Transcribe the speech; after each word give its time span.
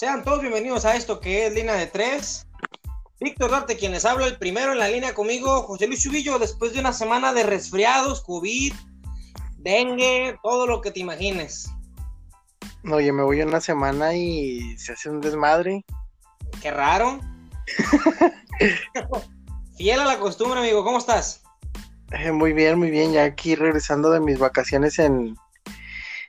Sean 0.00 0.24
todos 0.24 0.40
bienvenidos 0.40 0.86
a 0.86 0.96
esto 0.96 1.20
que 1.20 1.46
es 1.46 1.52
Línea 1.52 1.74
de 1.74 1.86
Tres. 1.86 2.46
Víctor 3.20 3.50
Darte, 3.50 3.76
quien 3.76 3.92
les 3.92 4.06
habla, 4.06 4.28
el 4.28 4.38
primero 4.38 4.72
en 4.72 4.78
la 4.78 4.88
línea 4.88 5.12
conmigo, 5.12 5.64
José 5.64 5.86
Luis 5.86 6.02
Chubillo, 6.02 6.38
después 6.38 6.72
de 6.72 6.80
una 6.80 6.94
semana 6.94 7.34
de 7.34 7.42
resfriados, 7.42 8.22
COVID, 8.22 8.72
dengue, 9.58 10.38
todo 10.42 10.66
lo 10.66 10.80
que 10.80 10.90
te 10.90 11.00
imagines. 11.00 11.70
Oye, 12.90 13.12
me 13.12 13.22
voy 13.22 13.42
una 13.42 13.60
semana 13.60 14.14
y 14.14 14.74
se 14.78 14.94
hace 14.94 15.10
un 15.10 15.20
desmadre. 15.20 15.84
Qué 16.62 16.70
raro. 16.70 17.20
Fiel 19.76 20.00
a 20.00 20.06
la 20.06 20.18
costumbre, 20.18 20.60
amigo, 20.60 20.82
¿cómo 20.82 20.96
estás? 20.96 21.42
Eh, 22.12 22.32
muy 22.32 22.54
bien, 22.54 22.78
muy 22.78 22.90
bien, 22.90 23.12
ya 23.12 23.24
aquí 23.24 23.54
regresando 23.54 24.10
de 24.10 24.20
mis 24.20 24.38
vacaciones 24.38 24.98
en, 24.98 25.36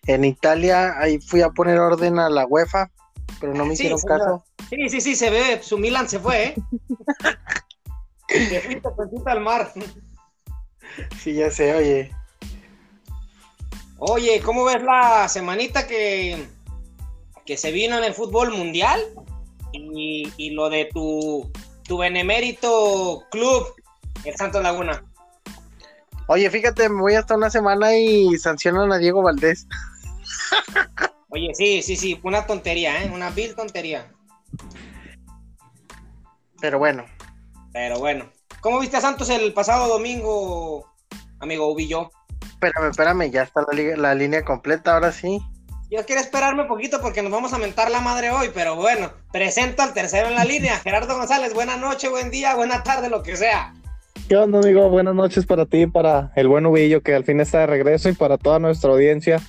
en 0.08 0.26
Italia, 0.26 1.00
ahí 1.00 1.22
fui 1.22 1.42
a 1.42 1.52
poner 1.52 1.80
orden 1.80 2.20
a 2.20 2.30
la 2.30 2.46
UEFA, 2.46 2.92
pero 3.42 3.54
no 3.56 3.66
me 3.66 3.74
hicieron 3.74 4.00
caso. 4.00 4.46
Sí, 4.70 4.90
sí, 4.90 5.02
sí, 5.02 5.16
se 5.16 5.30
ve, 5.32 5.60
su 5.64 5.78
Milan 5.78 6.08
se 6.08 6.20
fue, 6.20 6.44
¿eh? 6.44 6.56
se 8.30 9.02
al 9.26 9.42
mar. 9.42 9.74
Sí, 11.20 11.34
ya 11.34 11.50
sé, 11.50 11.74
oye. 11.76 12.12
Oye, 13.98 14.42
¿cómo 14.42 14.64
ves 14.64 14.82
la 14.84 15.28
semanita 15.28 15.88
que, 15.88 16.48
que 17.46 17.58
se 17.58 17.72
vino 17.72 17.98
en 17.98 18.04
el 18.04 18.14
fútbol 18.14 18.52
mundial? 18.52 19.02
Y, 19.74 20.32
y 20.38 20.52
lo 20.52 20.70
de 20.70 20.86
tu, 20.94 21.52
tu 21.88 21.98
benemérito 21.98 23.26
club, 23.32 23.66
el 24.24 24.36
Santos 24.36 24.62
Laguna. 24.64 25.04
Oye, 26.28 26.50
fíjate, 26.50 26.88
me 26.90 27.02
voy 27.02 27.16
hasta 27.16 27.36
una 27.36 27.50
semana 27.50 27.96
y 27.96 28.38
sancionan 28.38 28.92
a 28.92 28.98
Diego 28.98 29.22
Valdés. 29.22 29.68
Oye, 31.34 31.52
sí, 31.54 31.82
sí, 31.82 31.96
sí, 31.96 32.20
una 32.24 32.46
tontería, 32.46 33.04
¿eh? 33.04 33.12
Una 33.14 33.30
vil 33.30 33.56
tontería. 33.56 34.12
Pero 36.60 36.78
bueno. 36.78 37.06
Pero 37.72 38.00
bueno. 38.00 38.30
¿Cómo 38.60 38.80
viste 38.80 38.98
a 38.98 39.02
Santos 39.02 39.30
el 39.30 39.54
pasado 39.54 39.88
domingo, 39.88 40.94
amigo 41.40 41.72
Ubillo? 41.72 42.12
Espérame, 42.42 42.90
espérame, 42.90 43.32
ya 43.32 43.44
está 43.44 43.62
la, 43.62 43.98
la 43.98 44.14
línea 44.14 44.44
completa, 44.44 44.94
ahora 44.94 45.14
sí. 45.14 45.40
Yo 45.90 46.06
quiero 46.06 46.22
esperarme 46.22 46.64
un 46.64 46.68
poquito 46.68 47.02
porque 47.02 47.22
nos 47.22 47.32
vamos 47.32 47.54
a 47.54 47.58
mentar 47.58 47.90
la 47.90 48.02
madre 48.02 48.30
hoy, 48.32 48.52
pero 48.54 48.76
bueno, 48.76 49.12
presento 49.32 49.84
al 49.84 49.94
tercero 49.94 50.28
en 50.28 50.36
la 50.36 50.44
línea, 50.46 50.80
Gerardo 50.80 51.16
González. 51.16 51.54
Buenas 51.54 51.80
noches, 51.80 52.12
buen 52.12 52.30
día, 52.30 52.56
buena 52.56 52.84
tarde, 52.84 53.10
lo 53.10 53.24
que 53.24 53.38
sea. 53.38 53.74
¿Qué 54.28 54.36
onda, 54.36 54.60
amigo? 54.60 54.90
Buenas 54.90 55.16
noches 55.16 55.46
para 55.46 55.66
ti, 55.66 55.88
para 55.88 56.32
el 56.36 56.50
buen 56.50 56.66
Ubillo 56.66 57.02
que 57.02 57.16
al 57.16 57.24
fin 57.24 57.40
está 57.40 57.60
de 57.60 57.68
regreso 57.68 58.10
y 58.10 58.14
para 58.14 58.38
toda 58.38 58.60
nuestra 58.60 58.92
audiencia. 58.92 59.42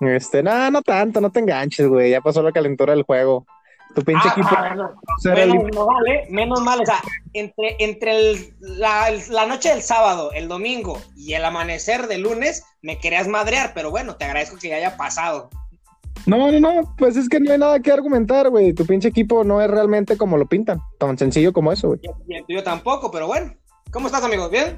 Este, 0.00 0.42
nada, 0.42 0.70
no 0.70 0.82
tanto, 0.82 1.20
no 1.20 1.30
te 1.30 1.40
enganches, 1.40 1.86
güey. 1.88 2.10
Ya 2.10 2.20
pasó 2.20 2.42
la 2.42 2.52
calentura 2.52 2.92
del 2.94 3.04
juego. 3.04 3.46
Tu 3.94 4.02
pinche 4.02 4.26
Ah, 4.28 4.32
equipo. 4.32 4.48
ah, 4.50 4.74
no. 4.74 4.90
menos, 5.34 5.64
no 5.72 5.86
vale, 5.86 6.26
menos 6.28 6.60
mal, 6.62 6.80
o 6.80 6.84
sea, 6.86 7.00
entre, 7.32 7.76
entre 7.78 8.16
el- 8.18 8.54
la, 8.60 9.08
el- 9.08 9.22
la 9.30 9.46
noche 9.46 9.68
del 9.68 9.82
sábado, 9.82 10.32
el 10.32 10.48
domingo 10.48 10.98
y 11.16 11.34
el 11.34 11.44
amanecer 11.44 12.08
del 12.08 12.22
lunes, 12.22 12.64
me 12.82 12.98
querías 12.98 13.28
madrear, 13.28 13.72
pero 13.72 13.90
bueno, 13.92 14.16
te 14.16 14.24
agradezco 14.24 14.56
que 14.60 14.68
ya 14.70 14.76
haya 14.76 14.96
pasado. 14.96 15.48
No, 16.26 16.50
no, 16.50 16.58
no, 16.58 16.94
pues 16.98 17.16
es 17.16 17.28
que 17.28 17.38
no 17.38 17.52
hay 17.52 17.58
nada 17.58 17.78
que 17.80 17.92
argumentar, 17.92 18.48
güey. 18.48 18.72
Tu 18.72 18.84
pinche 18.86 19.08
equipo 19.08 19.44
no 19.44 19.60
es 19.60 19.70
realmente 19.70 20.16
como 20.16 20.38
lo 20.38 20.46
pintan. 20.46 20.80
Tan 20.98 21.16
sencillo 21.18 21.52
como 21.52 21.70
eso, 21.70 21.88
güey. 21.88 22.00
Y, 22.28 22.34
el 22.34 22.44
tuyo 22.46 22.62
tampoco, 22.64 23.10
pero 23.10 23.26
bueno. 23.26 23.52
¿Cómo 23.92 24.06
estás, 24.06 24.24
amigo? 24.24 24.48
¿Bien? 24.48 24.76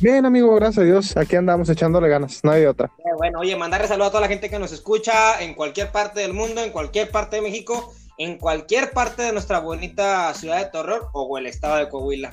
Bien, 0.00 0.24
amigo, 0.24 0.54
gracias 0.54 0.78
a 0.78 0.86
Dios. 0.86 1.16
Aquí 1.16 1.36
andamos 1.36 1.68
echándole 1.68 2.08
ganas. 2.08 2.42
No 2.44 2.52
hay 2.52 2.64
otra. 2.66 2.90
Bueno, 3.16 3.40
oye, 3.40 3.56
mandarle 3.56 3.88
saludos 3.88 4.08
a 4.08 4.10
toda 4.10 4.20
la 4.22 4.28
gente 4.28 4.50
que 4.50 4.58
nos 4.58 4.72
escucha 4.72 5.40
en 5.40 5.54
cualquier 5.54 5.90
parte 5.90 6.20
del 6.20 6.34
mundo, 6.34 6.62
en 6.62 6.70
cualquier 6.70 7.10
parte 7.10 7.36
de 7.36 7.42
México, 7.42 7.94
en 8.18 8.38
cualquier 8.38 8.90
parte 8.92 9.22
de 9.22 9.32
nuestra 9.32 9.58
bonita 9.60 10.32
ciudad 10.34 10.58
de 10.58 10.70
Torreón 10.70 11.02
o 11.12 11.38
el 11.38 11.46
estado 11.46 11.76
de 11.76 11.88
Coahuila. 11.88 12.32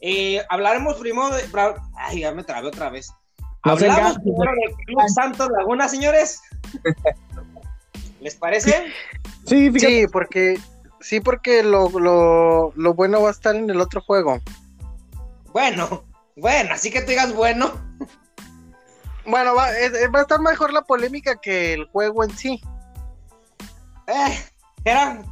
Eh, 0.00 0.42
hablaremos 0.48 0.96
primero 0.96 1.30
de. 1.30 1.42
Ay, 1.96 2.20
ya 2.20 2.32
me 2.32 2.44
trabé 2.44 2.68
otra 2.68 2.90
vez. 2.90 3.12
No 3.64 3.72
Hablamos 3.72 4.18
primero 4.18 4.52
del 4.64 4.74
Club 4.86 5.08
Santos 5.14 5.48
Laguna, 5.56 5.88
señores. 5.88 6.40
¿Les 8.20 8.34
parece? 8.34 8.86
Sí, 9.46 9.70
fíjate. 9.70 10.00
Sí, 10.00 10.06
porque 10.08 10.58
sí, 11.00 11.20
porque 11.20 11.62
lo, 11.62 11.88
lo, 11.90 12.72
lo 12.74 12.94
bueno 12.94 13.22
va 13.22 13.28
a 13.28 13.32
estar 13.32 13.54
en 13.54 13.68
el 13.70 13.80
otro 13.80 14.00
juego. 14.00 14.40
Bueno, 15.52 16.04
bueno, 16.36 16.72
así 16.72 16.90
que 16.90 17.02
tú 17.02 17.08
digas 17.08 17.34
bueno. 17.34 17.72
Bueno, 19.26 19.54
va, 19.54 19.70
es- 19.78 19.92
va 20.14 20.18
a 20.20 20.22
estar 20.22 20.40
mejor 20.40 20.72
la 20.72 20.82
polémica 20.82 21.36
que 21.40 21.74
el 21.74 21.84
juego 21.86 22.24
en 22.24 22.30
sí. 22.30 22.60
Eh, 24.06 24.38
era. 24.84 25.22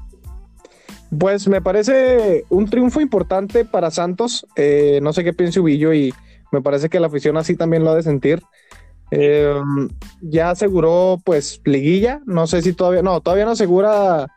Pues 1.18 1.48
me 1.48 1.60
parece 1.60 2.44
un 2.50 2.70
triunfo 2.70 3.00
importante 3.00 3.64
para 3.64 3.90
Santos. 3.90 4.46
Eh, 4.54 5.00
no 5.02 5.12
sé 5.12 5.24
qué 5.24 5.32
piensa 5.32 5.60
Ubillo 5.60 5.92
y 5.92 6.14
me 6.52 6.62
parece 6.62 6.88
que 6.88 7.00
la 7.00 7.08
afición 7.08 7.36
así 7.36 7.56
también 7.56 7.82
lo 7.84 7.90
ha 7.90 7.96
de 7.96 8.02
sentir. 8.04 8.42
Eh, 9.10 9.60
ya 10.22 10.50
aseguró 10.50 11.18
pues 11.24 11.60
liguilla. 11.64 12.20
No 12.26 12.46
sé 12.46 12.62
si 12.62 12.72
todavía, 12.74 13.02
no, 13.02 13.20
todavía 13.20 13.44
no 13.44 13.50
asegura. 13.52 14.28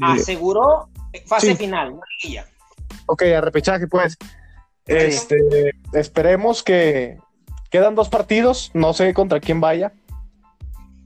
Aseguró 0.00 0.88
fase 1.26 1.48
Sí. 1.48 1.56
final, 1.56 1.96
no 1.96 2.00
liguilla. 2.22 2.46
Ok, 3.06 3.22
a 3.24 3.40
repechaje 3.42 3.86
pues. 3.86 4.16
Este, 4.86 5.72
esperemos 5.92 6.62
que 6.62 7.18
quedan 7.76 7.94
dos 7.94 8.08
partidos. 8.08 8.70
No 8.72 8.94
sé 8.94 9.12
contra 9.12 9.38
quién 9.40 9.60
vaya. 9.60 9.92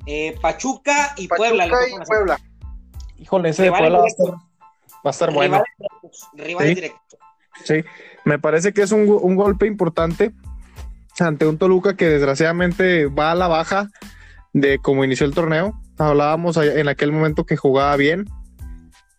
Eh, 0.07 0.37
Pachuca 0.41 1.15
y 1.17 1.27
Pachuca 1.27 1.49
Puebla. 1.49 1.67
y. 1.67 2.07
Puebla. 2.07 2.41
Híjole, 3.19 3.49
ese 3.49 3.65
de 3.65 3.71
Puebla 3.71 3.99
va 3.99 4.05
a 4.05 4.07
estar, 4.07 4.27
directos. 4.27 4.49
va 4.97 5.01
a 5.05 5.11
estar 5.11 5.33
bueno. 5.33 5.63
Rivales 6.35 6.69
Sí. 6.69 6.75
directos. 6.77 7.19
Sí, 7.65 7.75
me 8.25 8.39
parece 8.39 8.73
que 8.73 8.83
es 8.83 8.93
un, 8.93 9.01
un 9.09 9.35
golpe 9.37 9.67
importante 9.67 10.31
ante 11.19 11.47
un 11.47 11.59
Toluca 11.59 11.97
que 11.97 12.07
desgraciadamente 12.07 13.07
va 13.07 13.33
a 13.33 13.35
la 13.35 13.49
baja 13.49 13.91
de 14.55 14.79
cómo 14.79 15.05
inició 15.05 15.27
el 15.27 15.35
torneo. 15.35 15.79
Hablábamos 15.99 16.57
en 16.57 16.89
aquel 16.89 17.13
momento 17.13 17.45
que 17.45 17.57
jugaba 17.57 17.95
bien, 17.97 18.27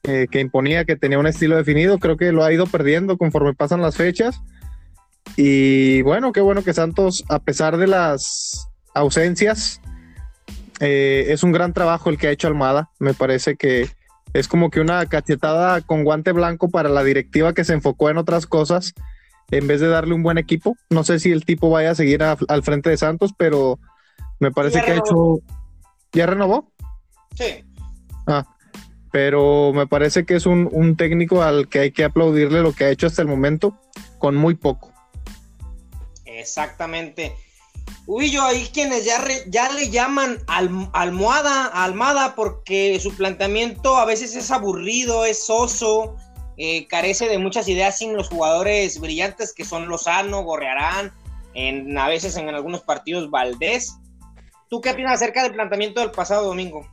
eh, 0.04 0.26
que 0.32 0.40
imponía, 0.40 0.86
que 0.86 0.96
tenía 0.96 1.20
un 1.20 1.28
estilo 1.28 1.58
definido. 1.58 2.00
Creo 2.00 2.16
que 2.18 2.32
lo 2.32 2.44
ha 2.44 2.52
ido 2.52 2.66
perdiendo 2.66 3.18
conforme 3.18 3.54
pasan 3.54 3.82
las 3.82 3.98
fechas. 3.98 4.42
Y 5.38 6.02
bueno, 6.02 6.32
qué 6.34 6.42
bueno 6.42 6.64
que 6.64 6.74
Santos, 6.74 7.24
a 7.30 7.40
pesar 7.40 7.78
de 7.78 7.88
las 7.88 8.68
ausencias, 8.94 9.82
eh, 10.80 11.28
es 11.30 11.44
un 11.44 11.52
gran 11.52 11.74
trabajo 11.74 12.10
el 12.10 12.18
que 12.18 12.28
ha 12.28 12.32
hecho 12.32 12.48
Almada. 12.48 12.90
Me 13.00 13.14
parece 13.14 13.56
que 13.56 13.90
es 14.34 14.48
como 14.48 14.70
que 14.70 14.80
una 14.80 15.06
cachetada 15.06 15.82
con 15.82 16.04
guante 16.04 16.32
blanco 16.32 16.70
para 16.70 16.90
la 16.90 17.04
directiva 17.04 17.54
que 17.54 17.64
se 17.64 17.74
enfocó 17.74 18.10
en 18.10 18.18
otras 18.18 18.46
cosas 18.46 18.94
en 19.52 19.68
vez 19.68 19.82
de 19.82 19.88
darle 19.88 20.14
un 20.14 20.24
buen 20.24 20.38
equipo. 20.38 20.78
No 20.90 21.04
sé 21.04 21.20
si 21.20 21.32
el 21.32 21.46
tipo 21.46 21.70
vaya 21.70 21.92
a 21.92 21.96
seguir 21.96 22.24
a- 22.24 22.38
al 22.48 22.64
frente 22.64 22.90
de 22.90 22.98
Santos, 22.98 23.32
pero 23.38 23.80
me 24.40 24.52
parece 24.52 24.80
Ya 24.80 24.86
que 24.86 24.92
ha 24.94 24.98
hecho. 24.98 25.40
¿Ya 26.14 26.26
renovó? 26.26 26.72
Sí. 27.36 27.64
Ah, 28.28 28.46
pero 29.12 29.72
me 29.74 29.88
parece 29.88 30.26
que 30.26 30.36
es 30.36 30.46
un, 30.46 30.70
un 30.72 30.96
técnico 30.96 31.42
al 31.44 31.68
que 31.68 31.80
hay 31.80 31.92
que 31.92 32.04
aplaudirle 32.06 32.62
lo 32.62 32.74
que 32.74 32.86
ha 32.86 32.90
hecho 32.90 33.08
hasta 33.08 33.22
el 33.22 33.28
momento 33.28 33.78
con 34.20 34.36
muy 34.36 34.56
poco. 34.56 34.91
Exactamente. 36.42 37.36
Ubillo, 38.08 38.44
hay 38.44 38.66
quienes 38.74 39.06
ya, 39.06 39.24
ya 39.48 39.72
le 39.72 39.90
llaman 39.90 40.40
alm- 40.48 40.90
almohada, 40.94 41.68
almada, 41.68 42.36
porque 42.36 43.00
su 43.00 43.16
planteamiento 43.16 43.98
a 43.98 44.06
veces 44.06 44.36
es 44.36 44.52
aburrido, 44.52 45.26
es 45.26 45.46
soso, 45.46 46.16
eh, 46.58 46.88
carece 46.88 47.28
de 47.28 47.38
muchas 47.38 47.68
ideas 47.68 47.98
sin 47.98 48.16
los 48.16 48.30
jugadores 48.30 49.00
brillantes 49.00 49.54
que 49.54 49.66
son 49.66 49.88
Lozano, 49.88 50.44
Gorrearán, 50.44 51.14
a 51.98 52.08
veces 52.08 52.36
en 52.38 52.50
algunos 52.50 52.82
partidos 52.82 53.30
Valdés. 53.30 53.96
¿Tú 54.70 54.82
qué 54.82 54.92
opinas 54.92 55.14
acerca 55.14 55.44
del 55.44 55.54
planteamiento 55.54 56.00
del 56.00 56.12
pasado 56.12 56.48
domingo? 56.48 56.88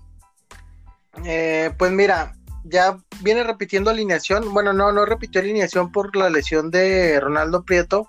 Eh, 1.25 1.71
pues 1.79 1.93
mira, 1.93 2.35
ya 2.65 2.99
viene 3.21 3.45
repitiendo 3.45 3.91
alineación. 3.91 4.53
Bueno, 4.53 4.73
no, 4.73 4.93
no 4.93 5.05
repitió 5.05 5.41
alineación 5.41 5.93
por 5.93 6.15
la 6.17 6.29
lesión 6.29 6.71
de 6.71 7.21
Ronaldo 7.21 7.65
Prieto, 7.65 8.09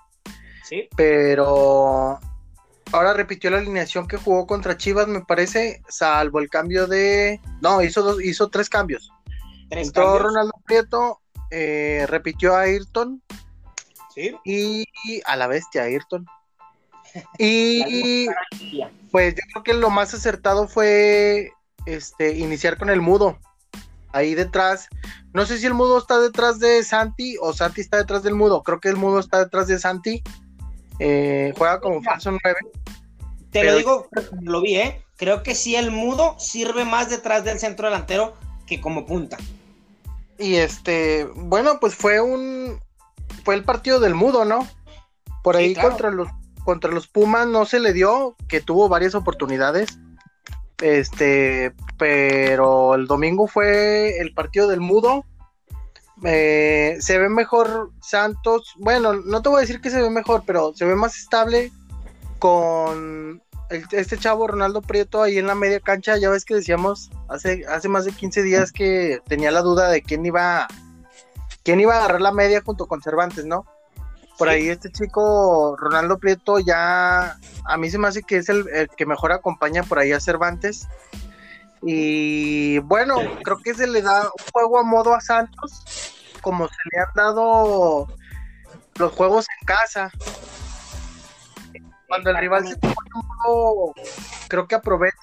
Sí, 0.70 0.88
pero 0.96 2.20
ahora 2.92 3.12
repitió 3.12 3.50
la 3.50 3.58
alineación 3.58 4.06
que 4.06 4.18
jugó 4.18 4.46
contra 4.46 4.76
Chivas, 4.76 5.08
me 5.08 5.20
parece, 5.22 5.82
salvo 5.88 6.38
el 6.38 6.48
cambio 6.48 6.86
de. 6.86 7.40
No, 7.60 7.82
hizo 7.82 8.02
dos, 8.02 8.22
hizo 8.22 8.50
tres 8.50 8.70
cambios. 8.70 9.12
tres 9.68 9.88
Entró 9.88 10.04
cambios. 10.04 10.22
Ronaldo 10.22 10.52
Prieto, 10.64 11.20
eh, 11.50 12.06
repitió 12.08 12.54
a 12.54 12.60
Ayrton 12.60 13.20
Sí, 14.14 14.36
y 14.44 14.86
a 15.26 15.34
la 15.34 15.48
bestia 15.48 15.82
Ayrton. 15.82 16.24
Y 17.38 18.28
pues 19.10 19.34
yo 19.34 19.42
creo 19.50 19.62
que 19.64 19.74
lo 19.74 19.90
más 19.90 20.14
acertado 20.14 20.68
fue 20.68 21.50
este 21.84 22.38
iniciar 22.38 22.78
con 22.78 22.90
el 22.90 23.00
mudo. 23.00 23.40
Ahí 24.12 24.36
detrás. 24.36 24.86
No 25.32 25.44
sé 25.44 25.58
si 25.58 25.66
el 25.66 25.74
mudo 25.74 25.98
está 25.98 26.20
detrás 26.20 26.60
de 26.60 26.84
Santi 26.84 27.36
o 27.40 27.52
Santi 27.52 27.80
está 27.80 27.96
detrás 27.96 28.22
del 28.22 28.36
mudo. 28.36 28.62
Creo 28.62 28.78
que 28.78 28.88
el 28.88 28.96
mudo 28.96 29.18
está 29.18 29.40
detrás 29.40 29.66
de 29.66 29.80
Santi. 29.80 30.22
Eh, 31.00 31.52
juega 31.56 31.80
como 31.80 32.02
falso 32.02 32.30
9. 32.30 32.58
Te 33.50 33.60
Pero- 33.60 33.72
lo 33.72 33.78
digo, 33.78 34.08
lo 34.42 34.60
vi, 34.60 34.76
¿eh? 34.76 35.02
Creo 35.16 35.42
que 35.42 35.54
sí 35.54 35.74
el 35.74 35.90
mudo 35.90 36.36
sirve 36.38 36.84
más 36.84 37.10
detrás 37.10 37.42
del 37.44 37.58
centro 37.58 37.88
delantero 37.88 38.36
que 38.66 38.80
como 38.80 39.06
punta. 39.06 39.38
Y 40.38 40.56
este, 40.56 41.24
bueno, 41.34 41.80
pues 41.80 41.94
fue 41.94 42.20
un 42.20 42.78
fue 43.44 43.54
el 43.54 43.64
partido 43.64 43.98
del 43.98 44.14
mudo, 44.14 44.44
¿no? 44.44 44.66
Por 45.42 45.56
ahí 45.56 45.74
contra 45.74 46.10
los 46.10 46.28
contra 46.64 46.90
los 46.92 47.08
Pumas 47.08 47.46
no 47.46 47.64
se 47.64 47.80
le 47.80 47.92
dio, 47.92 48.36
que 48.46 48.60
tuvo 48.60 48.88
varias 48.88 49.14
oportunidades. 49.14 49.98
Este, 50.80 51.74
pero 51.98 52.94
el 52.94 53.06
domingo 53.06 53.46
fue 53.46 54.18
el 54.18 54.32
partido 54.32 54.68
del 54.68 54.80
mudo. 54.80 55.24
Eh, 56.24 56.96
se 57.00 57.18
ve 57.18 57.28
mejor 57.28 57.90
Santos. 58.00 58.74
Bueno, 58.76 59.14
no 59.14 59.42
te 59.42 59.48
voy 59.48 59.58
a 59.58 59.60
decir 59.60 59.80
que 59.80 59.90
se 59.90 60.02
ve 60.02 60.10
mejor, 60.10 60.42
pero 60.46 60.72
se 60.74 60.84
ve 60.84 60.94
más 60.94 61.16
estable 61.16 61.72
con 62.38 63.42
este 63.92 64.18
chavo 64.18 64.48
Ronaldo 64.48 64.82
Prieto 64.82 65.22
ahí 65.22 65.38
en 65.38 65.46
la 65.46 65.54
media 65.54 65.80
cancha. 65.80 66.16
Ya 66.16 66.30
ves 66.30 66.44
que 66.44 66.54
decíamos 66.54 67.10
hace, 67.28 67.64
hace 67.66 67.88
más 67.88 68.04
de 68.04 68.12
15 68.12 68.42
días 68.42 68.72
que 68.72 69.20
tenía 69.26 69.50
la 69.50 69.62
duda 69.62 69.88
de 69.88 70.02
quién 70.02 70.26
iba, 70.26 70.66
quién 71.62 71.80
iba 71.80 71.94
a 71.94 71.98
agarrar 71.98 72.20
la 72.20 72.32
media 72.32 72.62
junto 72.62 72.86
con 72.86 73.00
Cervantes, 73.00 73.46
¿no? 73.46 73.64
Por 74.36 74.48
ahí 74.48 74.68
este 74.68 74.90
chico 74.90 75.76
Ronaldo 75.78 76.18
Prieto 76.18 76.58
ya 76.58 77.36
a 77.64 77.76
mí 77.76 77.90
se 77.90 77.98
me 77.98 78.08
hace 78.08 78.22
que 78.22 78.38
es 78.38 78.48
el, 78.48 78.88
que 78.96 79.04
mejor 79.04 79.32
acompaña 79.32 79.82
por 79.82 79.98
ahí 79.98 80.12
a 80.12 80.20
Cervantes. 80.20 80.88
Y 81.82 82.78
bueno, 82.80 83.16
creo 83.42 83.58
que 83.58 83.74
se 83.74 83.86
le 83.86 84.02
da 84.02 84.24
un 84.24 84.52
juego 84.52 84.78
a 84.78 84.82
modo 84.82 85.14
a 85.14 85.20
Santos, 85.20 86.12
como 86.42 86.68
se 86.68 86.74
le 86.92 87.00
han 87.00 87.14
dado 87.14 88.06
los 88.96 89.12
juegos 89.12 89.46
en 89.60 89.66
casa. 89.66 90.10
Cuando 92.06 92.30
el 92.30 92.38
rival 92.38 92.68
se 92.68 92.76
pone 92.76 92.94
un 93.14 93.22
juego, 93.22 93.94
creo 94.48 94.68
que 94.68 94.74
aprovecha. 94.74 95.16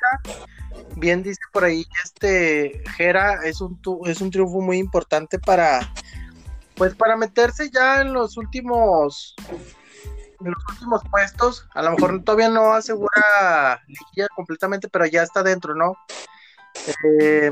Bien 0.96 1.22
dice 1.22 1.42
por 1.52 1.64
ahí 1.64 1.86
este 2.04 2.82
Jera, 2.96 3.42
es 3.44 3.62
un, 3.62 3.80
es 4.06 4.22
un 4.22 4.32
triunfo 4.32 4.62
muy 4.62 4.78
importante 4.78 5.38
para, 5.38 5.94
pues 6.76 6.96
para 6.96 7.16
meterse 7.16 7.70
ya 7.70 8.02
en 8.02 8.14
los 8.14 8.36
últimos 8.38 9.36
en 10.40 10.52
los 10.52 10.64
últimos 10.70 11.02
puestos, 11.10 11.68
a 11.74 11.82
lo 11.82 11.92
mejor 11.92 12.24
todavía 12.24 12.50
no 12.50 12.74
asegura 12.74 13.82
liguilla 13.88 14.28
completamente, 14.36 14.88
pero 14.88 15.06
ya 15.06 15.24
está 15.24 15.42
dentro, 15.44 15.74
¿no? 15.76 15.98
Eh, 17.22 17.52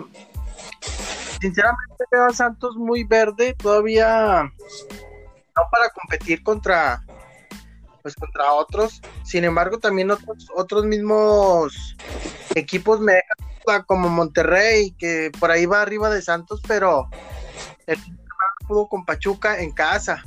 sinceramente 1.41 2.03
veo 2.11 2.25
a 2.25 2.33
Santos 2.33 2.75
muy 2.75 3.03
verde, 3.03 3.53
todavía 3.53 4.43
no 4.43 5.63
para 5.71 5.89
competir 5.89 6.43
contra 6.43 7.03
pues 8.01 8.15
contra 8.15 8.53
otros. 8.53 9.01
Sin 9.23 9.43
embargo, 9.43 9.79
también 9.79 10.11
otros, 10.11 10.47
otros 10.55 10.85
mismos 10.85 11.95
equipos 12.53 12.99
me 12.99 13.21
como 13.87 14.09
Monterrey, 14.09 14.91
que 14.91 15.31
por 15.39 15.51
ahí 15.51 15.65
va 15.65 15.81
arriba 15.81 16.09
de 16.09 16.21
Santos, 16.21 16.61
pero 16.67 17.09
el 17.87 17.97
pudo 18.67 18.87
con 18.87 19.05
Pachuca 19.05 19.59
en 19.59 19.71
casa. 19.71 20.23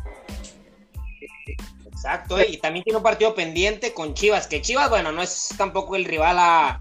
Exacto, 1.87 2.41
y 2.41 2.59
también 2.59 2.85
tiene 2.85 2.99
un 2.99 3.03
partido 3.03 3.35
pendiente 3.35 3.93
con 3.93 4.15
Chivas, 4.15 4.47
que 4.47 4.63
Chivas, 4.63 4.89
bueno, 4.89 5.11
no 5.11 5.23
es 5.23 5.49
tampoco 5.57 5.97
el 5.97 6.05
rival 6.05 6.37
a, 6.39 6.79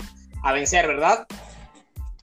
vencer, 0.54 0.88
¿verdad? 0.88 1.28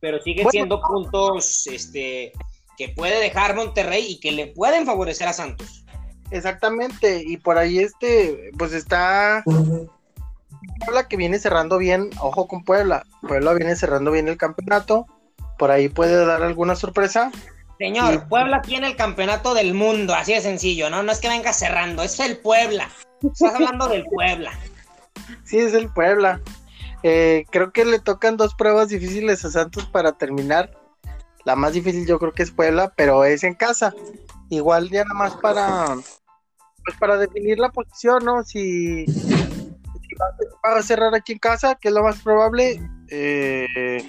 Pero 0.05 0.21
sigue 0.21 0.45
siendo 0.51 0.83
puntos 0.83 1.67
este, 1.67 2.31
que 2.77 2.91
puede 2.91 3.21
dejar 3.21 3.57
Monterrey 3.57 4.05
y 4.07 4.21
que 4.21 4.33
le 4.33 4.49
pueden 4.49 4.85
favorecer 4.85 5.27
a 5.29 5.33
Santos. 5.33 5.87
Exactamente, 6.31 7.23
y 7.27 7.39
por 7.39 7.57
ahí 7.57 7.79
este, 7.79 8.51
pues 8.59 8.75
está 8.75 9.43
Puebla 10.85 11.09
que 11.09 11.17
viene 11.17 11.39
cerrando 11.39 11.79
bien, 11.79 12.11
ojo 12.21 12.47
con 12.47 12.65
Puebla, 12.65 13.07
Puebla 13.27 13.55
viene 13.55 13.77
cerrando 13.77 14.11
bien 14.11 14.29
el 14.29 14.37
campeonato, 14.37 15.07
por 15.59 15.71
ahí 15.71 15.89
puede 15.89 16.27
dar 16.27 16.43
alguna 16.43 16.77
sorpresa, 16.77 17.33
Señor, 17.79 18.29
Puebla 18.29 18.61
tiene 18.61 18.89
el 18.89 18.97
campeonato 18.97 19.55
del 19.55 19.73
mundo, 19.73 20.15
así 20.15 20.35
de 20.35 20.43
sencillo, 20.43 20.91
¿no? 20.91 21.03
No 21.03 21.13
es 21.13 21.19
que 21.19 21.29
venga 21.31 21.55
cerrando, 21.55 22.03
es 22.03 22.21
el 22.21 22.37
Puebla. 22.37 22.91
Estás 23.23 23.55
hablando 23.55 23.89
del 23.89 24.05
Puebla. 24.05 24.53
Sí, 25.45 25.61
es 25.61 25.73
el 25.73 25.89
Puebla. 25.89 26.43
Eh, 27.07 27.45
creo 27.51 27.71
que 27.71 27.85
le 27.85 27.99
tocan 27.99 28.39
dos 28.39 28.55
pruebas 28.55 28.89
difíciles 28.89 29.45
a 29.45 29.51
Santos 29.51 29.85
para 29.85 30.13
terminar. 30.13 30.71
La 31.45 31.55
más 31.55 31.75
difícil 31.75 32.07
yo 32.07 32.19
creo 32.19 32.33
que 32.33 32.43
es 32.43 32.51
Puebla, 32.51 32.95
pero 32.97 33.25
es 33.25 33.45
en 33.45 33.53
casa. 33.55 33.95
Igual 34.49 34.89
ya 34.89 35.05
nada 35.05 35.15
más 35.15 35.37
para, 35.37 35.85
pues 35.87 36.97
para 36.99 37.19
definir 37.19 37.59
la 37.59 37.69
posición, 37.69 38.25
¿no? 38.25 38.43
Si, 38.43 39.05
va, 40.65 40.79
a 40.79 40.83
cerrar 40.83 41.15
aquí 41.15 41.33
en 41.33 41.39
casa, 41.39 41.75
que 41.75 41.89
es 41.89 41.95
lo 41.95 42.03
más 42.03 42.23
probable, 42.23 42.81
eh, 43.11 44.03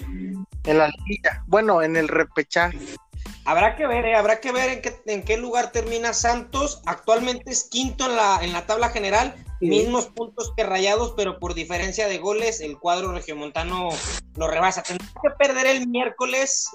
en 0.64 0.78
la 0.78 0.88
liga. 1.06 1.44
Bueno, 1.46 1.82
en 1.82 1.96
el 1.96 2.08
repechaje. 2.08 2.78
Habrá 3.46 3.76
que 3.76 3.86
ver, 3.86 4.04
eh, 4.04 4.16
habrá 4.16 4.40
que 4.40 4.50
ver 4.50 4.70
en 4.70 4.82
qué, 4.82 5.00
en 5.06 5.22
qué 5.22 5.36
lugar 5.36 5.70
termina 5.70 6.12
Santos. 6.12 6.82
Actualmente 6.84 7.52
es 7.52 7.68
quinto 7.70 8.06
en 8.06 8.16
la, 8.16 8.40
en 8.42 8.52
la 8.52 8.66
tabla 8.66 8.88
general, 8.88 9.36
mismos 9.60 10.06
puntos 10.06 10.52
que 10.56 10.64
Rayados, 10.64 11.14
pero 11.16 11.38
por 11.38 11.54
diferencia 11.54 12.08
de 12.08 12.18
goles, 12.18 12.60
el 12.60 12.76
cuadro 12.76 13.12
regiomontano 13.12 13.90
lo 14.36 14.48
rebasa. 14.48 14.82
Tendrá 14.82 15.06
que 15.22 15.30
perder 15.38 15.66
el 15.68 15.86
miércoles, 15.86 16.68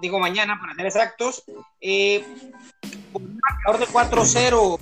digo 0.00 0.18
mañana 0.18 0.58
para 0.58 0.74
ser 0.74 0.86
exactos, 0.86 1.44
eh, 1.82 2.24
un 3.12 3.38
marcador 3.42 3.78
de 3.78 3.92
4-0 3.92 4.78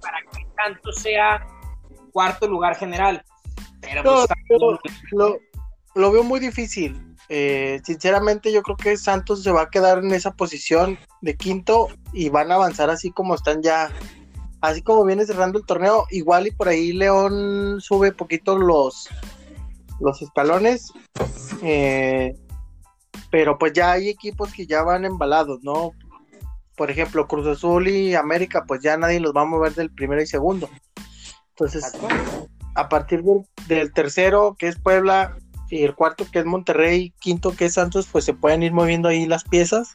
para 0.00 0.18
que 0.32 0.46
Santos 0.54 0.96
sea 1.02 1.44
cuarto 2.12 2.46
lugar 2.46 2.76
general. 2.76 3.24
Pero 3.80 4.04
pues, 4.04 5.40
lo 5.96 6.12
veo 6.12 6.22
muy 6.22 6.38
difícil 6.38 7.09
eh, 7.32 7.80
sinceramente 7.84 8.52
yo 8.52 8.60
creo 8.62 8.76
que 8.76 8.96
Santos 8.96 9.44
se 9.44 9.52
va 9.52 9.62
a 9.62 9.70
quedar 9.70 9.98
en 9.98 10.10
esa 10.10 10.32
posición 10.32 10.98
de 11.20 11.36
quinto 11.36 11.86
y 12.12 12.28
van 12.28 12.50
a 12.50 12.56
avanzar 12.56 12.90
así 12.90 13.12
como 13.12 13.36
están 13.36 13.62
ya, 13.62 13.88
así 14.60 14.82
como 14.82 15.04
viene 15.04 15.24
cerrando 15.24 15.60
el 15.60 15.64
torneo, 15.64 16.06
igual 16.10 16.48
y 16.48 16.50
por 16.50 16.66
ahí 16.66 16.92
León 16.92 17.80
sube 17.80 18.10
poquito 18.10 18.58
los, 18.58 19.08
los 20.00 20.20
escalones, 20.20 20.92
eh, 21.62 22.34
pero 23.30 23.58
pues 23.58 23.74
ya 23.74 23.92
hay 23.92 24.08
equipos 24.08 24.52
que 24.52 24.66
ya 24.66 24.82
van 24.82 25.04
embalados, 25.04 25.60
¿no? 25.62 25.92
Por 26.76 26.90
ejemplo, 26.90 27.28
Cruz 27.28 27.46
Azul 27.46 27.86
y 27.86 28.16
América, 28.16 28.64
pues 28.66 28.82
ya 28.82 28.96
nadie 28.96 29.20
los 29.20 29.32
va 29.36 29.42
a 29.42 29.44
mover 29.44 29.72
del 29.76 29.92
primero 29.92 30.20
y 30.20 30.26
segundo. 30.26 30.68
Entonces, 31.50 31.92
a 32.74 32.88
partir 32.88 33.22
del 33.68 33.92
tercero, 33.92 34.56
que 34.58 34.66
es 34.66 34.80
Puebla, 34.80 35.36
y 35.70 35.84
el 35.84 35.94
cuarto 35.94 36.26
que 36.30 36.40
es 36.40 36.44
Monterrey, 36.44 37.14
quinto 37.20 37.54
que 37.54 37.66
es 37.66 37.74
Santos, 37.74 38.08
pues 38.10 38.24
se 38.24 38.34
pueden 38.34 38.62
ir 38.62 38.72
moviendo 38.72 39.08
ahí 39.08 39.26
las 39.26 39.44
piezas. 39.44 39.92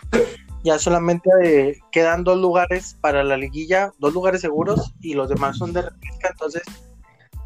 Ya 0.63 0.79
solamente 0.79 1.29
eh, 1.43 1.79
quedan 1.91 2.23
dos 2.23 2.39
lugares 2.39 2.97
para 3.01 3.23
la 3.23 3.37
liguilla, 3.37 3.91
dos 3.99 4.13
lugares 4.13 4.41
seguros 4.41 4.93
y 5.01 5.13
los 5.13 5.29
demás 5.29 5.57
son 5.57 5.73
de 5.73 5.83
repesca. 5.83 6.29
Entonces, 6.31 6.63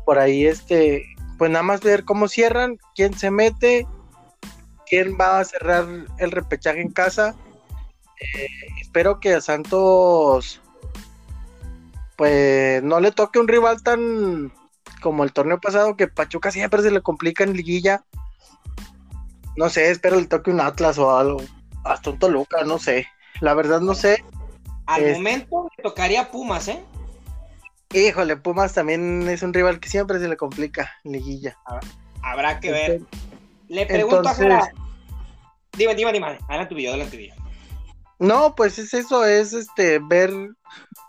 por 0.06 0.20
ahí, 0.20 0.46
este, 0.46 1.04
pues 1.38 1.52
nada 1.52 1.64
más 1.64 1.82
ver 1.82 2.06
cómo 2.06 2.28
cierran, 2.28 2.78
quién 2.96 3.18
se 3.18 3.32
mete, 3.32 3.88
quién 4.88 5.18
va 5.20 5.40
a 5.40 5.46
cerrar 5.46 5.86
el 6.18 6.32
repechaje 6.32 6.82
en 6.82 6.92
casa. 6.92 7.36
Eh, 8.22 8.48
espero 8.80 9.20
que 9.20 9.34
a 9.34 9.42
Santos, 9.42 10.62
pues 12.16 12.84
no 12.84 13.00
le 13.00 13.12
toque 13.12 13.40
un 13.40 13.48
rival 13.48 13.82
tan 13.82 14.54
como 15.02 15.24
el 15.24 15.34
torneo 15.34 15.60
pasado 15.60 15.96
que 15.96 16.08
Pachuca 16.08 16.52
siempre 16.52 16.82
se 16.82 16.92
le 16.92 17.02
complica 17.02 17.44
en 17.44 17.54
liguilla 17.54 18.04
no 19.60 19.70
sé, 19.70 19.92
espero 19.92 20.18
le 20.18 20.26
toque 20.26 20.52
un 20.52 20.62
Atlas 20.62 20.98
o 20.98 21.18
algo, 21.18 21.42
hasta 21.84 22.12
un 22.12 22.18
Toluca, 22.18 22.64
no 22.64 22.80
sé. 22.80 23.08
La 23.42 23.54
verdad 23.54 23.82
no 23.82 23.94
sé. 23.94 24.24
Al 24.86 25.12
momento 25.12 25.70
le 25.76 25.84
tocaría 25.84 26.32
Pumas, 26.32 26.70
¿eh? 26.70 26.82
Híjole, 27.94 28.38
Pumas 28.38 28.74
también 28.74 29.28
es 29.28 29.44
un 29.44 29.54
rival 29.54 29.82
que 29.82 29.90
siempre 29.90 30.18
se 30.20 30.30
le 30.30 30.38
complica 30.38 30.90
en 31.04 31.12
liguilla. 31.12 31.58
Habrá 32.24 32.62
que 32.62 32.72
ver. 32.72 33.02
Le 33.68 33.86
pregunto 33.86 34.30
a 34.30 34.34
Jera. 34.34 34.72
Dime, 35.74 35.94
dime, 35.94 36.14
dime. 36.14 36.40
Adelante 36.48 36.70
tu 36.70 36.76
video, 36.76 36.92
adelante 36.92 37.18
video. 37.18 37.36
No, 38.20 38.54
pues 38.56 38.78
es 38.80 38.94
eso, 38.94 39.26
es 39.26 39.54
este 39.54 40.00
ver 40.00 40.32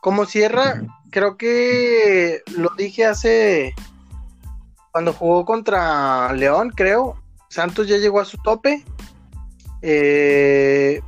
cómo 0.01 0.27
cierra. 0.27 0.83
Creo 1.11 1.37
que 1.37 2.43
lo 2.57 2.71
dije 2.77 3.05
hace 3.05 3.75
cuando 4.93 5.13
jugó 5.13 5.45
contra 5.45 6.33
León, 6.33 6.71
creo. 6.71 7.21
Santos 7.49 7.89
ya 7.89 7.97
llegó 7.97 8.21
a 8.21 8.25
su 8.25 8.39
tope. 8.39 8.85
Eh, 9.83 11.01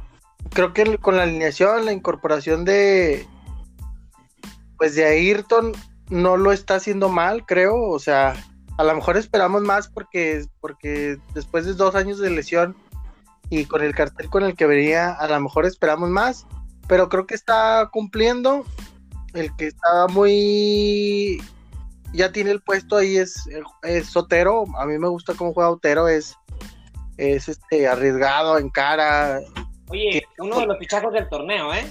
creo 0.50 0.72
que 0.72 0.98
con 0.98 1.16
la 1.16 1.22
alineación, 1.22 1.84
la 1.84 1.92
incorporación 1.92 2.64
de 2.64 3.26
pues 4.76 4.96
de 4.96 5.04
Ayrton 5.04 5.72
no 6.10 6.36
lo 6.36 6.50
está 6.50 6.74
haciendo 6.74 7.08
mal, 7.08 7.46
creo. 7.46 7.80
O 7.80 8.00
sea, 8.00 8.34
a 8.76 8.82
lo 8.84 8.94
mejor 8.94 9.16
esperamos 9.16 9.62
más 9.62 9.88
porque, 9.88 10.44
porque 10.60 11.18
después 11.34 11.64
de 11.64 11.74
dos 11.74 11.94
años 11.94 12.18
de 12.18 12.30
lesión 12.30 12.76
y 13.52 13.66
con 13.66 13.82
el 13.82 13.94
cartel 13.94 14.30
con 14.30 14.44
el 14.44 14.56
que 14.56 14.64
venía, 14.64 15.12
a 15.12 15.28
lo 15.28 15.38
mejor 15.38 15.66
esperamos 15.66 16.08
más. 16.08 16.46
Pero 16.88 17.10
creo 17.10 17.26
que 17.26 17.34
está 17.34 17.90
cumpliendo. 17.92 18.64
El 19.34 19.54
que 19.56 19.66
está 19.66 20.06
muy 20.08 21.38
ya 22.14 22.32
tiene 22.32 22.50
el 22.50 22.62
puesto 22.62 22.96
ahí 22.96 23.18
es, 23.18 23.46
Sotero. 24.04 24.64
A 24.78 24.86
mí 24.86 24.98
me 24.98 25.08
gusta 25.08 25.34
cómo 25.34 25.52
juega 25.52 25.70
Otero, 25.70 26.08
es, 26.08 26.34
es 27.18 27.50
este 27.50 27.86
arriesgado 27.86 28.56
en 28.56 28.70
cara. 28.70 29.40
Oye, 29.88 30.22
uno 30.38 30.60
de 30.60 30.66
los 30.66 30.78
fichajos 30.78 31.12
del 31.12 31.28
torneo, 31.28 31.74
¿eh? 31.74 31.84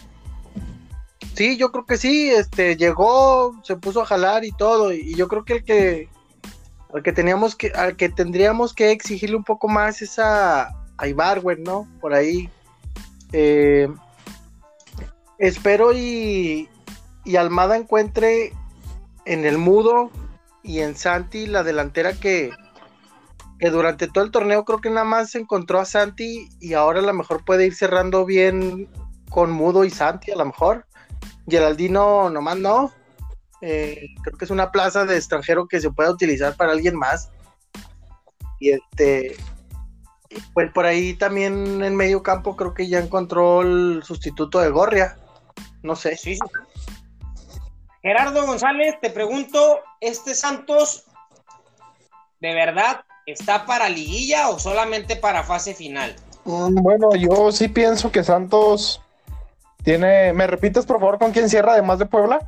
Sí, 1.35 1.57
yo 1.57 1.71
creo 1.71 1.85
que 1.85 1.97
sí, 1.97 2.31
este, 2.31 2.75
llegó, 2.75 3.53
se 3.63 3.75
puso 3.75 4.01
a 4.01 4.05
jalar 4.05 4.45
y 4.45 4.51
todo, 4.51 4.91
y 4.91 5.15
yo 5.15 5.27
creo 5.27 5.45
que 5.45 5.53
el 5.53 5.63
que, 5.63 6.09
al 6.93 7.03
que 7.03 7.13
teníamos 7.13 7.55
que, 7.55 7.71
al 7.71 7.95
que 7.95 8.09
tendríamos 8.09 8.73
que 8.73 8.91
exigirle 8.91 9.37
un 9.37 9.43
poco 9.43 9.67
más 9.67 10.01
es 10.01 10.19
a 11.01 11.07
Ibarwen, 11.07 11.63
¿no? 11.63 11.87
Por 11.99 12.13
ahí. 12.13 12.49
Eh, 13.33 13.89
espero 15.39 15.93
y, 15.93 16.69
y 17.25 17.35
Almada 17.35 17.75
encuentre 17.75 18.53
en 19.25 19.45
el 19.45 19.57
Mudo 19.57 20.11
y 20.63 20.79
en 20.79 20.95
Santi 20.95 21.47
la 21.47 21.63
delantera 21.63 22.13
que, 22.13 22.51
que 23.59 23.69
durante 23.71 24.07
todo 24.07 24.23
el 24.23 24.31
torneo 24.31 24.63
creo 24.63 24.79
que 24.79 24.91
nada 24.91 25.05
más 25.05 25.33
encontró 25.33 25.79
a 25.79 25.85
Santi 25.85 26.49
y 26.59 26.73
ahora 26.73 26.99
a 26.99 27.03
lo 27.03 27.13
mejor 27.13 27.43
puede 27.43 27.65
ir 27.65 27.73
cerrando 27.73 28.25
bien 28.25 28.87
con 29.29 29.51
Mudo 29.51 29.83
y 29.83 29.89
Santi 29.89 30.31
a 30.31 30.35
lo 30.35 30.45
mejor. 30.45 30.85
Geraldino 31.49 32.29
nomás 32.29 32.57
no. 32.57 32.93
Eh, 33.61 34.07
creo 34.23 34.37
que 34.37 34.45
es 34.45 34.51
una 34.51 34.71
plaza 34.71 35.05
de 35.05 35.15
extranjero 35.15 35.67
que 35.67 35.81
se 35.81 35.89
puede 35.89 36.11
utilizar 36.11 36.55
para 36.55 36.73
alguien 36.73 36.95
más. 36.95 37.31
Y 38.59 38.71
este, 38.71 39.35
pues 40.53 40.71
por 40.71 40.85
ahí 40.85 41.13
también 41.13 41.83
en 41.83 41.95
medio 41.95 42.23
campo 42.23 42.55
creo 42.55 42.73
que 42.73 42.87
ya 42.87 42.99
encontró 42.99 43.61
el 43.61 44.01
sustituto 44.03 44.59
de 44.59 44.69
Gorria. 44.69 45.17
No 45.83 45.95
sé. 45.95 46.15
Sí, 46.17 46.37
Gerardo 48.01 48.45
González, 48.45 48.95
te 49.01 49.09
pregunto, 49.09 49.79
¿este 49.99 50.33
Santos 50.33 51.05
de 52.39 52.53
verdad 52.53 53.01
está 53.27 53.65
para 53.65 53.89
liguilla 53.89 54.49
o 54.49 54.57
solamente 54.57 55.15
para 55.15 55.43
fase 55.43 55.75
final? 55.75 56.15
Mm, 56.45 56.81
bueno, 56.81 57.15
yo 57.15 57.51
sí 57.51 57.67
pienso 57.67 58.11
que 58.11 58.23
Santos 58.23 59.01
tiene. 59.83 60.33
¿Me 60.33 60.47
repites, 60.47 60.85
por 60.85 60.99
favor, 60.99 61.19
con 61.19 61.31
quién 61.31 61.49
cierra 61.49 61.73
además 61.73 61.99
de 61.99 62.07
Puebla? 62.07 62.39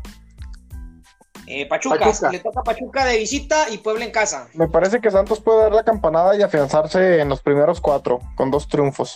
Eh, 1.47 1.67
Pachuca. 1.67 1.99
Pachuca. 1.99 2.31
le 2.31 2.39
toca 2.39 2.63
Pachuca 2.63 3.05
de 3.05 3.17
visita 3.17 3.69
y 3.69 3.77
Puebla 3.77 4.05
en 4.05 4.11
casa. 4.11 4.47
Me 4.53 4.67
parece 4.67 5.01
que 5.01 5.11
Santos 5.11 5.39
puede 5.41 5.61
dar 5.61 5.73
la 5.73 5.83
campanada 5.83 6.35
y 6.35 6.41
afianzarse 6.41 7.19
en 7.19 7.29
los 7.29 7.41
primeros 7.41 7.81
cuatro, 7.81 8.19
con 8.35 8.51
dos 8.51 8.67
triunfos. 8.67 9.15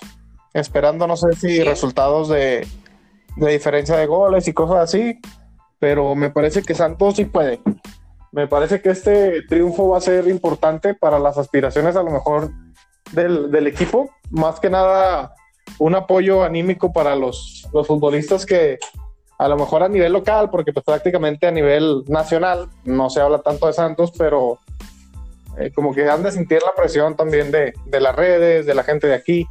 Esperando, 0.54 1.08
no 1.08 1.16
sé 1.18 1.34
si 1.34 1.58
sí. 1.58 1.64
resultados 1.64 2.30
de, 2.30 2.68
de 3.36 3.52
diferencia 3.52 3.96
de 3.96 4.06
goles 4.06 4.48
y 4.48 4.54
cosas 4.54 4.78
así, 4.78 5.20
pero 5.80 6.16
me 6.16 6.30
parece 6.30 6.64
que 6.64 6.74
Santos 6.74 7.16
sí 7.16 7.26
puede. 7.26 7.62
Me 8.32 8.48
parece 8.48 8.82
que 8.82 8.90
este 8.90 9.44
triunfo 9.44 9.90
va 9.90 9.98
a 9.98 10.02
ser 10.02 10.28
importante 10.28 10.94
para 10.94 11.20
las 11.20 11.38
aspiraciones 11.38 11.96
a 11.96 12.04
lo 12.04 12.12
mejor 12.12 12.52
del, 13.12 13.52
del 13.52 13.68
equipo, 13.68 14.10
más 14.30 14.60
que 14.60 14.70
nada 14.70 15.34
un 15.80 15.96
apoyo 15.96 16.44
anímico 16.44 16.92
para 16.92 17.16
los, 17.16 17.68
los, 17.74 17.88
futbolistas 17.88 18.46
que 18.46 18.80
a 19.38 19.48
lo 19.48 19.58
mejor 19.58 19.84
a 19.84 19.90
nivel 19.90 20.14
local, 20.14 20.50
porque 20.50 20.74
pues 20.74 20.86
prácticamente 20.86 21.48
a 21.48 21.52
nivel 21.52 22.04
nacional 22.08 22.70
no 22.86 23.10
se 23.10 23.22
habla 23.22 23.40
tanto 23.40 23.68
de 23.68 23.74
Santos, 23.74 24.12
pero 24.18 24.60
eh, 25.58 25.72
como 25.74 25.94
que 25.94 26.10
han 26.10 26.24
de 26.24 26.32
sentir 26.32 26.62
la 26.64 26.74
presión 26.76 27.16
también 27.16 27.52
de, 27.52 27.74
de 27.86 28.00
las 28.00 28.16
redes, 28.16 28.66
de 28.66 28.76
la 28.76 28.84
gente 28.84 29.08
de 29.08 29.14
aquí. 29.14 29.46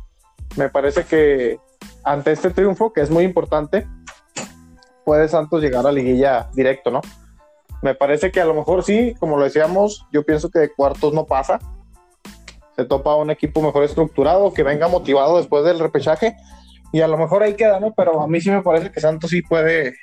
Me 0.57 0.69
parece 0.69 1.05
que 1.05 1.59
ante 2.03 2.33
este 2.33 2.51
triunfo, 2.51 2.93
que 2.93 3.01
es 3.01 3.11
muy 3.11 3.25
importante, 3.25 3.87
puede 5.05 5.29
Santos 5.29 5.63
llegar 5.63 5.87
a 5.87 5.93
liguilla 5.93 6.49
directo, 6.55 6.91
¿no? 6.91 7.01
Me 7.83 7.95
parece 7.95 8.33
que 8.33 8.41
a 8.41 8.45
lo 8.45 8.55
mejor 8.55 8.83
sí, 8.83 9.15
como 9.21 9.37
lo 9.37 9.45
decíamos, 9.45 10.07
yo 10.13 10.25
pienso 10.25 10.51
que 10.51 10.59
de 10.59 10.73
cuartos 10.73 11.13
no 11.13 11.27
pasa. 11.27 11.61
Se 12.75 12.85
topa 12.85 13.15
un 13.15 13.31
equipo 13.31 13.63
mejor 13.63 13.85
estructurado, 13.85 14.53
que 14.53 14.63
venga 14.63 14.89
motivado 14.89 15.37
después 15.37 15.65
del 15.65 15.79
repechaje, 15.79 16.37
y 16.97 17.03
a 17.03 17.09
lo 17.09 17.19
mejor 17.19 17.43
ahí 17.43 17.57
queda, 17.57 17.79
¿no? 17.79 17.93
Pero 17.93 18.23
a 18.23 18.27
mí 18.27 18.41
sí 18.41 18.51
me 18.51 18.63
parece 18.63 18.91
que 18.91 19.03
Santos 19.03 19.29
sí 19.29 19.43
puede 19.43 19.97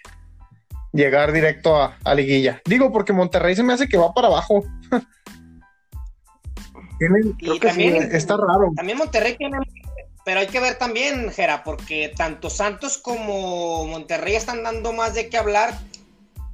llegar 0.91 1.31
directo 1.31 1.75
a, 1.75 1.97
a 2.03 2.13
liguilla. 2.13 2.61
Digo, 2.65 2.91
porque 2.91 3.13
Monterrey 3.13 3.55
se 3.55 3.63
me 3.63 3.73
hace 3.73 3.87
que 3.87 3.97
va 3.97 4.13
para 4.13 4.27
abajo. 4.27 4.63
Tienen, 6.99 7.33
creo 7.33 7.59
que 7.59 7.67
también, 7.67 8.11
sí, 8.11 8.15
está 8.15 8.37
raro. 8.37 8.71
También 8.75 8.99
Monterrey 8.99 9.35
tiene 9.35 9.57
pero 10.23 10.41
hay 10.41 10.47
que 10.47 10.59
ver 10.59 10.75
también, 10.75 11.31
Jera, 11.31 11.63
porque 11.63 12.13
tanto 12.15 12.51
Santos 12.51 12.99
como 12.99 13.87
Monterrey 13.87 14.35
están 14.35 14.61
dando 14.61 14.93
más 14.93 15.15
de 15.15 15.29
qué 15.29 15.37
hablar 15.37 15.73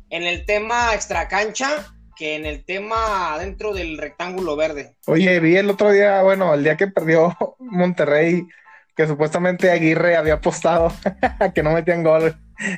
en 0.09 0.23
el 0.23 0.45
tema 0.45 0.95
extracancha 0.95 1.85
que 2.15 2.35
en 2.35 2.45
el 2.45 2.63
tema 2.63 3.35
dentro 3.39 3.73
del 3.73 3.97
rectángulo 3.97 4.55
verde. 4.55 4.95
Oye, 5.05 5.37
vi 5.41 5.57
el 5.57 5.69
otro 5.69 5.91
día, 5.91 6.23
bueno, 6.23 6.53
el 6.53 6.63
día 6.63 6.77
que 6.77 6.87
perdió 6.87 7.35
Monterrey, 7.59 8.47
que 8.99 9.07
supuestamente 9.07 9.71
Aguirre 9.71 10.17
había 10.17 10.33
apostado 10.33 10.91
a 11.39 11.53
que 11.53 11.63
no 11.63 11.71
metían 11.71 12.03
gol 12.03 12.35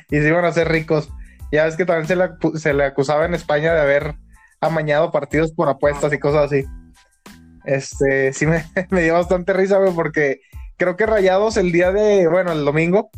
y 0.08 0.20
se 0.20 0.28
iban 0.28 0.44
a 0.44 0.52
ser 0.52 0.68
ricos. 0.68 1.08
Ya 1.50 1.64
ves 1.64 1.74
que 1.74 1.84
también 1.84 2.06
se 2.06 2.14
le, 2.14 2.30
se 2.60 2.72
le 2.72 2.84
acusaba 2.84 3.26
en 3.26 3.34
España 3.34 3.74
de 3.74 3.80
haber 3.80 4.14
amañado 4.60 5.10
partidos 5.10 5.50
por 5.50 5.68
apuestas 5.68 6.12
y 6.12 6.20
cosas 6.20 6.44
así. 6.44 6.64
Este, 7.64 8.32
sí 8.32 8.46
me, 8.46 8.64
me 8.90 9.02
dio 9.02 9.14
bastante 9.14 9.52
risa, 9.52 9.78
güey, 9.78 9.92
porque 9.94 10.42
creo 10.76 10.94
que 10.94 11.06
Rayados 11.06 11.56
el 11.56 11.72
día 11.72 11.90
de, 11.90 12.28
bueno, 12.28 12.52
el 12.52 12.64
domingo, 12.64 13.10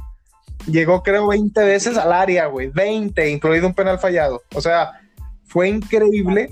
llegó 0.66 1.02
creo 1.02 1.26
20 1.26 1.62
veces 1.62 1.98
al 1.98 2.10
área, 2.10 2.46
güey, 2.46 2.68
20, 2.68 3.28
incluido 3.28 3.66
un 3.66 3.74
penal 3.74 3.98
fallado. 3.98 4.40
O 4.54 4.62
sea, 4.62 4.92
fue 5.44 5.68
increíble 5.68 6.48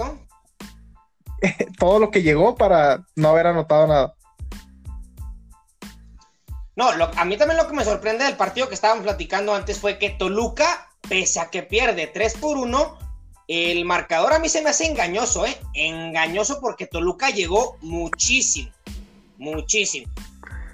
todo 1.78 1.99
lo 1.99 2.11
que 2.11 2.21
llegó 2.21 2.56
para 2.56 3.06
no 3.16 3.30
haber 3.30 3.47
anotado 3.47 3.87
nada. 3.87 4.14
No, 6.75 6.88
a 6.88 7.25
mí 7.25 7.37
también 7.37 7.59
lo 7.59 7.69
que 7.69 7.75
me 7.75 7.85
sorprende 7.85 8.25
del 8.25 8.37
partido 8.37 8.69
que 8.69 8.75
estábamos 8.75 9.05
platicando 9.05 9.55
antes 9.55 9.79
fue 9.79 9.99
que 9.99 10.11
Toluca, 10.11 10.91
pese 11.07 11.41
a 11.41 11.50
que 11.50 11.62
pierde 11.62 12.07
3 12.07 12.37
por 12.38 12.57
1, 12.57 12.99
el 13.49 13.85
marcador 13.85 14.33
a 14.33 14.38
mí 14.38 14.49
se 14.49 14.62
me 14.62 14.71
hace 14.71 14.87
engañoso, 14.87 15.45
¿eh? 15.45 15.57
Engañoso 15.75 16.61
porque 16.61 16.87
Toluca 16.87 17.29
llegó 17.29 17.76
muchísimo, 17.83 18.71
muchísimo. 19.37 20.11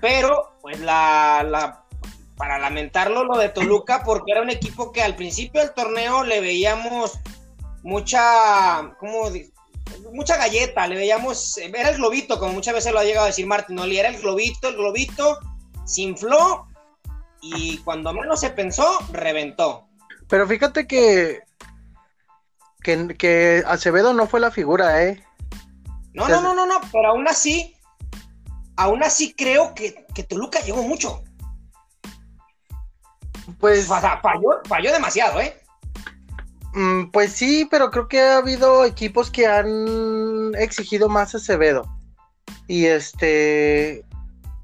Pero, 0.00 0.52
pues, 0.62 0.78
la, 0.78 1.44
la, 1.44 1.84
para 2.36 2.58
lamentarlo, 2.58 3.24
lo 3.24 3.36
de 3.36 3.48
Toluca, 3.48 4.04
porque 4.04 4.30
era 4.30 4.42
un 4.42 4.50
equipo 4.50 4.92
que 4.92 5.02
al 5.02 5.16
principio 5.16 5.60
del 5.60 5.74
torneo 5.74 6.22
le 6.22 6.40
veíamos 6.40 7.18
mucha, 7.82 8.94
¿cómo 9.00 9.30
mucha 10.12 10.36
galleta, 10.36 10.86
le 10.86 10.96
veíamos, 10.96 11.58
era 11.58 11.90
el 11.90 11.96
globito, 11.96 12.38
como 12.38 12.52
muchas 12.52 12.74
veces 12.74 12.92
lo 12.92 13.00
ha 13.00 13.04
llegado 13.04 13.24
a 13.24 13.28
decir 13.28 13.46
Martinoli, 13.46 13.98
era 13.98 14.08
el 14.08 14.20
globito, 14.20 14.68
el 14.68 14.76
globito, 14.76 15.38
se 15.88 16.02
infló 16.02 16.68
y 17.40 17.78
cuando 17.78 18.12
menos 18.12 18.40
se 18.40 18.50
pensó, 18.50 18.98
reventó. 19.10 19.88
Pero 20.28 20.46
fíjate 20.46 20.86
que, 20.86 21.40
que, 22.82 23.16
que 23.16 23.64
Acevedo 23.66 24.12
no 24.12 24.26
fue 24.26 24.40
la 24.40 24.50
figura, 24.50 25.02
¿eh? 25.04 25.24
No, 26.12 26.28
no, 26.28 26.42
no, 26.42 26.54
no, 26.54 26.66
no, 26.66 26.80
pero 26.92 27.08
aún 27.08 27.26
así, 27.26 27.74
aún 28.76 29.02
así 29.02 29.32
creo 29.34 29.74
que, 29.74 30.06
que 30.14 30.24
Toluca 30.24 30.60
llegó 30.60 30.82
mucho. 30.82 31.22
Pues. 33.58 33.86
Falló, 33.86 34.60
falló 34.68 34.92
demasiado, 34.92 35.40
¿eh? 35.40 35.58
Mm, 36.74 37.10
pues 37.10 37.32
sí, 37.32 37.66
pero 37.70 37.90
creo 37.90 38.08
que 38.08 38.20
ha 38.20 38.38
habido 38.38 38.84
equipos 38.84 39.30
que 39.30 39.46
han 39.46 40.54
exigido 40.56 41.08
más 41.08 41.34
a 41.34 41.38
Acevedo. 41.38 41.88
Y 42.66 42.86
este. 42.86 44.04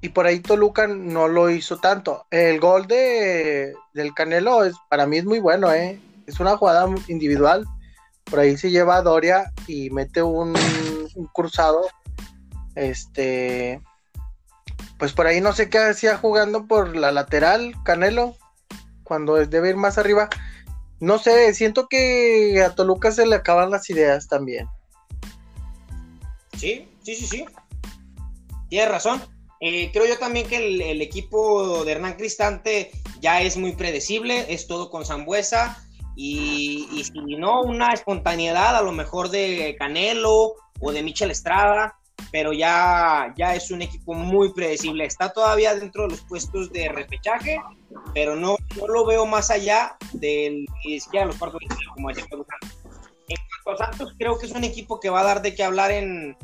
Y 0.05 0.11
por 0.11 0.27
ahí 0.27 0.41
Toluca 0.41 0.87
no 0.87 1.29
lo 1.29 1.49
hizo 1.49 1.79
tanto. 1.79 2.27
El 2.31 2.61
gol 2.61 2.87
de, 2.87 3.73
del 3.95 4.13
Canelo 4.13 4.63
es, 4.63 4.75
para 4.91 5.07
mí 5.07 5.17
es 5.17 5.25
muy 5.25 5.39
bueno, 5.39 5.73
¿eh? 5.73 5.99
Es 6.27 6.41
una 6.41 6.59
jugada 6.59 6.87
individual. 7.09 7.65
Por 8.25 8.41
ahí 8.41 8.59
se 8.59 8.71
lleva 8.71 8.97
a 8.97 9.03
Doria 9.03 9.51
y 9.67 9.89
mete 9.89 10.23
un, 10.23 10.55
un 11.15 11.27
cruzado. 11.29 11.87
Este 12.75 13.81
pues 14.99 15.15
por 15.15 15.27
ahí 15.27 15.41
no 15.41 15.55
sé 15.55 15.71
qué 15.71 15.79
hacía 15.79 16.19
jugando 16.19 16.67
por 16.67 16.95
la 16.95 17.11
lateral, 17.11 17.75
Canelo, 17.83 18.37
cuando 19.05 19.37
debe 19.37 19.71
ir 19.71 19.77
más 19.77 19.97
arriba. 19.97 20.29
No 21.01 21.19
sé, 21.19 21.55
siento 21.55 21.89
que 21.89 22.63
a 22.63 22.75
Toluca 22.75 23.11
se 23.11 23.25
le 23.25 23.37
acaban 23.37 23.71
las 23.71 23.89
ideas 23.89 24.29
también. 24.29 24.69
Sí, 26.59 26.91
sí, 27.03 27.15
sí, 27.15 27.27
sí. 27.27 27.47
Tienes 28.69 28.91
razón. 28.91 29.34
Eh, 29.67 29.91
creo 29.93 30.07
yo 30.07 30.19
también 30.19 30.47
que 30.47 30.59
el, 30.91 31.01
equipo 31.01 31.85
de 31.85 31.93
Hernán 31.93 32.17
Cristante 32.19 32.91
ya 33.21 33.41
es 33.41 33.57
muy 33.57 33.73
predecible, 33.73 34.53
es 34.53 34.67
todo 34.67 34.91
con 34.91 35.07
Zambuesa. 35.07 35.83
Y, 36.17 36.87
y 36.93 37.03
si 37.05 37.37
no, 37.37 37.63
una 37.63 37.93
espontaneidad 37.93 38.77
a 38.77 38.83
lo 38.83 38.93
mejor 38.93 39.31
de 39.31 39.75
Canelo 39.79 40.55
o 40.81 40.93
de 40.93 41.03
Michel 41.03 41.31
Estrada 41.31 41.99
pero 42.31 42.53
ya, 42.53 43.33
ya 43.37 43.55
es 43.55 43.71
un 43.71 43.83
equipo 43.83 44.13
muy 44.13 44.53
predecible. 44.53 45.05
Está 45.05 45.33
todavía 45.33 45.75
dentro 45.75 46.05
de 46.05 46.11
los 46.11 46.21
puestos 46.23 46.73
de 46.73 46.89
repechaje, 46.89 47.61
pero 48.13 48.35
no, 48.35 48.57
no 48.77 48.87
lo 48.89 49.07
veo 49.07 49.25
más 49.25 49.51
allá 49.51 49.97
del 50.13 50.67
ni 50.85 50.99
siquiera 51.01 51.27
los 51.27 51.37
cuartos 51.37 51.61
de 51.61 51.77
como 51.95 52.09
decía 52.09 52.25
En 52.29 53.37
cuanto 53.63 53.83
a 53.83 53.87
Santos, 53.87 54.15
creo 54.19 54.39
que 54.39 54.47
es 54.47 54.53
un 54.53 54.65
equipo 54.65 54.99
que 54.99 55.11
va 55.11 55.21
a 55.21 55.25
dar 55.25 55.43
de 55.43 55.55
qué 55.55 55.63
hablar 55.63 55.93
en, 55.93 56.37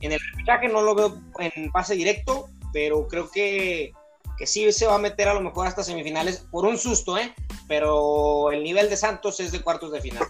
en 0.00 0.12
el 0.12 0.20
repechaje. 0.32 0.68
No 0.68 0.82
lo 0.82 0.94
veo 0.94 1.18
en 1.38 1.70
pase 1.70 1.94
directo, 1.94 2.48
pero 2.72 3.06
creo 3.08 3.30
que 3.30 3.92
que 4.38 4.46
sí 4.46 4.70
se 4.72 4.86
va 4.86 4.94
a 4.94 4.98
meter 4.98 5.28
a 5.28 5.34
lo 5.34 5.40
mejor 5.40 5.66
hasta 5.66 5.82
semifinales 5.82 6.46
por 6.50 6.64
un 6.64 6.78
susto, 6.78 7.18
¿eh? 7.18 7.34
Pero 7.66 8.52
el 8.52 8.62
nivel 8.62 8.88
de 8.88 8.96
Santos 8.96 9.40
es 9.40 9.50
de 9.50 9.60
cuartos 9.60 9.90
de 9.90 10.00
final. 10.00 10.24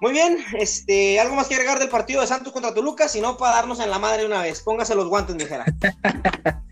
Muy 0.00 0.12
bien, 0.12 0.38
este, 0.58 1.18
¿algo 1.20 1.36
más 1.36 1.46
que 1.46 1.54
agregar 1.54 1.78
del 1.78 1.88
partido 1.88 2.20
de 2.20 2.26
Santos 2.26 2.52
contra 2.52 2.74
Toluca? 2.74 3.08
Si 3.08 3.20
no, 3.20 3.36
para 3.38 3.56
darnos 3.56 3.80
en 3.80 3.90
la 3.90 3.98
madre 3.98 4.26
una 4.26 4.42
vez. 4.42 4.60
Póngase 4.60 4.94
los 4.94 5.08
guantes, 5.08 5.36
mijera. 5.36 5.64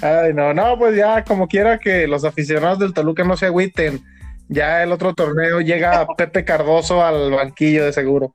Ay, 0.00 0.32
no, 0.32 0.54
no, 0.54 0.78
pues 0.78 0.96
ya 0.96 1.24
como 1.24 1.46
quiera 1.46 1.78
que 1.78 2.06
los 2.06 2.24
aficionados 2.24 2.78
del 2.78 2.94
Toluca 2.94 3.24
no 3.24 3.36
se 3.36 3.46
agüiten. 3.46 4.02
Ya 4.48 4.82
el 4.82 4.92
otro 4.92 5.12
torneo 5.14 5.60
llega 5.60 6.06
Pepe 6.16 6.44
Cardoso 6.44 7.04
al 7.04 7.32
banquillo 7.32 7.84
de 7.84 7.92
seguro. 7.92 8.34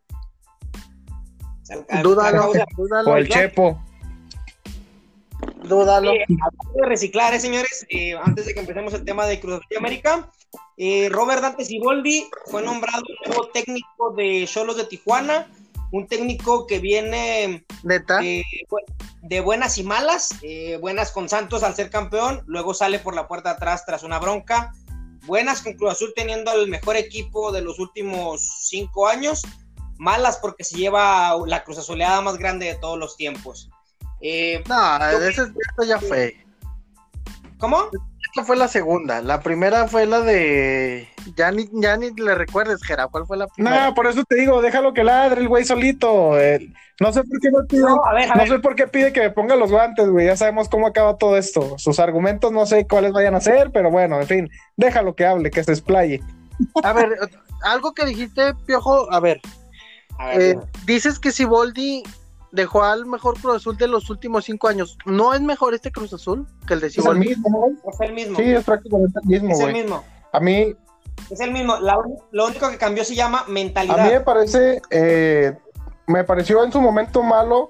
Dúdalo, 2.04 2.52
O 3.08 3.18
el 3.18 3.28
Chepo. 3.28 3.82
Dúdalo. 5.68 6.14
Eh, 6.14 6.26
de 6.28 6.86
reciclar, 6.88 7.34
¿eh, 7.34 7.40
señores, 7.40 7.86
eh, 7.90 8.16
antes 8.24 8.46
de 8.46 8.54
que 8.54 8.60
empecemos 8.60 8.94
el 8.94 9.06
tema 9.06 9.26
de 9.26 9.40
Cruz 9.40 9.62
de 9.70 9.78
América, 9.78 10.32
eh, 10.78 11.08
Robert 11.10 11.42
Dante 11.42 11.64
Siboldi 11.64 12.30
fue 12.48 12.62
nombrado 12.62 13.04
nuevo 13.26 13.48
técnico 13.50 14.12
de 14.12 14.46
Cholos 14.46 14.76
de 14.76 14.86
Tijuana, 14.86 15.48
un 15.92 16.08
técnico 16.08 16.68
que 16.68 16.80
viene 16.80 17.66
de, 17.84 18.44
de, 19.22 19.40
buenas 19.40 19.78
y 19.78 19.84
malas, 19.84 20.30
eh, 20.42 20.78
buenas 20.82 21.12
con 21.12 21.30
Santos 21.30 21.64
al 21.64 21.76
ser 21.76 21.90
campeón, 21.90 22.44
luego 22.46 22.74
sale 22.74 23.00
por 23.00 23.16
la 23.16 23.28
puerta 23.28 23.52
atrás 23.52 23.86
tras 23.86 24.04
una 24.04 24.20
bronca, 24.20 24.74
buenas 25.26 25.62
con 25.62 25.74
Cruz 25.74 25.94
Azul 25.94 26.14
teniendo 26.14 26.52
el 26.52 26.68
mejor 26.68 26.98
equipo 26.98 27.54
de 27.54 27.62
los 27.62 27.80
últimos 27.80 28.42
cinco 28.64 29.08
años, 29.08 29.44
malas 29.98 30.38
porque 30.38 30.66
se 30.66 30.78
lleva 30.78 31.38
la 31.46 31.64
Cruz 31.64 31.78
Azuleada 31.78 32.20
más 32.20 32.38
grande 32.38 32.66
de 32.66 32.76
todos 32.76 33.00
los 33.00 33.16
tiempos. 33.16 33.70
Eh, 34.28 34.64
no, 34.68 34.98
eso, 35.20 35.46
ya 35.88 36.00
fue. 36.00 36.36
¿Cómo? 37.60 37.90
Esta 38.28 38.44
fue 38.44 38.56
la 38.56 38.68
segunda. 38.68 39.22
La 39.22 39.42
primera 39.42 39.88
fue 39.88 40.08
la 40.08 40.22
de. 40.22 41.08
Ya 41.38 41.52
ni, 41.52 41.70
ya 41.74 41.96
ni 41.96 42.10
le 42.10 42.34
recuerdes, 42.34 42.82
Gera. 42.82 43.06
¿Cuál 43.06 43.28
fue 43.28 43.38
la 43.38 43.46
primera? 43.46 43.86
No, 43.86 43.94
por 43.94 44.08
eso 44.08 44.24
te 44.24 44.38
digo, 44.38 44.64
déjalo 44.64 44.96
que 44.96 45.04
ladre 45.04 45.42
el 45.42 45.48
güey 45.48 45.64
solito. 45.64 46.32
no 47.00 47.14
sé 47.14 47.24
por 47.24 47.40
qué 47.40 47.52
no 47.52 47.68
pide. 47.70 47.84
No, 47.84 48.48
sé 48.48 48.58
por 48.58 48.76
qué 48.76 48.88
pide 48.88 49.14
que 49.14 49.20
me 49.20 49.30
ponga 49.30 49.56
los 49.56 49.70
guantes, 49.70 50.10
güey. 50.10 50.26
Ya 50.26 50.36
sabemos 50.36 50.70
cómo 50.70 50.88
acaba 50.88 51.20
todo 51.20 51.38
esto. 51.38 51.78
Sus 51.78 52.00
argumentos 52.00 52.52
no 52.52 52.66
sé 52.66 52.88
cuáles 52.88 53.14
vayan 53.14 53.36
a 53.36 53.42
ser, 53.42 53.70
pero 53.72 53.92
bueno, 53.92 54.20
en 54.20 54.26
fin, 54.26 54.50
déjalo 54.76 55.16
que 55.16 55.28
hable, 55.28 55.52
que 55.52 55.64
se 55.64 55.72
explaye. 55.72 56.20
A 56.82 56.94
ver, 56.94 57.16
algo 57.64 57.94
que 57.94 58.08
dijiste, 58.08 58.56
Piojo, 58.66 59.08
a 59.14 59.20
ver. 59.20 59.40
Eh, 60.34 60.58
dices 60.88 61.20
que 61.20 61.32
si 61.32 61.46
Boldi 61.46 62.02
dejó 62.56 62.84
al 62.84 63.06
mejor 63.06 63.40
Cruz 63.40 63.58
Azul 63.58 63.78
de 63.78 63.88
los 63.88 64.10
últimos 64.10 64.46
cinco 64.46 64.68
años. 64.68 64.98
¿No 65.06 65.34
es 65.34 65.42
mejor 65.42 65.74
este 65.74 65.92
Cruz 65.92 66.14
Azul 66.14 66.48
que 66.68 66.74
el 66.74 66.80
de 66.80 66.88
Es 66.88 66.98
el 66.98 67.20
mismo, 67.20 67.68
Es 67.92 68.02
el 68.02 68.14
mismo. 68.14 68.38
Sí, 68.38 68.44
es 68.44 68.64
prácticamente 68.64 69.20
el 69.24 69.30
mismo, 69.30 69.52
Es 69.52 69.60
el 69.60 69.74
mismo. 69.74 70.04
A 70.32 70.40
mí... 70.40 70.76
Es 71.30 71.40
el 71.40 71.52
mismo. 71.52 71.76
lo 72.32 72.46
único 72.48 72.70
que 72.70 72.78
cambió 72.78 73.04
se 73.06 73.16
llama 73.16 73.44
mentalidad. 73.48 74.00
A 74.00 74.04
mí 74.06 74.10
me 74.12 74.22
parece... 74.22 74.82
Eh, 74.90 75.58
me 76.08 76.24
pareció 76.24 76.64
en 76.64 76.72
su 76.72 76.82
momento 76.82 77.24
malo, 77.24 77.68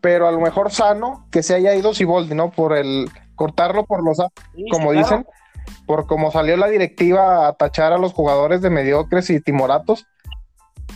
pero 0.00 0.28
a 0.28 0.32
lo 0.32 0.40
mejor 0.40 0.70
sano 0.70 1.26
que 1.30 1.42
se 1.42 1.54
haya 1.54 1.74
ido 1.74 1.94
Siboldi, 1.94 2.34
¿no? 2.34 2.50
Por 2.50 2.76
el 2.76 3.10
cortarlo 3.34 3.84
por 3.84 4.04
los... 4.04 4.18
como 4.70 4.92
dicen, 4.92 5.26
por 5.86 6.06
como 6.06 6.30
salió 6.30 6.56
la 6.56 6.68
directiva 6.68 7.48
a 7.48 7.54
tachar 7.54 7.92
a 7.92 7.98
los 7.98 8.12
jugadores 8.12 8.60
de 8.60 8.70
mediocres 8.70 9.30
y 9.30 9.40
timoratos. 9.40 10.06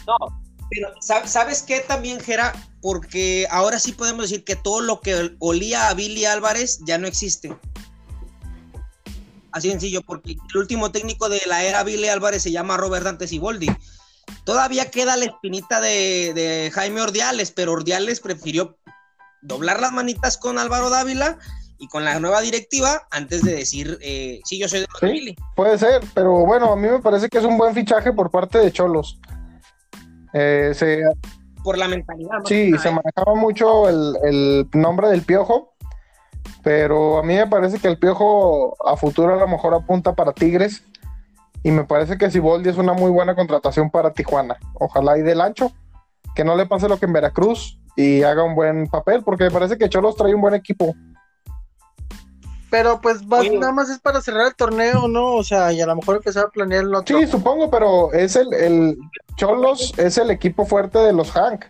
No, 0.07 0.44
pero 0.75 0.93
¿sabes 1.00 1.62
qué 1.62 1.81
también, 1.81 2.21
Gera? 2.21 2.52
Porque 2.81 3.47
ahora 3.50 3.78
sí 3.78 3.93
podemos 3.93 4.23
decir 4.23 4.45
que 4.45 4.57
todo 4.57 4.81
lo 4.81 5.00
que 5.00 5.37
olía 5.38 5.88
a 5.88 5.94
Billy 5.94 6.25
Álvarez 6.25 6.81
ya 6.85 6.99
no 6.99 7.07
existe. 7.07 7.57
Así 9.53 9.70
sencillo, 9.70 10.03
porque 10.03 10.33
el 10.33 10.59
último 10.59 10.90
técnico 10.90 11.29
de 11.29 11.40
la 11.46 11.62
era 11.62 11.85
Billy 11.85 12.09
Álvarez 12.09 12.42
se 12.42 12.51
llama 12.51 12.77
Robert 12.77 13.05
Dante 13.05 13.29
Siboldi. 13.29 13.68
Todavía 14.44 14.90
queda 14.90 15.16
la 15.16 15.27
espinita 15.27 15.81
de, 15.81 16.70
Jaime 16.75 17.01
Ordiales, 17.01 17.53
pero 17.53 17.72
Ordiales 17.72 18.20
prefirió 18.20 18.77
doblar 19.42 19.81
las 19.81 19.92
manitas 19.92 20.37
con 20.38 20.59
Álvaro 20.59 20.90
Dávila 20.90 21.38
y 21.79 21.87
con 21.88 22.05
la 22.05 22.18
nueva 22.18 22.40
directiva 22.40 23.07
antes 23.11 23.42
de 23.42 23.55
decir, 23.55 23.99
eh, 24.01 24.40
sí, 24.44 24.59
yo 24.59 24.68
soy 24.68 24.81
de 24.81 24.87
sí, 25.01 25.37
Puede 25.55 25.79
ser, 25.79 26.03
pero 26.14 26.44
bueno, 26.46 26.72
a 26.72 26.77
mí 26.77 26.88
me 26.88 27.01
parece 27.01 27.29
que 27.29 27.38
es 27.38 27.44
un 27.44 27.59
buen 27.59 27.75
fichaje 27.75 28.12
por 28.12 28.31
parte 28.31 28.59
de 28.59 28.72
Cholos. 28.72 29.18
Eh, 30.35 30.73
Por 31.62 31.79
la 31.79 31.88
mentalidad. 31.88 32.38
Sí, 32.44 32.73
se 32.79 32.90
manejaba 32.90 33.35
mucho 33.37 33.88
el, 33.88 34.68
nombre 34.75 35.09
del 35.09 35.23
Piojo, 35.23 35.75
pero 36.62 37.18
a 37.18 37.23
mí 37.23 37.35
me 37.35 37.47
parece 37.47 37.79
que 37.79 37.88
el 37.88 37.99
Piojo 37.99 38.77
a 38.87 38.97
futuro 38.97 39.35
a 39.35 39.38
lo 39.38 39.49
mejor 39.49 39.75
apunta 39.75 40.14
para 40.14 40.33
Tigres 40.33 40.83
y 41.62 41.70
me 41.70 41.85
parece 41.85 42.18
que 42.18 42.31
Siboldi 42.31 42.68
es 42.68 42.77
una 42.77 42.92
muy 42.92 43.11
buena 43.11 43.35
contratación 43.35 43.90
para 43.90 44.12
Tijuana. 44.12 44.57
Ojalá 44.75 45.16
y 45.16 45.23
del 45.23 45.40
ancho, 45.40 45.73
que 46.35 46.44
no 46.44 46.57
le 46.57 46.66
pase 46.66 46.88
lo 46.88 46.99
que 46.99 47.07
en 47.07 47.12
Veracruz 47.12 47.81
y 47.97 48.23
haga 48.25 48.42
un 48.42 48.57
buen 48.57 48.88
papel, 48.88 49.23
porque 49.23 49.44
me 49.44 49.51
parece 49.53 49.79
que 49.79 49.88
Cholos 49.88 50.16
trae 50.16 50.35
un 50.35 50.40
buen 50.40 50.55
equipo. 50.55 50.94
Pero 52.70 53.00
pues 53.00 53.22
nada 53.24 53.72
más 53.72 53.88
es 53.88 54.00
para 54.00 54.20
cerrar 54.20 54.48
el 54.48 54.55
torneo, 54.55 55.07
¿no? 55.07 55.35
O 55.35 55.44
sea, 55.44 55.72
y 55.72 55.81
a 55.81 55.87
lo 55.87 55.96
mejor 55.96 56.16
empezar 56.16 56.46
a 56.46 56.48
planear 56.48 56.85
el 56.85 56.94
otro. 56.94 57.18
Sí, 57.18 57.27
supongo, 57.27 57.70
pero 57.70 58.12
es 58.12 58.35
el, 58.37 58.53
el 58.53 58.98
Cholos 59.37 59.92
es 59.96 60.18
el 60.18 60.31
equipo 60.31 60.66
fuerte 60.66 60.98
de 60.98 61.12
los 61.12 61.31
Hank. 61.31 61.66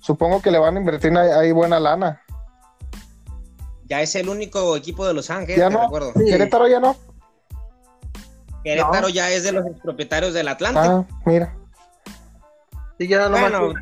Supongo 0.00 0.42
que 0.42 0.50
le 0.50 0.58
van 0.58 0.76
a 0.76 0.80
invertir 0.80 1.16
ahí, 1.16 1.52
buena 1.52 1.78
lana. 1.78 2.20
Ya 3.84 4.02
es 4.02 4.14
el 4.14 4.28
único 4.28 4.76
equipo 4.76 5.06
de 5.06 5.14
los 5.14 5.28
Hank, 5.28 5.48
¿eh? 5.50 5.56
ya 5.56 5.70
no. 5.70 5.82
Recuerdo. 5.82 6.12
Querétaro 6.14 6.68
ya 6.68 6.80
no. 6.80 6.96
Querétaro 8.64 9.08
ya 9.08 9.30
es 9.30 9.44
de 9.44 9.52
los 9.52 9.64
propietarios 9.82 10.34
del 10.34 10.48
Atlante. 10.48 10.80
Ah, 10.80 11.04
mira. 11.24 11.56
Sí, 12.98 13.08
ya 13.08 13.28
no 13.28 13.38
bueno, 13.38 13.72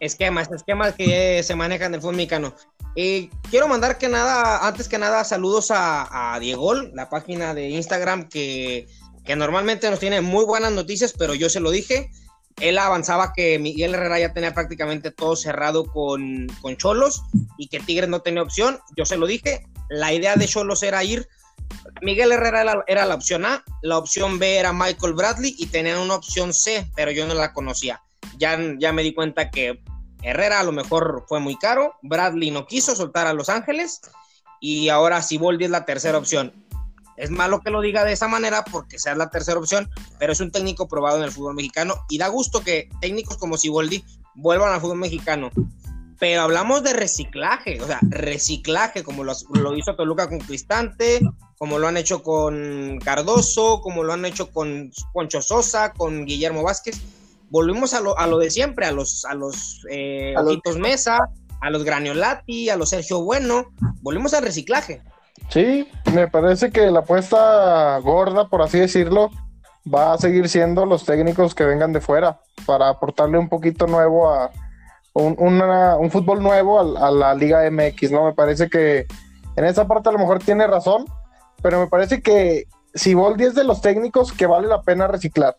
esquemas, 0.00 0.50
esquemas 0.50 0.94
que 0.94 1.42
se 1.42 1.54
manejan 1.54 1.92
del 1.92 2.00
fútbol 2.00 2.16
mexicano. 2.16 2.54
Eh, 3.00 3.30
quiero 3.48 3.68
mandar 3.68 3.96
que 3.96 4.08
nada, 4.08 4.66
antes 4.66 4.88
que 4.88 4.98
nada, 4.98 5.22
saludos 5.22 5.68
a, 5.70 6.36
Diego, 6.40 6.74
la 6.74 7.08
página 7.08 7.54
de 7.54 7.68
Instagram 7.68 8.28
que, 8.28 8.88
normalmente 9.36 9.88
nos 9.88 10.00
tiene 10.00 10.20
muy 10.20 10.44
buenas 10.44 10.72
noticias, 10.72 11.14
pero 11.16 11.32
yo 11.32 11.48
se 11.48 11.60
lo 11.60 11.70
dije. 11.70 12.10
Él 12.60 12.76
avanzaba 12.76 13.32
que 13.32 13.56
Miguel 13.60 13.94
Herrera 13.94 14.18
ya 14.18 14.32
tenía 14.32 14.52
prácticamente 14.52 15.12
todo 15.12 15.36
cerrado 15.36 15.84
con, 15.84 16.48
con 16.60 16.76
Cholos 16.76 17.22
y 17.56 17.68
que 17.68 17.78
Tigres 17.78 18.08
no 18.08 18.20
tenía 18.20 18.42
opción. 18.42 18.80
Yo 18.96 19.04
se 19.04 19.16
lo 19.16 19.28
dije. 19.28 19.64
La 19.90 20.12
idea 20.12 20.34
de 20.34 20.48
Cholos 20.48 20.82
era 20.82 21.04
ir. 21.04 21.28
Miguel 22.02 22.32
Herrera 22.32 22.82
era, 22.88 23.06
la 23.06 23.14
opción 23.14 23.46
A, 23.46 23.62
la 23.80 23.96
opción 23.96 24.40
B 24.40 24.56
era 24.56 24.72
Michael 24.72 25.14
Bradley 25.14 25.54
y 25.56 25.66
tenían 25.66 26.00
una 26.00 26.16
opción 26.16 26.52
C, 26.52 26.90
pero 26.96 27.12
yo 27.12 27.28
no 27.28 27.34
la 27.34 27.52
conocía. 27.52 28.02
Ya, 28.38 28.58
ya 28.76 28.92
me 28.92 29.04
di 29.04 29.14
cuenta 29.14 29.52
que 29.52 29.80
Herrera 30.22 30.60
a 30.60 30.64
lo 30.64 30.72
mejor 30.72 31.24
fue 31.28 31.40
muy 31.40 31.56
caro, 31.56 31.94
Bradley 32.02 32.50
no 32.50 32.66
quiso 32.66 32.96
soltar 32.96 33.26
a 33.26 33.32
Los 33.32 33.48
Ángeles 33.48 34.00
y 34.60 34.88
ahora 34.88 35.22
Siboldi 35.22 35.64
es 35.64 35.70
la 35.70 35.84
tercera 35.84 36.18
opción. 36.18 36.52
Es 37.16 37.30
malo 37.30 37.60
que 37.60 37.70
lo 37.70 37.80
diga 37.80 38.04
de 38.04 38.12
esa 38.12 38.28
manera 38.28 38.64
porque 38.64 38.98
sea 38.98 39.14
la 39.16 39.30
tercera 39.30 39.58
opción, 39.58 39.90
pero 40.18 40.32
es 40.32 40.40
un 40.40 40.52
técnico 40.52 40.88
probado 40.88 41.18
en 41.18 41.24
el 41.24 41.32
fútbol 41.32 41.54
mexicano 41.54 41.94
y 42.08 42.18
da 42.18 42.28
gusto 42.28 42.62
que 42.62 42.88
técnicos 43.00 43.36
como 43.36 43.58
Siboldi 43.58 44.04
vuelvan 44.34 44.72
al 44.72 44.80
fútbol 44.80 44.98
mexicano. 44.98 45.50
Pero 46.20 46.42
hablamos 46.42 46.82
de 46.82 46.92
reciclaje, 46.94 47.80
o 47.80 47.86
sea, 47.86 48.00
reciclaje 48.02 49.04
como 49.04 49.22
lo, 49.22 49.32
lo 49.52 49.76
hizo 49.76 49.94
Toluca 49.94 50.28
con 50.28 50.38
Cristante, 50.38 51.20
como 51.58 51.78
lo 51.78 51.86
han 51.86 51.96
hecho 51.96 52.22
con 52.22 52.98
Cardoso, 53.04 53.80
como 53.80 54.02
lo 54.02 54.12
han 54.12 54.24
hecho 54.24 54.50
con 54.50 54.90
Poncho 55.12 55.42
Sosa, 55.42 55.92
con 55.92 56.24
Guillermo 56.24 56.64
Vázquez 56.64 57.00
volvimos 57.50 57.94
a 57.94 58.00
lo, 58.00 58.18
a 58.18 58.26
lo 58.26 58.38
de 58.38 58.50
siempre, 58.50 58.86
a 58.86 58.92
los, 58.92 59.24
a 59.24 59.34
los 59.34 59.84
eh, 59.90 60.34
Mesa, 60.78 61.18
a 61.60 61.70
los 61.70 61.84
Graniolati, 61.84 62.70
a 62.70 62.76
los 62.76 62.90
Sergio 62.90 63.22
Bueno, 63.22 63.66
volvimos 64.02 64.34
al 64.34 64.44
reciclaje. 64.44 65.02
Sí, 65.48 65.88
me 66.12 66.28
parece 66.28 66.70
que 66.70 66.90
la 66.90 67.00
apuesta 67.00 67.98
gorda, 67.98 68.48
por 68.48 68.62
así 68.62 68.78
decirlo, 68.78 69.30
va 69.92 70.12
a 70.12 70.18
seguir 70.18 70.48
siendo 70.48 70.84
los 70.84 71.04
técnicos 71.04 71.54
que 71.54 71.64
vengan 71.64 71.92
de 71.92 72.00
fuera 72.00 72.40
para 72.66 72.88
aportarle 72.88 73.38
un 73.38 73.48
poquito 73.48 73.86
nuevo 73.86 74.28
a 74.30 74.50
un, 75.14 75.36
un 75.38 76.10
fútbol 76.10 76.42
nuevo 76.42 76.78
a, 76.78 77.08
a, 77.08 77.10
la 77.10 77.34
Liga 77.34 77.68
MX, 77.70 78.12
¿no? 78.12 78.26
Me 78.26 78.34
parece 78.34 78.68
que 78.68 79.06
en 79.56 79.64
esa 79.64 79.88
parte 79.88 80.10
a 80.10 80.12
lo 80.12 80.18
mejor 80.18 80.38
tiene 80.38 80.66
razón, 80.66 81.06
pero 81.62 81.80
me 81.80 81.86
parece 81.86 82.22
que 82.22 82.66
si 82.94 83.14
Boldi 83.14 83.44
es 83.44 83.54
de 83.54 83.64
los 83.64 83.80
técnicos 83.80 84.32
que 84.32 84.46
vale 84.46 84.68
la 84.68 84.82
pena 84.82 85.06
reciclar. 85.06 85.56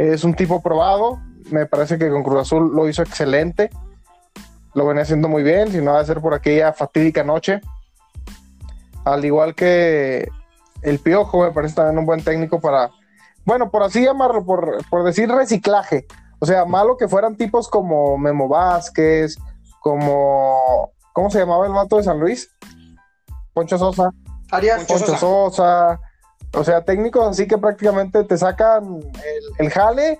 Es 0.00 0.24
un 0.24 0.32
tipo 0.32 0.62
probado. 0.62 1.20
Me 1.50 1.66
parece 1.66 1.98
que 1.98 2.08
con 2.08 2.22
Cruz 2.22 2.40
Azul 2.40 2.74
lo 2.74 2.88
hizo 2.88 3.02
excelente. 3.02 3.68
Lo 4.72 4.86
venía 4.86 5.02
haciendo 5.02 5.28
muy 5.28 5.42
bien, 5.42 5.70
si 5.70 5.82
no 5.82 5.92
va 5.92 6.00
a 6.00 6.04
ser 6.06 6.22
por 6.22 6.32
aquella 6.32 6.72
fatídica 6.72 7.22
noche. 7.22 7.60
Al 9.04 9.22
igual 9.26 9.54
que 9.54 10.26
el 10.80 11.00
Piojo, 11.00 11.42
me 11.42 11.50
parece 11.50 11.74
también 11.74 11.98
un 11.98 12.06
buen 12.06 12.24
técnico 12.24 12.60
para, 12.60 12.90
bueno, 13.44 13.70
por 13.70 13.82
así 13.82 14.02
llamarlo, 14.02 14.42
por, 14.42 14.78
por 14.88 15.04
decir 15.04 15.28
reciclaje. 15.28 16.06
O 16.38 16.46
sea, 16.46 16.64
malo 16.64 16.96
que 16.96 17.06
fueran 17.06 17.36
tipos 17.36 17.68
como 17.68 18.16
Memo 18.16 18.48
Vázquez, 18.48 19.36
como, 19.80 20.92
¿cómo 21.12 21.30
se 21.30 21.40
llamaba 21.40 21.66
el 21.66 21.72
mato 21.72 21.98
de 21.98 22.04
San 22.04 22.20
Luis? 22.20 22.50
Poncho 23.52 23.76
Sosa. 23.76 24.10
Arias. 24.50 24.84
Poncho 24.84 25.14
Sosa. 25.18 26.00
O 26.52 26.64
sea, 26.64 26.84
técnicos 26.84 27.26
así 27.28 27.46
que 27.46 27.58
prácticamente 27.58 28.24
te 28.24 28.36
sacan 28.36 29.00
el, 29.00 29.66
el, 29.66 29.70
jale, 29.70 30.18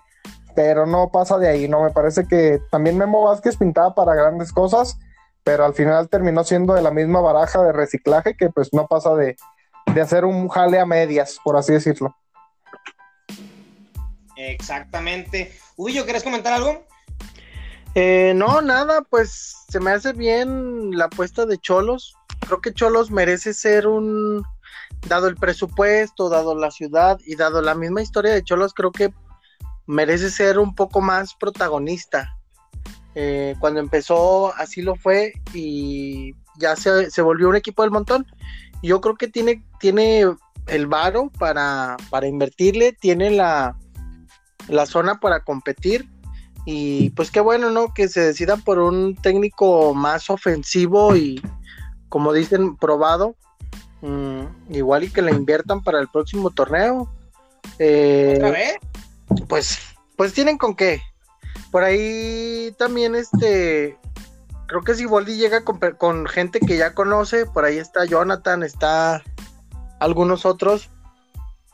pero 0.55 0.87
no 0.87 1.11
pasa 1.11 1.39
de 1.39 1.49
ahí, 1.49 1.69
¿no? 1.69 1.83
Me 1.83 1.91
parece 1.91 2.27
que 2.27 2.61
también 2.71 2.97
Memo 2.97 3.25
Vázquez 3.25 3.57
pintaba 3.57 3.95
para 3.95 4.15
grandes 4.15 4.53
cosas, 4.53 4.99
pero 5.43 5.65
al 5.65 5.75
final 5.75 6.09
terminó 6.09 6.45
siendo 6.45 6.75
de 6.75 6.83
la 6.83 6.91
misma 6.91 7.21
baraja 7.21 7.63
de 7.63 7.73
reciclaje 7.73 8.37
que 8.37 8.51
pues 8.51 8.73
no 8.73 8.87
pasa 8.87 9.15
de, 9.15 9.37
de 9.93 10.01
hacer 10.01 10.25
un 10.25 10.49
jale 10.49 10.79
a 10.79 10.87
medias, 10.87 11.39
por 11.43 11.57
así 11.57 11.73
decirlo. 11.73 12.15
Exactamente. 14.37 15.53
Ubillo, 15.77 16.05
¿quieres 16.05 16.23
comentar 16.23 16.53
algo? 16.53 16.85
Eh, 17.95 18.33
no, 18.37 18.63
nada, 18.63 19.03
pues 19.03 19.57
se 19.69 19.81
me 19.81 19.91
hace 19.91 20.13
bien 20.13 20.97
la 20.97 21.07
apuesta 21.07 21.45
de 21.45 21.59
Cholos. 21.59 22.17
Creo 22.47 22.61
que 22.61 22.73
Cholos 22.73 23.11
merece 23.11 23.53
ser 23.53 23.87
un, 23.87 24.45
dado 25.09 25.29
el 25.29 25.37
presupuesto, 25.37 26.29
dado 26.29 26.55
la 26.55 26.71
ciudad 26.71 27.19
y 27.27 27.37
dado 27.37 27.63
la 27.63 27.75
misma 27.75 28.03
historia 28.03 28.33
de 28.33 28.45
Cholos, 28.45 28.75
creo 28.75 28.93
que 28.93 29.13
merece 29.87 30.31
ser 30.31 30.59
un 30.59 30.75
poco 30.75 31.01
más 31.01 31.35
protagonista. 31.35 32.37
Eh, 33.15 33.57
cuando 33.59 33.81
empezó 33.81 34.55
así 34.55 34.83
lo 34.83 34.95
fue 34.95 35.33
y 35.53 36.35
ya 36.59 36.77
se, 36.77 37.11
se, 37.11 37.23
volvió 37.23 37.49
un 37.49 37.57
equipo 37.57 37.83
del 37.83 37.91
montón. 37.91 38.27
Yo 38.83 39.01
creo 39.01 39.17
que 39.17 39.29
tiene, 39.29 39.65
tiene 39.81 40.25
el 40.67 40.87
varo 40.87 41.31
para, 41.39 41.97
para 42.09 42.29
invertirle, 42.29 42.93
tiene 42.93 43.31
la, 43.31 43.77
la 44.69 44.87
zona 44.87 45.19
para 45.19 45.43
competir 45.43 46.09
y 46.65 47.11
pues 47.11 47.31
qué 47.31 47.41
bueno, 47.41 47.71
¿no? 47.71 47.93
Que 47.95 48.09
se 48.09 48.21
decidan 48.21 48.63
por 48.63 48.79
un 48.79 49.17
técnico 49.17 49.95
más 49.95 50.31
ofensivo 50.31 51.17
y, 51.17 51.43
como 52.09 52.33
dicen, 52.33 52.77
probado. 52.77 53.37
Mm, 54.03 54.45
igual 54.71 55.05
y 55.05 55.11
que 55.11 55.23
le 55.23 55.33
inviertan 55.33 55.83
para 55.83 56.01
el 56.01 56.09
próximo 56.09 56.51
torneo. 56.51 57.11
Eh, 57.79 58.35
¿Otra 58.37 58.51
vez? 58.51 58.77
Pues, 59.49 59.79
pues 60.17 60.33
tienen 60.33 60.59
con 60.59 60.75
qué. 60.75 61.03
Por 61.71 61.85
ahí 61.85 62.75
también 62.79 63.15
este, 63.15 63.97
creo 64.67 64.83
que 64.83 64.95
si 64.95 65.05
Boldi 65.07 65.37
llega 65.37 65.65
con, 65.65 65.79
con, 65.79 66.27
gente 66.27 66.61
que 66.61 66.77
ya 66.77 66.95
conoce, 66.95 67.47
por 67.47 67.65
ahí 67.65 67.79
está 67.79 68.05
Jonathan, 68.05 68.63
está 68.63 69.23
algunos 69.99 70.47
otros. 70.47 70.89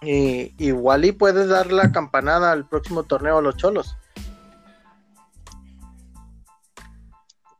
Y, 0.02 0.54
igual 0.58 1.04
y 1.04 1.12
puedes 1.12 1.48
dar 1.48 1.72
la 1.72 1.90
campanada 1.92 2.52
al 2.52 2.68
próximo 2.68 3.04
torneo 3.04 3.38
a 3.38 3.42
los 3.42 3.56
cholos. 3.56 3.96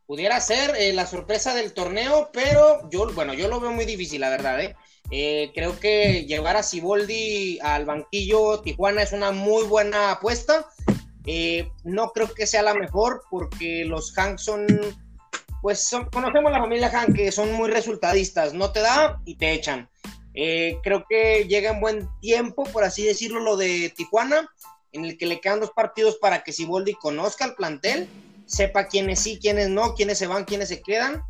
Pudiera 0.06 0.40
ser 0.40 0.76
eh, 0.76 0.92
la 0.92 1.04
sorpresa 1.04 1.52
del 1.52 1.72
torneo, 1.72 2.30
pero 2.32 2.88
yo, 2.90 3.12
bueno, 3.12 3.34
yo 3.34 3.48
lo 3.48 3.58
veo 3.58 3.72
muy 3.72 3.84
difícil, 3.84 4.20
la 4.20 4.30
verdad, 4.30 4.60
¿eh? 4.60 4.76
Eh, 5.10 5.50
creo 5.52 5.80
que 5.80 6.26
llevar 6.26 6.56
a 6.56 6.62
Siboldi 6.62 7.58
al 7.60 7.84
banquillo 7.84 8.60
Tijuana 8.60 9.02
es 9.02 9.12
una 9.12 9.32
muy 9.32 9.64
buena 9.64 10.12
apuesta. 10.12 10.66
Eh, 11.26 11.70
no 11.82 12.10
creo 12.12 12.32
que 12.32 12.46
sea 12.46 12.62
la 12.62 12.74
mejor 12.74 13.24
porque 13.30 13.84
los 13.84 14.12
Hank 14.12 14.38
son, 14.38 14.66
pues 15.60 15.80
son, 15.80 16.08
conocemos 16.10 16.52
la 16.52 16.60
familia 16.60 16.90
Hank 16.90 17.16
que 17.16 17.32
son 17.32 17.52
muy 17.52 17.68
resultadistas. 17.68 18.54
No 18.54 18.70
te 18.70 18.80
da 18.80 19.20
y 19.24 19.34
te 19.36 19.52
echan. 19.52 19.88
Creo 20.32 21.04
que 21.08 21.46
llega 21.48 21.70
en 21.70 21.80
buen 21.80 22.08
tiempo, 22.20 22.64
por 22.64 22.84
así 22.84 23.04
decirlo, 23.04 23.40
lo 23.40 23.56
de 23.56 23.92
Tijuana, 23.96 24.48
en 24.92 25.04
el 25.04 25.18
que 25.18 25.26
le 25.26 25.40
quedan 25.40 25.60
dos 25.60 25.70
partidos 25.70 26.16
para 26.16 26.44
que 26.44 26.52
Siboldi 26.52 26.94
conozca 26.94 27.44
el 27.44 27.54
plantel, 27.54 28.08
sepa 28.46 28.86
quiénes 28.86 29.20
sí, 29.20 29.38
quiénes 29.40 29.68
no, 29.68 29.94
quiénes 29.94 30.18
se 30.18 30.26
van, 30.26 30.44
quiénes 30.44 30.68
se 30.68 30.80
quedan 30.82 31.22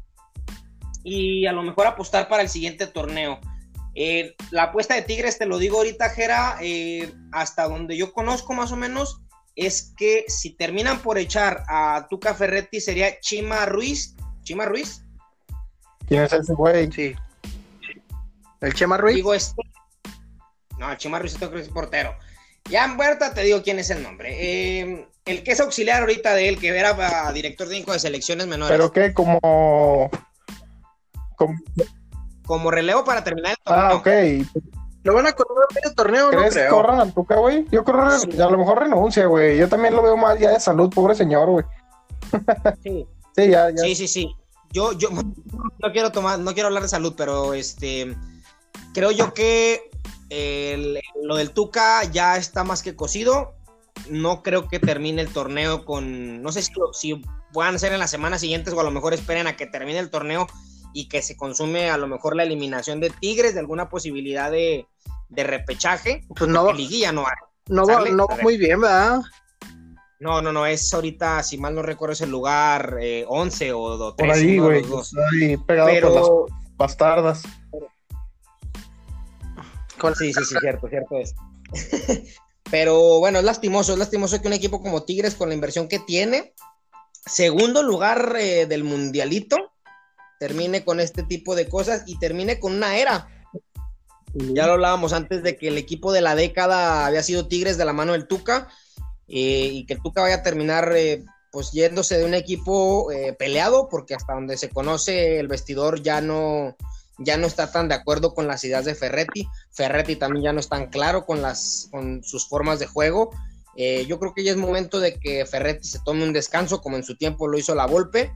y 1.02 1.46
a 1.46 1.52
lo 1.52 1.62
mejor 1.62 1.86
apostar 1.86 2.28
para 2.28 2.42
el 2.42 2.48
siguiente 2.48 2.86
torneo. 2.86 3.38
Eh, 3.94 4.34
la 4.50 4.64
apuesta 4.64 4.94
de 4.94 5.02
Tigres, 5.02 5.38
te 5.38 5.46
lo 5.46 5.58
digo 5.58 5.78
ahorita, 5.78 6.10
Jera, 6.10 6.58
eh, 6.60 7.14
hasta 7.32 7.68
donde 7.68 7.96
yo 7.96 8.12
conozco 8.12 8.52
más 8.52 8.72
o 8.72 8.76
menos, 8.76 9.20
es 9.54 9.94
que 9.96 10.24
si 10.26 10.50
terminan 10.50 11.00
por 11.00 11.16
echar 11.16 11.62
a 11.68 12.06
Tuca 12.10 12.34
Ferretti 12.34 12.80
sería 12.80 13.20
Chima 13.20 13.66
Ruiz. 13.66 14.16
¿Chima 14.42 14.66
Ruiz? 14.66 15.02
¿Quién 16.08 16.24
es 16.24 16.32
ese 16.32 16.52
güey? 16.52 16.90
Sí. 16.92 17.14
¿El 18.60 18.74
Chema 18.74 18.96
Ruiz? 18.96 19.14
Digo 19.14 19.32
este. 19.32 19.62
No, 20.78 20.90
el 20.90 20.98
Chima 20.98 21.20
Ruiz 21.20 21.36
creo 21.36 21.52
que 21.52 21.60
es 21.60 21.68
portero. 21.68 22.16
Ya 22.68 22.84
en 22.84 22.98
Huerta 22.98 23.32
te 23.32 23.42
digo 23.42 23.62
quién 23.62 23.78
es 23.78 23.90
el 23.90 24.02
nombre. 24.02 24.36
Eh, 24.38 25.08
el 25.24 25.42
que 25.42 25.52
es 25.52 25.60
auxiliar 25.60 26.02
ahorita 26.02 26.34
de 26.34 26.48
él, 26.48 26.58
que 26.58 26.68
era 26.68 27.32
director 27.32 27.68
técnico 27.68 27.92
de 27.92 27.98
selecciones 27.98 28.46
menores. 28.46 28.76
¿Pero 28.76 28.92
qué? 28.92 29.12
Como... 29.12 30.10
como 31.36 31.54
como 32.46 32.70
relevo 32.70 33.04
para 33.04 33.24
terminar 33.24 33.52
el 33.52 33.58
torneo. 33.62 33.84
Ah, 33.84 33.94
ok. 33.94 34.06
¿Lo 35.02 35.14
van 35.14 35.26
a 35.26 35.32
correr 35.32 35.66
en 35.68 35.74
medio 35.74 35.94
torneo? 35.94 36.30
¿Crees 36.30 36.56
no 36.56 36.62
que 36.62 36.68
corran 36.68 37.00
al 37.00 37.12
Tuca, 37.12 37.36
güey? 37.36 37.66
Yo 37.70 37.84
creo 37.84 37.96
que 38.28 38.42
a 38.42 38.50
lo 38.50 38.58
mejor 38.58 38.80
renuncia, 38.80 39.26
güey. 39.26 39.58
Yo 39.58 39.68
también 39.68 39.94
lo 39.94 40.02
veo 40.02 40.16
mal 40.16 40.38
ya 40.38 40.50
de 40.50 40.60
salud, 40.60 40.92
pobre 40.92 41.14
señor, 41.14 41.48
güey. 41.50 41.64
Sí. 42.82 43.06
sí, 43.36 43.48
ya, 43.48 43.70
ya. 43.70 43.76
Sí, 43.76 43.94
sí, 43.94 44.08
sí. 44.08 44.36
Yo, 44.72 44.92
yo 44.92 45.10
no 45.12 45.92
quiero 45.92 46.10
tomar, 46.12 46.38
no 46.38 46.54
quiero 46.54 46.68
hablar 46.68 46.82
de 46.82 46.88
salud, 46.88 47.14
pero 47.16 47.54
este 47.54 48.16
creo 48.94 49.10
yo 49.10 49.34
que 49.34 49.90
el, 50.30 51.00
lo 51.22 51.36
del 51.36 51.50
Tuca 51.50 52.04
ya 52.04 52.36
está 52.36 52.64
más 52.64 52.82
que 52.82 52.96
cocido. 52.96 53.54
No 54.10 54.42
creo 54.42 54.68
que 54.68 54.78
termine 54.78 55.22
el 55.22 55.32
torneo 55.32 55.84
con, 55.84 56.42
no 56.42 56.52
sé 56.52 56.62
si, 56.62 56.72
si 56.92 57.22
puedan 57.52 57.78
ser 57.78 57.92
en 57.92 57.98
las 57.98 58.10
semanas 58.10 58.40
siguientes 58.40 58.74
o 58.74 58.80
a 58.80 58.84
lo 58.84 58.90
mejor 58.90 59.14
esperen 59.14 59.46
a 59.46 59.56
que 59.56 59.66
termine 59.66 59.98
el 59.98 60.10
torneo 60.10 60.46
y 60.92 61.08
que 61.08 61.22
se 61.22 61.36
consume 61.36 61.90
a 61.90 61.96
lo 61.96 62.06
mejor 62.06 62.36
la 62.36 62.42
eliminación 62.42 63.00
de 63.00 63.10
Tigres, 63.10 63.54
de 63.54 63.60
alguna 63.60 63.88
posibilidad 63.88 64.50
de, 64.50 64.86
de 65.28 65.44
repechaje. 65.44 66.24
Pues 66.34 66.50
no, 66.50 66.72
liguilla 66.72 67.12
no 67.12 67.22
hay. 67.22 67.34
No 67.68 67.86
va, 67.86 68.04
no 68.08 68.26
va 68.26 68.36
muy 68.42 68.56
bien, 68.56 68.80
¿verdad? 68.80 69.20
No, 70.18 70.40
no, 70.40 70.52
no, 70.52 70.64
es 70.64 70.92
ahorita, 70.94 71.42
si 71.42 71.58
mal 71.58 71.74
no 71.74 71.82
recuerdo, 71.82 72.14
es 72.14 72.20
el 72.22 72.30
lugar 72.30 72.96
eh, 73.00 73.24
11 73.28 73.72
o 73.74 74.14
13. 74.14 74.16
Por 74.16 74.30
ahí, 74.30 74.58
güey. 74.58 74.84
Pegado 75.66 75.88
Pero... 75.90 76.12
por 76.12 76.50
las 76.50 76.76
bastardas. 76.76 77.42
Sí, 80.18 80.32
sí, 80.32 80.44
sí, 80.44 80.54
cierto, 80.60 80.88
cierto 80.88 81.18
es. 81.18 81.34
Pero 82.70 83.18
bueno, 83.18 83.38
es 83.38 83.44
lastimoso, 83.44 83.92
es 83.92 83.98
lastimoso 83.98 84.40
que 84.40 84.48
un 84.48 84.54
equipo 84.54 84.82
como 84.82 85.04
Tigres, 85.04 85.34
con 85.34 85.48
la 85.48 85.54
inversión 85.54 85.88
que 85.88 86.00
tiene, 86.00 86.54
segundo 87.24 87.82
lugar 87.82 88.36
eh, 88.38 88.66
del 88.66 88.84
mundialito, 88.84 89.56
termine 90.38 90.84
con 90.84 91.00
este 91.00 91.22
tipo 91.22 91.54
de 91.54 91.68
cosas 91.68 92.02
y 92.06 92.18
termine 92.18 92.58
con 92.58 92.74
una 92.74 92.96
era. 92.96 93.28
Ya 94.34 94.66
lo 94.66 94.74
hablábamos 94.74 95.12
antes 95.12 95.42
de 95.42 95.56
que 95.56 95.68
el 95.68 95.78
equipo 95.78 96.12
de 96.12 96.20
la 96.20 96.34
década 96.34 97.06
había 97.06 97.22
sido 97.22 97.48
Tigres 97.48 97.78
de 97.78 97.84
la 97.84 97.92
mano 97.92 98.12
del 98.12 98.26
Tuca 98.26 98.68
eh, 99.28 99.70
y 99.72 99.86
que 99.86 99.94
el 99.94 100.02
Tuca 100.02 100.20
vaya 100.20 100.36
a 100.36 100.42
terminar 100.42 100.92
eh, 100.94 101.24
pues 101.50 101.72
yéndose 101.72 102.18
de 102.18 102.24
un 102.26 102.34
equipo 102.34 103.10
eh, 103.10 103.32
peleado 103.32 103.88
porque 103.88 104.14
hasta 104.14 104.34
donde 104.34 104.58
se 104.58 104.68
conoce 104.68 105.38
el 105.40 105.48
vestidor 105.48 106.02
ya 106.02 106.20
no 106.20 106.76
ya 107.18 107.36
no 107.36 107.46
está 107.46 107.70
tan 107.72 107.88
de 107.88 107.94
acuerdo 107.94 108.34
con 108.34 108.46
las 108.46 108.62
ideas 108.64 108.84
de 108.84 108.94
Ferretti. 108.94 109.48
Ferretti 109.72 110.16
también 110.16 110.44
ya 110.44 110.52
no 110.52 110.60
es 110.60 110.68
tan 110.68 110.86
claro 110.88 111.24
con 111.26 111.42
las 111.42 111.88
con 111.90 112.22
sus 112.22 112.48
formas 112.48 112.78
de 112.78 112.86
juego. 112.86 113.30
yo 114.08 114.18
creo 114.18 114.32
que 114.34 114.42
ya 114.44 114.50
es 114.52 114.56
momento 114.56 115.00
de 115.00 115.14
que 115.18 115.44
Ferretti 115.46 115.86
se 115.88 115.98
tome 116.04 116.24
un 116.24 116.32
descanso 116.32 116.80
como 116.80 116.96
en 116.96 117.02
su 117.04 117.16
tiempo 117.16 117.46
lo 117.48 117.58
hizo 117.58 117.74
la 117.74 117.86
Volpe 117.86 118.32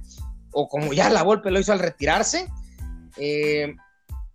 o 0.52 0.68
como 0.68 0.92
ya 0.92 1.08
la 1.10 1.22
Volpe 1.22 1.50
lo 1.50 1.60
hizo 1.60 1.72
al 1.72 1.78
retirarse. 1.78 2.48
Eh, 3.16 3.74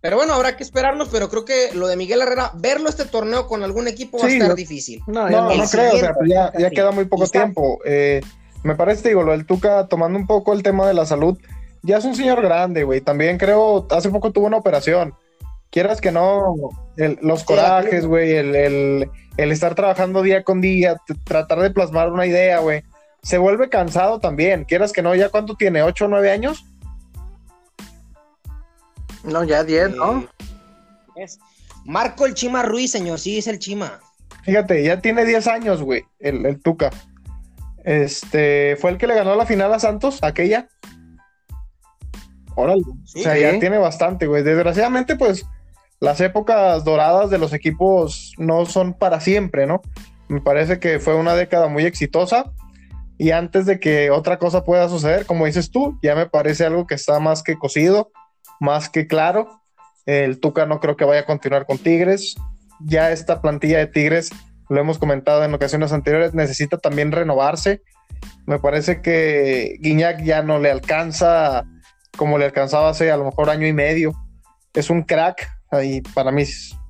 pero 0.00 0.16
bueno, 0.16 0.34
habrá 0.34 0.56
que 0.56 0.62
esperarnos, 0.62 1.08
pero 1.10 1.28
creo 1.28 1.44
que 1.44 1.70
lo 1.74 1.88
de 1.88 1.96
Miguel 1.96 2.20
Herrera, 2.22 2.52
verlo 2.54 2.88
este 2.88 3.06
torneo 3.06 3.46
con 3.48 3.64
algún 3.64 3.88
equipo 3.88 4.18
va 4.18 4.26
Sí, 4.26 4.32
a 4.34 4.34
estar 4.34 4.48
no- 4.50 4.54
difícil. 4.54 5.02
No, 5.08 5.28
no, 5.28 5.54
no 5.54 5.64
creo, 5.68 5.94
o 5.94 5.98
sea, 5.98 6.14
pues 6.14 6.30
ya, 6.30 6.52
ya 6.56 6.70
queda 6.70 6.92
muy 6.92 7.06
poco 7.06 7.26
tiempo. 7.26 7.80
Eh, 7.84 8.20
me 8.62 8.74
parece, 8.76 9.08
digo, 9.08 9.22
lo 9.22 9.32
del 9.32 9.46
Tuca, 9.46 9.88
tomando 9.88 10.18
un 10.18 10.26
poco 10.26 10.52
el 10.52 10.62
tema 10.62 10.86
de 10.86 10.94
la 10.94 11.06
salud, 11.06 11.36
ya 11.82 11.98
es 11.98 12.04
un 12.04 12.14
señor 12.14 12.42
grande, 12.42 12.84
güey. 12.84 13.00
También 13.00 13.38
creo, 13.38 13.86
hace 13.90 14.10
poco 14.10 14.32
tuvo 14.32 14.46
una 14.46 14.56
operación. 14.56 15.14
Quieras 15.70 16.00
que 16.00 16.12
no, 16.12 16.54
el- 16.96 17.18
los 17.22 17.40
Sí, 17.40 17.46
corajes, 17.46 18.06
güey, 18.06 18.32
el, 18.34 18.54
el- 18.54 19.10
el 19.36 19.52
estar 19.52 19.74
trabajando 19.74 20.22
día 20.22 20.42
con 20.44 20.60
día, 20.60 20.96
tratar 21.24 21.60
de 21.60 21.70
plasmar 21.70 22.10
una 22.10 22.26
idea, 22.26 22.60
güey. 22.60 22.82
Se 23.22 23.38
vuelve 23.38 23.68
cansado 23.68 24.20
también. 24.20 24.64
Quieras 24.64 24.92
que 24.92 25.02
no, 25.02 25.14
¿ya 25.14 25.28
cuánto 25.28 25.56
tiene? 25.56 25.82
¿Ocho 25.82 26.04
o 26.06 26.08
nueve 26.08 26.30
años? 26.30 26.64
No, 29.24 29.42
ya 29.44 29.64
10, 29.64 29.90
¿no? 29.96 30.20
Eh, 30.20 30.26
es 31.24 31.38
Marco 31.84 32.26
el 32.26 32.34
Chima 32.34 32.62
Ruiz, 32.62 32.92
señor, 32.92 33.18
sí 33.18 33.38
es 33.38 33.46
el 33.48 33.58
Chima. 33.58 34.00
Fíjate, 34.42 34.82
ya 34.84 35.00
tiene 35.00 35.24
10 35.24 35.48
años, 35.48 35.82
güey, 35.82 36.04
el, 36.20 36.46
el 36.46 36.60
Tuca. 36.62 36.90
Este, 37.84 38.76
fue 38.80 38.90
el 38.92 38.98
que 38.98 39.06
le 39.08 39.14
ganó 39.16 39.34
la 39.34 39.46
final 39.46 39.72
a 39.74 39.80
Santos, 39.80 40.18
aquella. 40.22 40.68
Órale. 42.56 42.82
Sí. 43.04 43.20
o 43.20 43.22
sea, 43.22 43.34
Sí. 43.34 43.40
ya 43.42 43.58
tiene 43.60 43.78
bastante, 43.78 44.26
güey. 44.26 44.42
Desgraciadamente, 44.42 45.14
pues, 45.14 45.46
las 46.00 46.20
épocas 46.20 46.84
doradas 46.84 47.30
de 47.30 47.38
los 47.38 47.52
equipos 47.52 48.34
no 48.38 48.66
son 48.66 48.94
para 48.94 49.20
siempre, 49.20 49.66
¿no? 49.66 49.82
Me 50.28 50.40
parece 50.40 50.80
que 50.80 50.98
fue 50.98 51.14
una 51.14 51.34
década 51.34 51.68
muy 51.68 51.84
exitosa. 51.84 52.50
Y 53.18 53.30
antes 53.30 53.64
de 53.64 53.80
que 53.80 54.10
otra 54.10 54.38
cosa 54.38 54.64
pueda 54.64 54.88
suceder, 54.88 55.24
como 55.24 55.46
dices 55.46 55.70
tú, 55.70 55.98
ya 56.02 56.14
me 56.14 56.26
parece 56.26 56.66
algo 56.66 56.86
que 56.86 56.96
está 56.96 57.18
más 57.20 57.42
que 57.42 57.56
cocido, 57.56 58.10
más 58.60 58.90
que 58.90 59.06
claro. 59.06 59.62
El 60.04 60.38
Tuca 60.38 60.66
no 60.66 60.80
creo 60.80 60.96
que 60.96 61.04
vaya 61.04 61.20
a 61.20 61.26
continuar 61.26 61.64
con 61.64 61.78
Tigres. 61.78 62.34
Ya 62.80 63.10
esta 63.12 63.40
plantilla 63.40 63.78
de 63.78 63.86
Tigres, 63.86 64.30
lo 64.68 64.80
hemos 64.80 64.98
comentado 64.98 65.44
en 65.44 65.54
ocasiones 65.54 65.92
anteriores, 65.92 66.34
necesita 66.34 66.76
también 66.76 67.10
renovarse. 67.10 67.82
Me 68.46 68.58
parece 68.58 69.00
que 69.00 69.76
Guiñac 69.80 70.22
ya 70.22 70.42
no 70.42 70.58
le 70.58 70.70
alcanza 70.70 71.64
como 72.16 72.38
le 72.38 72.46
alcanzaba 72.46 72.90
hace 72.90 73.10
a 73.10 73.16
lo 73.16 73.24
mejor 73.24 73.50
año 73.50 73.66
y 73.66 73.72
medio. 73.72 74.12
Es 74.74 74.90
un 74.90 75.02
crack 75.02 75.48
y 75.82 76.00
para 76.00 76.32
mí 76.32 76.42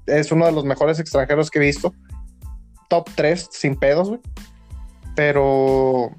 es 0.07 0.33
uno 0.33 0.47
de 0.47 0.53
los 0.53 0.65
mejores 0.65 0.99
extranjeros 0.99 1.51
que 1.51 1.59
he 1.59 1.63
visto. 1.63 1.95
Top 2.89 3.09
3 3.15 3.49
sin 3.51 3.77
pedos, 3.77 4.09
güey. 4.09 4.21
Pero 5.15 6.11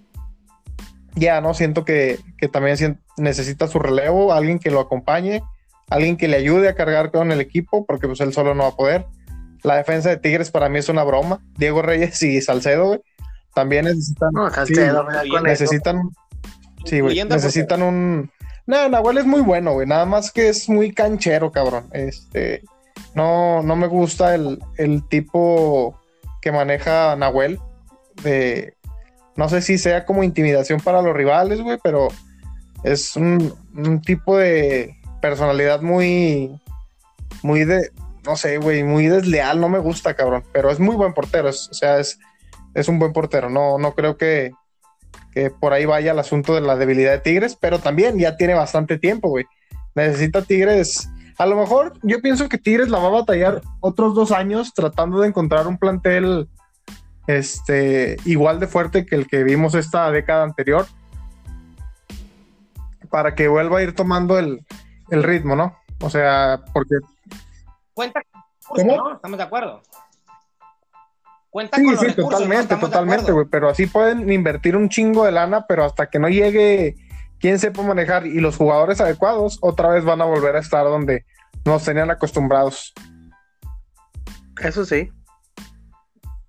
ya, 1.16 1.42
¿no? 1.42 1.54
Siento 1.54 1.86
que, 1.86 2.20
que 2.38 2.48
también 2.48 3.00
necesita 3.18 3.68
su 3.68 3.80
relevo, 3.80 4.34
alguien 4.34 4.60
que 4.60 4.72
lo 4.72 4.80
acompañe, 4.80 5.42
alguien 5.90 6.18
que 6.18 6.28
le 6.28 6.38
ayude 6.38 6.70
a 6.70 6.76
cargar 6.76 7.12
con 7.12 7.32
el 7.32 7.42
equipo, 7.42 7.86
porque 7.86 8.08
pues 8.08 8.20
él 8.22 8.34
solo 8.34 8.54
no 8.54 8.64
va 8.64 8.70
a 8.70 8.76
poder. 8.76 9.06
La 9.64 9.76
defensa 9.76 10.10
de 10.10 10.18
Tigres 10.18 10.52
para 10.52 10.70
mí 10.70 10.80
es 10.80 10.90
una 10.90 11.04
broma. 11.04 11.40
Diego 11.58 11.82
Reyes 11.82 12.22
y 12.24 12.42
Salcedo, 12.42 12.88
güey, 12.88 13.02
también 13.54 13.86
necesitan. 13.86 14.30
No, 14.34 14.50
Salcedo, 14.50 15.08
sí, 15.24 15.30
necesitan. 15.44 16.10
Sí, 16.86 17.00
güey, 17.00 17.24
necesitan 17.24 17.82
un. 17.82 18.32
No, 18.68 18.90
Nahuel 18.90 19.18
es 19.18 19.26
muy 19.26 19.42
bueno, 19.42 19.74
güey. 19.74 19.88
Nada 19.88 20.06
más 20.06 20.32
que 20.32 20.50
es 20.50 20.70
muy 20.70 20.94
canchero, 20.94 21.52
cabrón. 21.52 21.88
Este. 21.94 22.64
No, 23.16 23.64
no 23.64 23.76
me 23.76 23.88
gusta 23.88 24.36
el, 24.36 24.60
el 24.78 25.08
tipo 25.08 26.00
que 26.42 26.52
maneja 26.52 27.16
Nahuel. 27.16 27.60
De, 28.22 28.78
no 29.38 29.48
sé 29.48 29.62
si 29.62 29.78
sea 29.78 30.04
como 30.06 30.24
intimidación 30.24 30.80
para 30.82 31.02
los 31.02 31.16
rivales, 31.16 31.62
güey, 31.62 31.78
pero 31.82 32.10
es 32.84 33.16
un, 33.16 33.54
tipo 34.04 34.36
de 34.36 34.98
personalidad 35.22 35.82
muy, 35.82 36.60
muy 37.44 37.64
de, 37.64 37.92
no 38.26 38.36
sé, 38.36 38.58
güey, 38.58 38.84
muy 38.84 39.08
desleal, 39.08 39.62
no 39.62 39.70
me 39.70 39.78
gusta, 39.78 40.16
cabrón, 40.16 40.44
pero 40.52 40.72
es 40.72 40.80
muy 40.80 40.96
buen 40.96 41.14
portero, 41.14 41.50
o 41.50 41.54
sea, 41.54 42.00
es, 42.00 42.20
es 42.74 42.88
un 42.88 42.98
buen 42.98 43.14
portero, 43.14 43.50
no, 43.50 43.78
no 43.78 43.94
creo 43.94 44.18
que, 44.18 44.52
que 45.38 45.52
por 45.52 45.72
ahí 45.72 45.86
vaya 45.86 46.14
el 46.14 46.20
asunto 46.20 46.56
de 46.56 46.62
la 46.62 46.76
debilidad 46.76 47.12
de 47.12 47.20
Tigres, 47.20 47.56
pero 47.56 47.78
también 47.78 48.18
ya 48.18 48.38
tiene 48.38 48.56
bastante 48.56 48.98
tiempo, 48.98 49.30
güey. 49.30 49.46
Necesita 49.94 50.42
Tigres, 50.42 51.08
a 51.38 51.46
lo 51.46 51.56
mejor 51.56 51.94
yo 52.02 52.20
pienso 52.22 52.50
que 52.50 52.58
Tigres 52.58 52.90
la 52.90 52.98
va 52.98 53.10
a 53.10 53.22
batallar 53.22 53.62
otros 53.80 54.16
dos 54.16 54.32
años 54.32 54.74
tratando 54.74 55.20
de 55.22 55.28
encontrar 55.28 55.68
un 55.68 55.78
plantel 55.78 56.50
este, 57.28 58.18
igual 58.26 58.60
de 58.60 58.66
fuerte 58.66 59.06
que 59.06 59.14
el 59.14 59.28
que 59.28 59.44
vimos 59.44 59.76
esta 59.76 60.10
década 60.10 60.44
anterior, 60.44 60.88
para 63.12 63.36
que 63.36 63.48
vuelva 63.48 63.78
a 63.78 63.84
ir 63.84 63.94
tomando 63.94 64.40
el, 64.40 64.66
ritmo, 65.12 65.56
¿no? 65.56 65.78
O 66.02 66.10
sea, 66.10 66.62
porque... 66.74 66.96
Cuenta 67.94 68.22
con 68.68 68.88
¿no? 68.88 69.14
Estamos 69.14 69.38
de 69.38 69.44
acuerdo. 69.44 69.84
Cuenta 71.58 71.78
sí, 71.78 71.86
sí, 71.98 72.14
totalmente, 72.14 72.76
totalmente, 72.76 73.32
güey, 73.32 73.48
pero 73.50 73.68
así 73.68 73.88
pueden 73.88 74.32
invertir 74.32 74.76
un 74.76 74.90
chingo 74.90 75.26
de 75.26 75.32
lana, 75.32 75.66
pero 75.66 75.86
hasta 75.86 76.08
que 76.08 76.20
no 76.20 76.30
llegue 76.30 76.96
quien 77.40 77.58
sepa 77.58 77.82
manejar 77.82 78.28
y 78.28 78.40
los 78.42 78.58
jugadores 78.58 79.02
adecuados, 79.02 79.58
otra 79.62 79.90
vez 79.90 80.06
van 80.06 80.22
a 80.22 80.26
volver 80.26 80.56
a 80.56 80.60
estar 80.60 80.84
donde 80.84 81.26
nos 81.66 81.84
tenían 81.84 82.12
acostumbrados. 82.12 82.94
Eso 84.62 84.86
sí. 84.86 85.10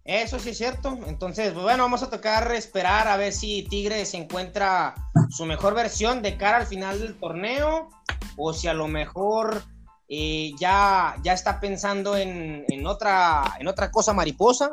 Eso 0.04 0.38
sí 0.38 0.50
es 0.50 0.58
cierto. 0.58 0.98
Entonces, 1.06 1.52
pues, 1.52 1.62
bueno, 1.62 1.84
vamos 1.84 2.02
a 2.02 2.10
tocar 2.10 2.54
esperar 2.54 3.08
a 3.08 3.16
ver 3.16 3.32
si 3.32 3.62
Tigres 3.62 4.12
encuentra 4.12 4.94
su 5.30 5.46
mejor 5.46 5.74
versión 5.74 6.20
de 6.20 6.36
cara 6.36 6.58
al 6.58 6.66
final 6.66 7.00
del 7.00 7.18
torneo 7.18 7.88
o 8.36 8.52
si 8.52 8.68
a 8.68 8.74
lo 8.74 8.88
mejor 8.88 9.62
eh, 10.10 10.52
ya, 10.58 11.16
ya 11.22 11.34
está 11.34 11.60
pensando 11.60 12.16
en, 12.16 12.64
otra, 12.86 13.56
en 13.58 13.68
otra 13.68 13.90
cosa 13.90 14.12
mariposa. 14.14 14.70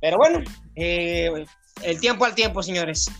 Pero 0.00 0.16
bueno, 0.18 0.40
eh, 0.76 1.44
el 1.82 2.00
tiempo 2.00 2.24
al 2.24 2.34
tiempo, 2.34 2.62
señores. 2.62 3.10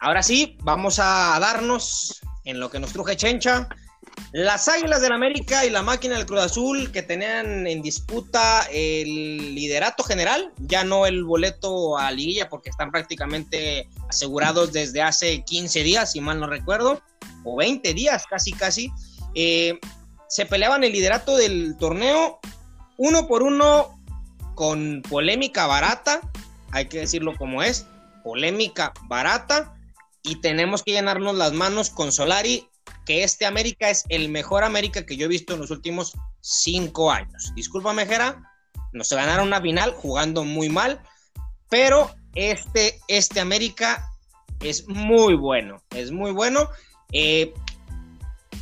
Ahora 0.00 0.22
sí, 0.22 0.56
vamos 0.62 0.98
a 1.00 1.38
darnos 1.40 2.20
en 2.44 2.60
lo 2.60 2.70
que 2.70 2.78
nos 2.78 2.92
truje 2.92 3.16
Chencha 3.16 3.68
las 4.32 4.68
Águilas 4.68 5.00
del 5.00 5.12
América 5.12 5.64
y 5.64 5.70
la 5.70 5.82
máquina 5.82 6.16
del 6.16 6.26
Cruz 6.26 6.40
Azul 6.40 6.92
que 6.92 7.02
tenían 7.02 7.66
en 7.66 7.82
disputa 7.82 8.66
el 8.70 9.54
liderato 9.54 10.02
general, 10.02 10.52
ya 10.58 10.84
no 10.84 11.06
el 11.06 11.24
boleto 11.24 11.96
a 11.96 12.10
liguilla 12.10 12.48
porque 12.48 12.70
están 12.70 12.90
prácticamente 12.90 13.88
asegurados 14.08 14.72
desde 14.72 15.02
hace 15.02 15.42
15 15.42 15.82
días, 15.82 16.12
si 16.12 16.20
mal 16.20 16.40
no 16.40 16.46
recuerdo, 16.46 17.00
o 17.44 17.56
20 17.56 17.94
días 17.94 18.24
casi 18.28 18.52
casi. 18.52 18.90
Eh, 19.34 19.78
se 20.28 20.44
peleaban 20.44 20.84
el 20.84 20.92
liderato 20.92 21.36
del 21.36 21.76
torneo 21.78 22.38
uno 22.98 23.26
por 23.28 23.42
uno 23.42 23.97
con 24.58 25.02
polémica 25.08 25.68
barata, 25.68 26.20
hay 26.72 26.86
que 26.86 26.98
decirlo 26.98 27.36
como 27.36 27.62
es, 27.62 27.86
polémica 28.24 28.92
barata, 29.04 29.72
y 30.24 30.40
tenemos 30.40 30.82
que 30.82 30.90
llenarnos 30.90 31.36
las 31.36 31.52
manos 31.52 31.90
con 31.90 32.10
Solari 32.10 32.68
que 33.06 33.22
este 33.22 33.46
América 33.46 33.88
es 33.88 34.04
el 34.08 34.30
mejor 34.30 34.64
América 34.64 35.06
que 35.06 35.16
yo 35.16 35.26
he 35.26 35.28
visto 35.28 35.54
en 35.54 35.60
los 35.60 35.70
últimos 35.70 36.16
cinco 36.40 37.12
años. 37.12 37.52
Discúlpame, 37.54 38.04
Jera, 38.04 38.42
nos 38.92 39.08
ganaron 39.10 39.46
una 39.46 39.60
final 39.60 39.92
jugando 39.92 40.42
muy 40.42 40.68
mal, 40.68 41.00
pero 41.70 42.10
este, 42.34 42.98
este 43.06 43.38
América 43.38 44.10
es 44.58 44.88
muy 44.88 45.34
bueno, 45.34 45.84
es 45.90 46.10
muy 46.10 46.32
bueno. 46.32 46.68
Eh, 47.12 47.54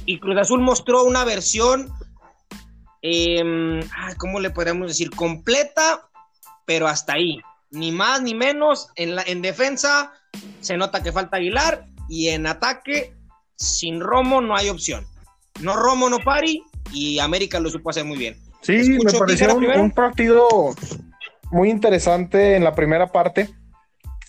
y 0.04 0.20
Cruz 0.20 0.36
Azul 0.36 0.60
mostró 0.60 1.04
una 1.04 1.24
versión, 1.24 1.90
em, 3.02 3.80
¿cómo 4.18 4.40
le 4.40 4.50
podríamos 4.50 4.88
decir? 4.88 5.10
Completa, 5.10 6.08
pero 6.64 6.86
hasta 6.86 7.14
ahí. 7.14 7.40
Ni 7.70 7.92
más 7.92 8.22
ni 8.22 8.34
menos. 8.34 8.88
En, 8.96 9.14
la, 9.14 9.22
en 9.22 9.42
defensa 9.42 10.12
se 10.60 10.76
nota 10.76 11.02
que 11.02 11.12
falta 11.12 11.36
Aguilar 11.36 11.86
y 12.08 12.28
en 12.28 12.46
ataque 12.46 13.14
sin 13.56 14.00
Romo 14.00 14.40
no 14.40 14.56
hay 14.56 14.68
opción. 14.68 15.06
No 15.60 15.74
Romo, 15.74 16.10
no 16.10 16.18
Pari, 16.18 16.62
y 16.92 17.18
América 17.18 17.60
lo 17.60 17.70
supo 17.70 17.90
hacer 17.90 18.04
muy 18.04 18.18
bien. 18.18 18.36
Sí, 18.60 18.98
me 19.02 19.12
pareció 19.12 19.54
un, 19.56 19.90
partido 19.90 20.74
muy 21.50 21.70
interesante 21.70 22.56
en 22.56 22.64
la 22.64 22.74
primera 22.74 23.12
parte. 23.12 23.48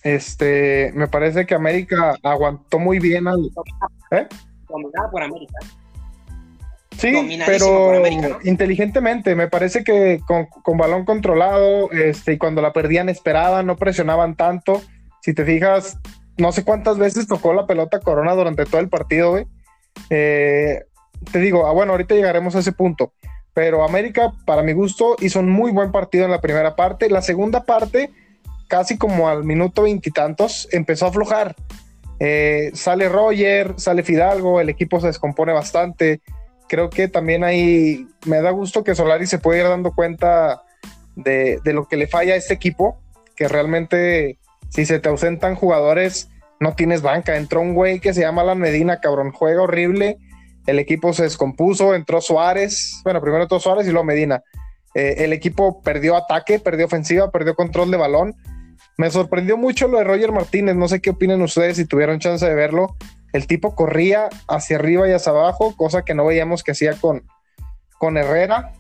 Este, 0.04 0.92
me 0.94 1.08
parece 1.08 1.46
que 1.46 1.56
América 1.56 2.16
aguantó 2.24 2.80
muy 2.80 3.00
bien 3.00 3.28
al. 3.28 3.50
¿eh? 4.12 4.28
Dominada 4.70 5.10
por 5.12 5.24
América. 5.24 5.54
Sí, 6.98 7.40
pero 7.46 8.04
inteligentemente, 8.44 9.36
me 9.36 9.48
parece 9.48 9.84
que 9.84 10.20
con, 10.26 10.78
balón 10.78 11.06
controlado, 11.06 11.92
este, 11.92 12.34
y 12.34 12.38
cuando 12.38 12.62
la 12.62 12.74
perdían 12.74 13.08
esperaban, 13.10 13.68
no 13.68 13.76
presionaban 13.78 14.36
tanto. 14.36 14.82
Si 15.22 15.34
te 15.34 15.46
fijas, 15.46 15.98
no 16.38 16.52
sé 16.52 16.64
cuántas 16.64 16.98
veces 16.98 17.28
tocó 17.28 17.54
la 17.54 17.68
pelota 17.68 18.00
Corona 18.00 18.34
durante 18.34 18.66
todo 18.66 18.82
el 18.82 18.90
partido, 18.90 19.32
güey. 19.32 19.46
Eh, 20.10 20.84
te 21.32 21.40
digo, 21.40 21.68
ah, 21.68 21.72
bueno, 21.72 21.92
ahorita 21.92 22.16
llegaremos 22.16 22.56
a 22.56 22.60
ese 22.60 22.72
punto. 22.72 23.14
Pero 23.54 23.84
América, 23.84 24.34
para 24.46 24.64
mi 24.64 24.74
gusto, 24.74 25.16
hizo 25.20 25.40
un 25.40 25.50
muy 25.50 25.72
buen 25.72 25.92
partido 25.92 26.26
en 26.26 26.32
la 26.32 26.42
primera 26.42 26.76
parte. 26.76 27.10
La 27.10 27.22
segunda 27.22 27.64
parte, 27.64 28.12
casi 28.68 28.98
como 28.98 29.30
al 29.30 29.44
minuto 29.44 29.84
veintitantos, 29.84 30.68
empezó 30.72 31.06
a 31.06 31.10
aflojar. 31.10 31.56
Eh, 32.20 32.72
sale 32.74 33.10
Roger, 33.10 33.74
sale 33.78 34.02
Fidalgo, 34.04 34.60
el 34.62 34.70
equipo 34.70 35.00
se 35.00 35.08
descompone 35.08 35.54
bastante. 35.54 36.22
Creo 36.68 36.90
que 36.90 37.08
también 37.08 37.44
ahí 37.44 38.08
me 38.26 38.42
da 38.42 38.52
gusto 38.52 38.84
que 38.84 38.96
Solari 38.96 39.28
se 39.28 39.40
puede 39.40 39.60
ir 39.60 39.68
dando 39.68 39.94
cuenta 39.94 40.64
de, 41.16 41.60
de 41.64 41.74
lo 41.74 41.88
que 41.88 41.98
le 41.98 42.08
falla 42.08 42.34
a 42.34 42.38
este 42.38 42.54
equipo, 42.54 43.00
que 43.36 43.48
realmente 43.48 44.38
si 44.70 44.86
se 44.86 45.00
te 45.00 45.10
ausentan 45.10 45.56
jugadores, 45.56 46.30
no 46.60 46.74
tienes 46.74 47.02
banca. 47.02 47.38
Entró 47.38 47.62
un 47.62 47.74
güey 47.74 48.00
que 48.00 48.14
se 48.14 48.22
llama 48.22 48.42
Alan 48.42 48.60
Medina, 48.60 49.00
cabrón, 49.00 49.32
juega 49.32 49.62
horrible. 49.62 50.18
El 50.66 50.80
equipo 50.80 51.14
se 51.14 51.24
descompuso, 51.24 51.96
entró 51.96 52.20
Suárez. 52.22 53.00
Bueno, 53.04 53.22
primero 53.22 53.44
entró 53.44 53.60
Suárez 53.60 53.88
y 53.88 53.92
luego 53.92 54.04
Medina. 54.04 54.44
Eh, 54.94 55.16
el 55.20 55.34
equipo 55.34 55.82
perdió 55.82 56.16
ataque, 56.16 56.60
perdió 56.60 56.88
ofensiva, 56.88 57.32
perdió 57.32 57.56
control 57.56 57.92
de 57.92 57.98
balón. 57.98 58.36
Me 58.98 59.10
sorprendió 59.12 59.58
mucho 59.58 59.88
lo 59.88 60.00
de 60.00 60.04
Roger 60.04 60.32
Martínez. 60.32 60.76
No 60.76 60.88
sé 60.88 61.00
qué 61.00 61.12
opinan 61.12 61.42
ustedes 61.42 61.78
si 61.78 61.86
tuvieron 61.86 62.20
chance 62.20 62.46
de 62.46 62.56
verlo. 62.56 62.96
El 63.38 63.46
tipo 63.46 63.76
corría 63.76 64.30
hacia 64.48 64.78
arriba 64.78 65.08
y 65.08 65.12
hacia 65.12 65.32
abajo, 65.32 65.76
cosa 65.78 66.04
que 66.04 66.16
no 66.16 66.26
veíamos 66.26 66.64
que 66.64 66.72
hacía 66.72 66.94
con, 66.94 67.22
con 68.00 68.18
Herrera. 68.18 68.74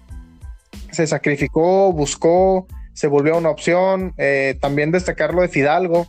Se 0.89 1.05
sacrificó, 1.05 1.93
buscó, 1.93 2.65
se 2.93 3.05
volvió 3.05 3.37
una 3.37 3.51
opción. 3.51 4.15
Eh, 4.17 4.57
también 4.59 4.89
destacar 4.89 5.35
lo 5.35 5.43
de 5.43 5.47
Fidalgo. 5.47 6.07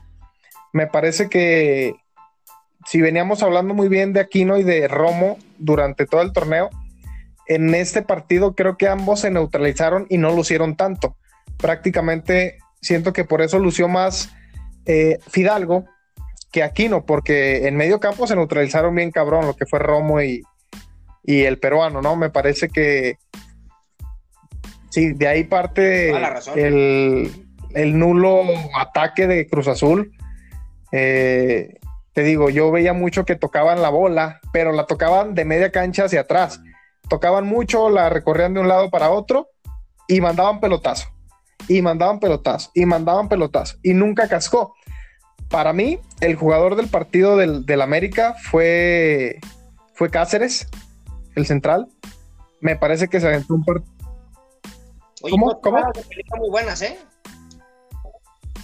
Me 0.72 0.86
parece 0.86 1.28
que 1.28 1.94
si 2.86 3.02
veníamos 3.02 3.42
hablando 3.42 3.74
muy 3.74 3.88
bien 3.88 4.14
de 4.14 4.20
Aquino 4.20 4.56
y 4.56 4.62
de 4.62 4.88
Romo 4.88 5.36
durante 5.58 6.06
todo 6.06 6.22
el 6.22 6.32
torneo, 6.32 6.70
en 7.48 7.74
este 7.74 8.00
partido 8.00 8.54
creo 8.54 8.78
que 8.78 8.88
ambos 8.88 9.20
se 9.20 9.30
neutralizaron 9.30 10.06
y 10.08 10.16
no 10.16 10.34
lucieron 10.34 10.74
tanto. 10.74 11.18
Prácticamente 11.58 12.56
siento 12.80 13.12
que 13.12 13.24
por 13.24 13.42
eso 13.42 13.58
lució 13.58 13.88
más 13.88 14.32
eh, 14.86 15.18
Fidalgo 15.28 15.84
que 16.58 16.64
Aquino, 16.64 17.04
porque 17.06 17.68
en 17.68 17.76
medio 17.76 18.00
campo 18.00 18.26
se 18.26 18.34
neutralizaron 18.34 18.94
bien 18.94 19.12
cabrón 19.12 19.46
lo 19.46 19.54
que 19.54 19.66
fue 19.66 19.78
Romo 19.78 20.20
y, 20.20 20.42
y 21.22 21.42
el 21.42 21.58
peruano, 21.58 22.02
¿no? 22.02 22.16
Me 22.16 22.30
parece 22.30 22.68
que 22.68 23.16
sí, 24.90 25.12
de 25.12 25.28
ahí 25.28 25.44
parte 25.44 26.10
el, 26.56 27.46
el, 27.74 27.98
nulo 27.98 28.42
ataque 28.76 29.26
de 29.26 29.46
Cruz 29.46 29.68
Azul. 29.68 30.12
Eh, 30.90 31.78
te 32.12 32.22
digo, 32.22 32.50
yo 32.50 32.72
veía 32.72 32.92
mucho 32.92 33.24
que 33.24 33.36
tocaban 33.36 33.80
la 33.80 33.90
bola, 33.90 34.40
pero 34.52 34.72
la 34.72 34.86
tocaban 34.86 35.34
de 35.34 35.44
media 35.44 35.70
cancha 35.70 36.06
hacia 36.06 36.22
atrás. 36.22 36.60
Tocaban 37.08 37.46
mucho, 37.46 37.88
la 37.88 38.10
recorrían 38.10 38.54
de 38.54 38.60
un 38.60 38.68
lado 38.68 38.90
para 38.90 39.10
otro 39.10 39.48
y 40.08 40.20
mandaban 40.20 40.58
pelotazo. 40.58 41.08
Y 41.68 41.82
mandaban 41.82 42.18
pelotazo. 42.18 42.70
Y 42.74 42.84
mandaban 42.84 43.28
pelotazo. 43.28 43.76
Y 43.82 43.94
nunca 43.94 44.26
cascó. 44.26 44.74
Para 45.48 45.72
mí, 45.72 45.98
el 46.20 46.36
jugador 46.36 46.76
del 46.76 46.88
partido 46.88 47.36
del, 47.36 47.80
América 47.80 48.34
fue, 48.50 49.40
fue 49.94 50.10
Cáceres, 50.10 50.68
el 51.34 51.46
central. 51.46 51.88
Me 52.60 52.76
parece 52.76 53.08
que 53.08 53.20
se 53.20 53.28
aventó 53.28 53.54
un 53.54 53.64
partido. 53.64 53.92
¿Cómo? 55.22 55.60
¿Cómo? 55.60 55.78
muy 56.38 56.50
buenas, 56.50 56.82
¿eh? 56.82 56.98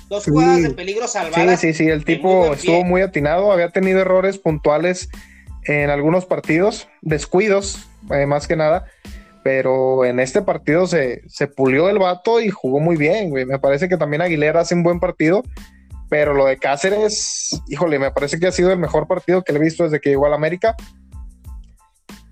Dos 0.08 0.24
jugadas 0.24 0.62
de 0.62 0.70
peligro 0.70 1.08
salvadas. 1.08 1.60
Sí, 1.60 1.72
sí, 1.72 1.84
sí, 1.84 1.90
el 1.90 2.04
tipo 2.04 2.52
estuvo 2.52 2.84
muy 2.84 3.00
atinado, 3.00 3.50
había 3.50 3.70
tenido 3.70 4.00
errores 4.00 4.38
puntuales 4.38 5.08
en 5.64 5.88
algunos 5.88 6.26
partidos, 6.26 6.88
descuidos, 7.00 7.88
eh, 8.10 8.26
más 8.26 8.46
que 8.46 8.56
nada, 8.56 8.84
pero 9.42 10.04
en 10.04 10.20
este 10.20 10.42
partido 10.42 10.86
se, 10.86 11.22
se, 11.28 11.46
pulió 11.46 11.88
el 11.88 11.98
vato 11.98 12.40
y 12.40 12.50
jugó 12.50 12.80
muy 12.80 12.96
bien, 12.96 13.30
güey. 13.30 13.46
Me 13.46 13.58
parece 13.58 13.88
que 13.88 13.96
también 13.96 14.20
Aguilera 14.20 14.60
hace 14.60 14.74
un 14.74 14.82
buen 14.82 15.00
partido, 15.00 15.42
pero 16.14 16.32
lo 16.32 16.46
de 16.46 16.58
Cáceres, 16.58 17.60
híjole, 17.66 17.98
me 17.98 18.12
parece 18.12 18.38
que 18.38 18.46
ha 18.46 18.52
sido 18.52 18.70
el 18.70 18.78
mejor 18.78 19.08
partido 19.08 19.42
que 19.42 19.52
le 19.52 19.58
he 19.58 19.62
visto 19.62 19.82
desde 19.82 20.00
que 20.00 20.10
llegó 20.10 20.26
a 20.26 20.28
la 20.28 20.36
América. 20.36 20.76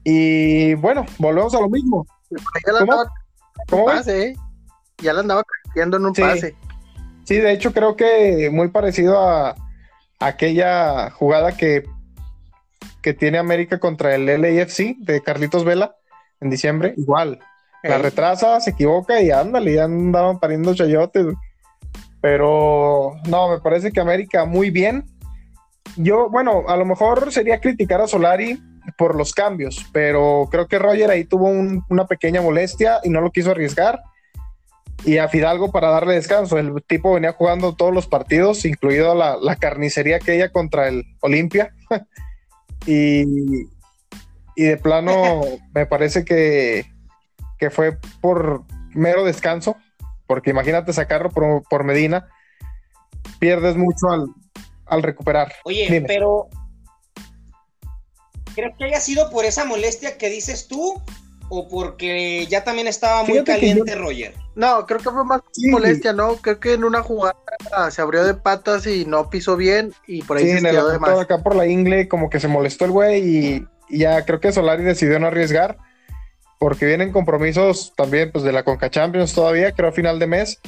Y 0.04 0.74
bueno, 0.74 1.04
volvemos 1.18 1.52
a 1.56 1.60
lo 1.60 1.68
mismo. 1.68 2.06
¿Cómo? 3.68 3.90
¿eh? 3.90 4.36
Ya 4.98 5.12
le 5.12 5.18
andaba 5.18 5.42
creciendo 5.42 5.96
en 5.96 6.06
un 6.06 6.12
pase. 6.12 6.54
Sí, 7.24 7.38
de 7.38 7.50
hecho 7.50 7.72
creo 7.72 7.96
que 7.96 8.50
muy 8.52 8.68
parecido 8.68 9.18
a, 9.18 9.56
aquella 10.20 11.10
jugada 11.10 11.56
que, 11.56 11.82
que 13.02 13.14
tiene 13.14 13.38
América 13.38 13.80
contra 13.80 14.14
el 14.14 14.26
LAFC 14.26 14.94
de 14.98 15.22
Carlitos 15.22 15.64
Vela 15.64 15.96
en 16.40 16.50
diciembre. 16.50 16.94
Igual, 16.96 17.40
la 17.82 17.98
retrasa, 17.98 18.60
se 18.60 18.70
equivoca 18.70 19.20
y 19.20 19.32
ándale, 19.32 19.74
ya 19.74 19.86
andaban 19.86 20.38
pariendo 20.38 20.72
chayotes. 20.72 21.26
Pero 22.22 23.16
no, 23.28 23.50
me 23.50 23.60
parece 23.60 23.92
que 23.92 24.00
América 24.00 24.46
muy 24.46 24.70
bien. 24.70 25.04
Yo, 25.96 26.30
bueno, 26.30 26.64
a 26.68 26.76
lo 26.78 26.86
mejor 26.86 27.30
sería 27.30 27.60
criticar 27.60 28.00
a 28.00 28.06
Solari 28.06 28.58
por 28.96 29.14
los 29.14 29.34
cambios, 29.34 29.84
pero 29.92 30.48
creo 30.50 30.66
que 30.66 30.78
Roger 30.78 31.10
ahí 31.10 31.24
tuvo 31.24 31.50
una 31.90 32.06
pequeña 32.06 32.40
molestia 32.40 33.00
y 33.04 33.10
no 33.10 33.20
lo 33.20 33.30
quiso 33.30 33.50
arriesgar 33.50 34.00
y 35.04 35.18
a 35.18 35.28
Fidalgo 35.28 35.70
para 35.70 35.90
darle 35.90 36.14
descanso. 36.14 36.58
El 36.58 36.82
tipo 36.86 37.14
venía 37.14 37.32
jugando 37.32 37.74
todos 37.74 37.92
los 37.92 38.06
partidos, 38.06 38.64
incluido 38.64 39.14
la, 39.14 39.36
la 39.36 39.56
carnicería 39.56 40.16
aquella 40.16 40.50
contra 40.50 40.88
el 40.88 41.04
Olimpia. 41.20 41.74
y, 42.86 43.24
y, 44.56 44.64
de 44.64 44.76
plano 44.76 45.42
me 45.74 45.86
parece 45.86 46.24
que, 46.24 46.86
que, 47.58 47.70
fue 47.70 47.98
por 48.20 48.64
mero 48.94 49.24
descanso, 49.24 49.76
porque 50.32 50.48
imagínate 50.48 50.94
sacarlo 50.94 51.28
por, 51.28 51.62
por 51.68 51.84
Medina, 51.84 52.26
pierdes 53.38 53.76
mucho 53.76 54.08
al, 54.08 54.28
al 54.86 55.02
recuperar. 55.02 55.52
Oye, 55.64 56.02
pero 56.06 56.48
¿crees 58.54 58.74
que 58.78 58.84
haya 58.84 58.98
sido 58.98 59.28
por 59.28 59.44
esa 59.44 59.66
molestia 59.66 60.16
que 60.16 60.30
dices 60.30 60.68
tú? 60.68 61.02
o 61.50 61.68
porque 61.68 62.46
ya 62.46 62.64
también 62.64 62.86
estaba 62.86 63.24
muy 63.24 63.44
caliente 63.44 63.94
Roger? 63.94 64.32
No, 64.54 64.86
creo 64.86 65.00
que 65.00 65.10
fue 65.10 65.22
más 65.22 65.42
molestia, 65.70 66.14
¿no? 66.14 66.36
Creo 66.36 66.58
que 66.58 66.72
en 66.72 66.82
una 66.82 67.02
jugada 67.02 67.36
se 67.90 68.00
abrió 68.00 68.24
de 68.24 68.32
patas 68.32 68.86
y 68.86 69.04
no 69.04 69.28
pisó 69.28 69.54
bien 69.58 69.92
y 70.06 70.22
por 70.22 70.38
ahí 70.38 70.48
se 70.48 70.62
quedó 70.62 70.88
de 70.88 70.98
más. 70.98 71.20
acá 71.20 71.42
por 71.42 71.54
la 71.54 71.66
ingle 71.66 72.08
como 72.08 72.30
que 72.30 72.40
se 72.40 72.48
molestó 72.48 72.86
el 72.86 72.92
güey 72.92 73.28
y, 73.28 73.66
ya 73.90 74.24
creo 74.24 74.40
que 74.40 74.50
Solari 74.50 74.82
decidió 74.82 75.18
no 75.18 75.26
arriesgar 75.26 75.76
porque 76.62 76.86
vienen 76.86 77.10
compromisos 77.10 77.92
también 77.96 78.30
pues 78.30 78.44
de 78.44 78.52
la 78.52 78.62
Conca 78.62 78.88
Champions 78.88 79.34
todavía, 79.34 79.72
creo 79.72 79.88
a 79.88 79.92
final 79.92 80.20
de 80.20 80.28
mes 80.28 80.60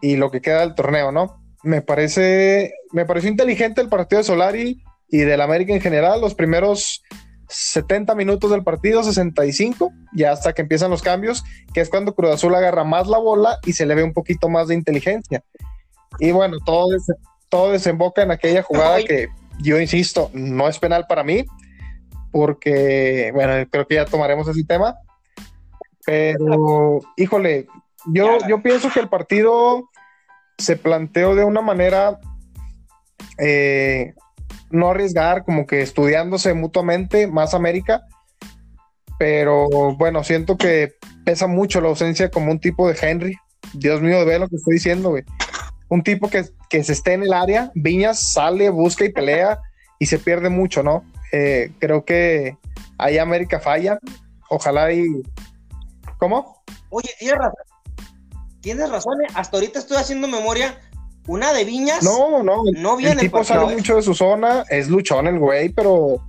y 0.00 0.14
lo 0.14 0.30
que 0.30 0.40
queda 0.40 0.60
del 0.60 0.76
torneo, 0.76 1.10
¿no? 1.10 1.42
Me 1.64 1.82
parece 1.82 2.74
me 2.92 3.06
pareció 3.06 3.28
inteligente 3.28 3.80
el 3.80 3.88
partido 3.88 4.18
de 4.18 4.24
Solari 4.24 4.84
y 5.08 5.18
del 5.18 5.40
América 5.40 5.72
en 5.72 5.80
general, 5.80 6.20
los 6.20 6.36
primeros 6.36 7.02
70 7.48 8.14
minutos 8.14 8.52
del 8.52 8.62
partido, 8.62 9.02
65, 9.02 9.90
ya 10.14 10.30
hasta 10.30 10.52
que 10.52 10.62
empiezan 10.62 10.92
los 10.92 11.02
cambios, 11.02 11.42
que 11.74 11.80
es 11.80 11.90
cuando 11.90 12.14
Cruz 12.14 12.30
Azul 12.30 12.54
agarra 12.54 12.84
más 12.84 13.08
la 13.08 13.18
bola 13.18 13.58
y 13.66 13.72
se 13.72 13.84
le 13.84 13.96
ve 13.96 14.04
un 14.04 14.12
poquito 14.12 14.48
más 14.48 14.68
de 14.68 14.76
inteligencia. 14.76 15.42
Y 16.20 16.30
bueno, 16.30 16.58
todo, 16.64 16.86
todo 17.48 17.72
desemboca 17.72 18.22
en 18.22 18.30
aquella 18.30 18.62
jugada 18.62 19.02
que 19.02 19.26
yo 19.58 19.80
insisto, 19.80 20.30
no 20.32 20.68
es 20.68 20.78
penal 20.78 21.06
para 21.08 21.24
mí, 21.24 21.44
porque, 22.30 23.32
bueno, 23.34 23.68
creo 23.72 23.88
que 23.88 23.96
ya 23.96 24.04
tomaremos 24.04 24.46
ese 24.46 24.62
tema. 24.62 24.94
Pero, 26.06 27.00
híjole, 27.16 27.66
yo, 28.12 28.38
yo 28.48 28.62
pienso 28.62 28.90
que 28.90 29.00
el 29.00 29.08
partido 29.08 29.90
se 30.56 30.76
planteó 30.76 31.34
de 31.34 31.44
una 31.44 31.60
manera 31.60 32.18
eh, 33.38 34.14
no 34.70 34.90
arriesgar, 34.90 35.44
como 35.44 35.66
que 35.66 35.82
estudiándose 35.82 36.54
mutuamente, 36.54 37.26
más 37.26 37.54
América. 37.54 38.02
Pero 39.18 39.68
bueno, 39.96 40.24
siento 40.24 40.56
que 40.56 40.94
pesa 41.24 41.46
mucho 41.46 41.80
la 41.80 41.88
ausencia 41.88 42.30
como 42.30 42.52
un 42.52 42.60
tipo 42.60 42.88
de 42.88 42.96
Henry. 43.00 43.36
Dios 43.72 44.00
mío, 44.00 44.24
ve 44.24 44.38
lo 44.38 44.48
que 44.48 44.56
estoy 44.56 44.74
diciendo, 44.74 45.10
güey. 45.10 45.24
Un 45.88 46.02
tipo 46.02 46.28
que, 46.28 46.44
se 46.82 46.92
esté 46.92 47.14
en 47.14 47.22
el 47.22 47.32
área, 47.32 47.70
Viñas 47.74 48.32
sale, 48.32 48.70
busca 48.70 49.04
y 49.04 49.12
pelea 49.12 49.60
y 49.98 50.06
se 50.06 50.18
pierde 50.18 50.50
mucho, 50.50 50.82
¿no? 50.82 51.04
Eh, 51.32 51.70
creo 51.78 52.04
que 52.04 52.56
ahí 52.98 53.18
América 53.18 53.60
falla. 53.60 53.98
Ojalá 54.50 54.92
y. 54.92 55.06
¿Cómo? 56.18 56.62
Oye, 56.90 57.10
tienes 57.18 57.38
razón. 57.38 57.54
Tienes 58.60 58.90
razón, 58.90 59.14
eh. 59.22 59.32
hasta 59.34 59.56
ahorita 59.56 59.78
estoy 59.78 59.96
haciendo 59.98 60.26
memoria 60.26 60.80
una 61.26 61.52
de 61.52 61.64
Viñas. 61.64 62.02
No, 62.02 62.42
no, 62.42 62.62
no 62.74 62.96
viene. 62.96 63.14
El 63.14 63.20
tipo 63.20 63.44
sale 63.44 63.74
mucho 63.74 63.96
de 63.96 64.02
su 64.02 64.14
zona, 64.14 64.64
es 64.68 64.88
luchón 64.88 65.26
el 65.26 65.38
güey, 65.38 65.68
pero 65.70 66.20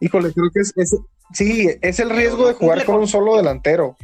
híjole, 0.00 0.32
creo 0.32 0.50
que 0.52 0.60
es, 0.60 0.96
sí, 1.32 1.68
es 1.80 2.00
el 2.00 2.10
riesgo 2.10 2.46
de 2.46 2.54
jugar 2.54 2.84
con 2.84 2.96
un 2.96 3.08
solo 3.08 3.36
delantero. 3.36 3.96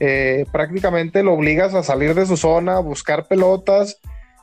Eh, 0.00 0.46
prácticamente 0.50 1.22
lo 1.22 1.34
obligas 1.34 1.74
a 1.74 1.82
salir 1.82 2.14
de 2.14 2.26
su 2.26 2.36
zona, 2.36 2.76
a 2.76 2.80
buscar 2.80 3.28
pelotas. 3.28 3.98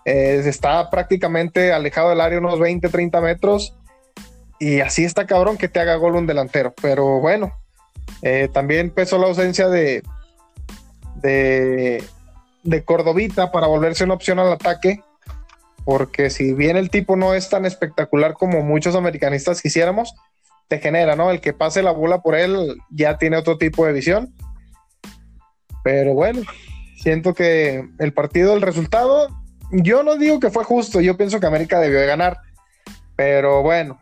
Eh, 0.06 0.42
está 0.46 0.90
prácticamente 0.90 1.74
alejado 1.74 2.10
del 2.10 2.22
área 2.22 2.40
unos 2.40 2.60
20, 2.60 2.88
30 2.88 3.22
metros. 3.22 3.76
Y 4.60 4.80
así 4.80 5.04
está 5.04 5.28
cabrón 5.28 5.58
que 5.58 5.68
te 5.68 5.80
haga 5.80 5.96
gol 5.96 6.16
un 6.16 6.28
delantero. 6.28 6.74
Pero 6.82 7.20
bueno, 7.20 7.54
eh, 8.22 8.50
también 8.52 8.91
pesó 8.91 9.17
la 9.17 9.28
ausencia 9.28 9.70
de, 9.70 10.04
de, 11.15 12.04
de 12.63 12.84
Cordovita 12.84 13.52
para 13.52 13.67
volverse 13.67 14.04
una 14.04 14.15
opción 14.15 14.39
al 14.39 14.52
ataque 14.52 15.02
porque 15.88 16.30
si 16.30 16.52
bien 16.52 16.76
el 16.76 16.89
tipo 16.89 17.15
no 17.15 17.34
es 17.34 17.48
tan 17.48 17.65
espectacular 17.65 18.34
como 18.34 18.62
muchos 18.62 18.93
americanistas 18.93 19.62
quisiéramos, 19.62 20.13
te 20.67 20.80
genera, 20.80 21.15
¿no? 21.15 21.32
El 21.32 21.39
que 21.39 21.54
pase 21.54 21.82
la 21.82 21.91
bola 21.91 22.22
por 22.22 22.36
él 22.36 22.76
ya 22.89 23.17
tiene 23.17 23.38
otro 23.38 23.58
tipo 23.58 23.86
de 23.86 23.93
visión. 23.93 24.34
Pero 25.86 26.13
bueno, 26.13 26.42
siento 26.98 27.34
que 27.34 27.88
el 28.00 28.12
partido, 28.12 28.54
el 28.54 28.63
resultado, 28.63 29.29
yo 29.71 30.04
no 30.04 30.17
digo 30.17 30.42
que 30.42 30.50
fue 30.50 30.65
justo, 30.65 31.00
yo 31.00 31.15
pienso 31.15 31.40
que 31.40 31.48
América 31.48 31.79
debió 31.79 32.02
de 32.02 32.06
ganar, 32.06 32.38
pero 33.15 33.63
bueno, 33.63 33.98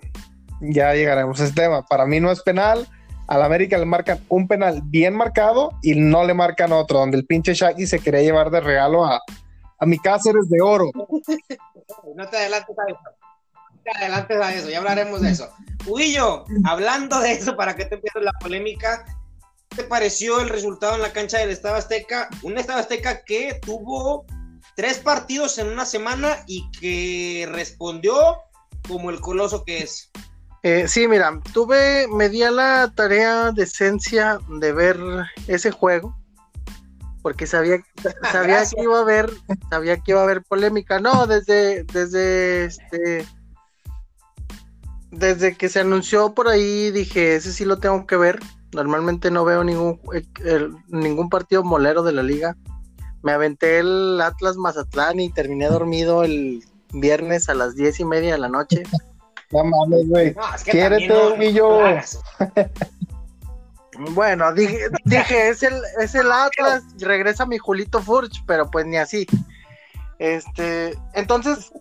ya 0.62 0.96
llegaremos 0.96 1.40
a 1.40 1.44
ese 1.44 1.54
tema. 1.54 1.86
Para 1.86 2.08
mí 2.08 2.20
no 2.20 2.32
es 2.32 2.42
penal, 2.42 2.88
al 3.28 3.42
América 3.42 3.78
le 3.78 3.86
marcan 3.86 4.20
un 4.30 4.48
penal 4.48 4.82
bien 4.84 5.16
marcado 5.16 5.72
y 5.82 5.96
no 5.96 6.24
le 6.26 6.34
marcan 6.34 6.72
otro, 6.72 7.00
donde 7.00 7.18
el 7.18 7.26
pinche 7.26 7.54
Shaggy 7.54 7.88
se 7.88 8.00
quería 8.00 8.22
llevar 8.22 8.50
de 8.52 8.62
regalo 8.62 9.06
a, 9.06 9.22
a 9.80 9.86
mi 9.86 9.98
Cáceres 10.00 10.50
de 10.50 10.62
oro. 10.62 10.92
No 12.16 12.28
te 12.28 12.38
adelantes 12.38 12.76
a 12.80 12.92
eso. 12.92 13.00
No 13.76 13.82
te 13.84 13.92
adelantes 13.92 14.38
a 14.42 14.54
eso, 14.56 14.70
ya 14.70 14.80
hablaremos 14.80 15.22
de 15.22 15.30
eso. 15.30 15.50
Huillo, 15.86 16.46
hablando 16.66 17.20
de 17.20 17.34
eso, 17.34 17.56
para 17.56 17.76
que 17.76 17.86
te 17.86 17.96
empieces 17.96 18.24
la 18.24 18.32
polémica, 18.40 19.06
¿qué 19.70 19.78
te 19.78 19.84
pareció 19.84 20.40
el 20.40 20.50
resultado 20.50 20.96
en 20.96 21.04
la 21.04 21.14
cancha 21.14 21.38
del 21.38 21.52
Estado 21.52 21.76
Azteca? 21.76 22.30
Un 22.42 22.58
Estado 22.58 22.80
Azteca 22.80 23.24
que 23.24 23.60
tuvo 23.62 24.26
tres 24.76 24.98
partidos 24.98 25.60
en 25.60 25.68
una 25.68 25.86
semana 25.86 26.38
y 26.48 26.70
que 26.72 27.48
respondió 27.52 28.16
como 28.88 29.10
el 29.10 29.20
coloso 29.20 29.64
que 29.64 29.80
es. 29.80 30.12
Eh, 30.68 30.88
sí, 30.88 31.08
mira, 31.08 31.40
tuve, 31.54 32.08
me 32.08 32.28
di 32.28 32.42
a 32.42 32.50
la 32.50 32.92
tarea 32.96 33.52
de 33.52 33.66
esencia 33.66 34.40
de 34.50 34.74
ver 34.74 34.98
ese 35.46 35.70
juego 35.70 36.18
porque 37.22 37.46
sabía, 37.46 37.84
sabía 38.32 38.64
que 38.66 38.82
iba 38.82 38.98
a 38.98 39.02
haber, 39.02 39.30
sabía 39.70 39.98
que 39.98 40.14
iba 40.14 40.22
a 40.22 40.24
haber 40.24 40.42
polémica. 40.42 41.00
No, 41.00 41.28
desde, 41.28 41.84
desde 41.84 42.66
este, 42.66 43.28
desde 45.12 45.56
que 45.56 45.70
se 45.70 45.82
anunció 45.82 46.34
por 46.34 46.48
ahí 46.48 46.90
dije, 46.90 47.36
ese 47.36 47.54
sí 47.54 47.64
lo 47.64 47.78
tengo 47.78 48.08
que 48.08 48.18
ver. 48.18 48.40
Normalmente 48.74 49.30
no 49.30 49.46
veo 49.46 49.64
ningún, 49.64 50.00
eh, 50.14 50.68
ningún 50.88 51.30
partido 51.30 51.64
molero 51.64 52.02
de 52.02 52.14
la 52.14 52.24
liga. 52.24 52.58
Me 53.22 53.34
aventé 53.34 53.78
el 53.78 54.20
Atlas 54.20 54.58
Mazatlán 54.58 55.20
y 55.20 55.32
terminé 55.32 55.68
dormido 55.68 56.24
el 56.24 56.64
viernes 56.92 57.50
a 57.50 57.54
las 57.54 57.76
diez 57.76 58.00
y 58.00 58.06
media 58.06 58.34
de 58.34 58.40
la 58.40 58.50
noche. 58.50 58.82
No 59.52 59.64
mames, 59.64 60.08
güey. 60.08 60.34
No, 60.34 60.56
es 60.56 61.54
yo. 61.54 61.82
Bueno, 64.12 64.54
dije, 64.54 64.90
dije 65.06 65.50
es 65.50 65.64
el, 65.64 65.74
es 66.02 66.16
el 66.16 66.30
Atlas, 66.30 66.84
regresa 67.00 67.46
mi 67.46 67.58
Julito 67.58 68.02
Furch, 68.02 68.44
pero 68.46 68.70
pues 68.70 68.86
ni 68.86 68.98
así. 68.98 69.26
Este, 70.20 70.98
entonces, 71.14 71.72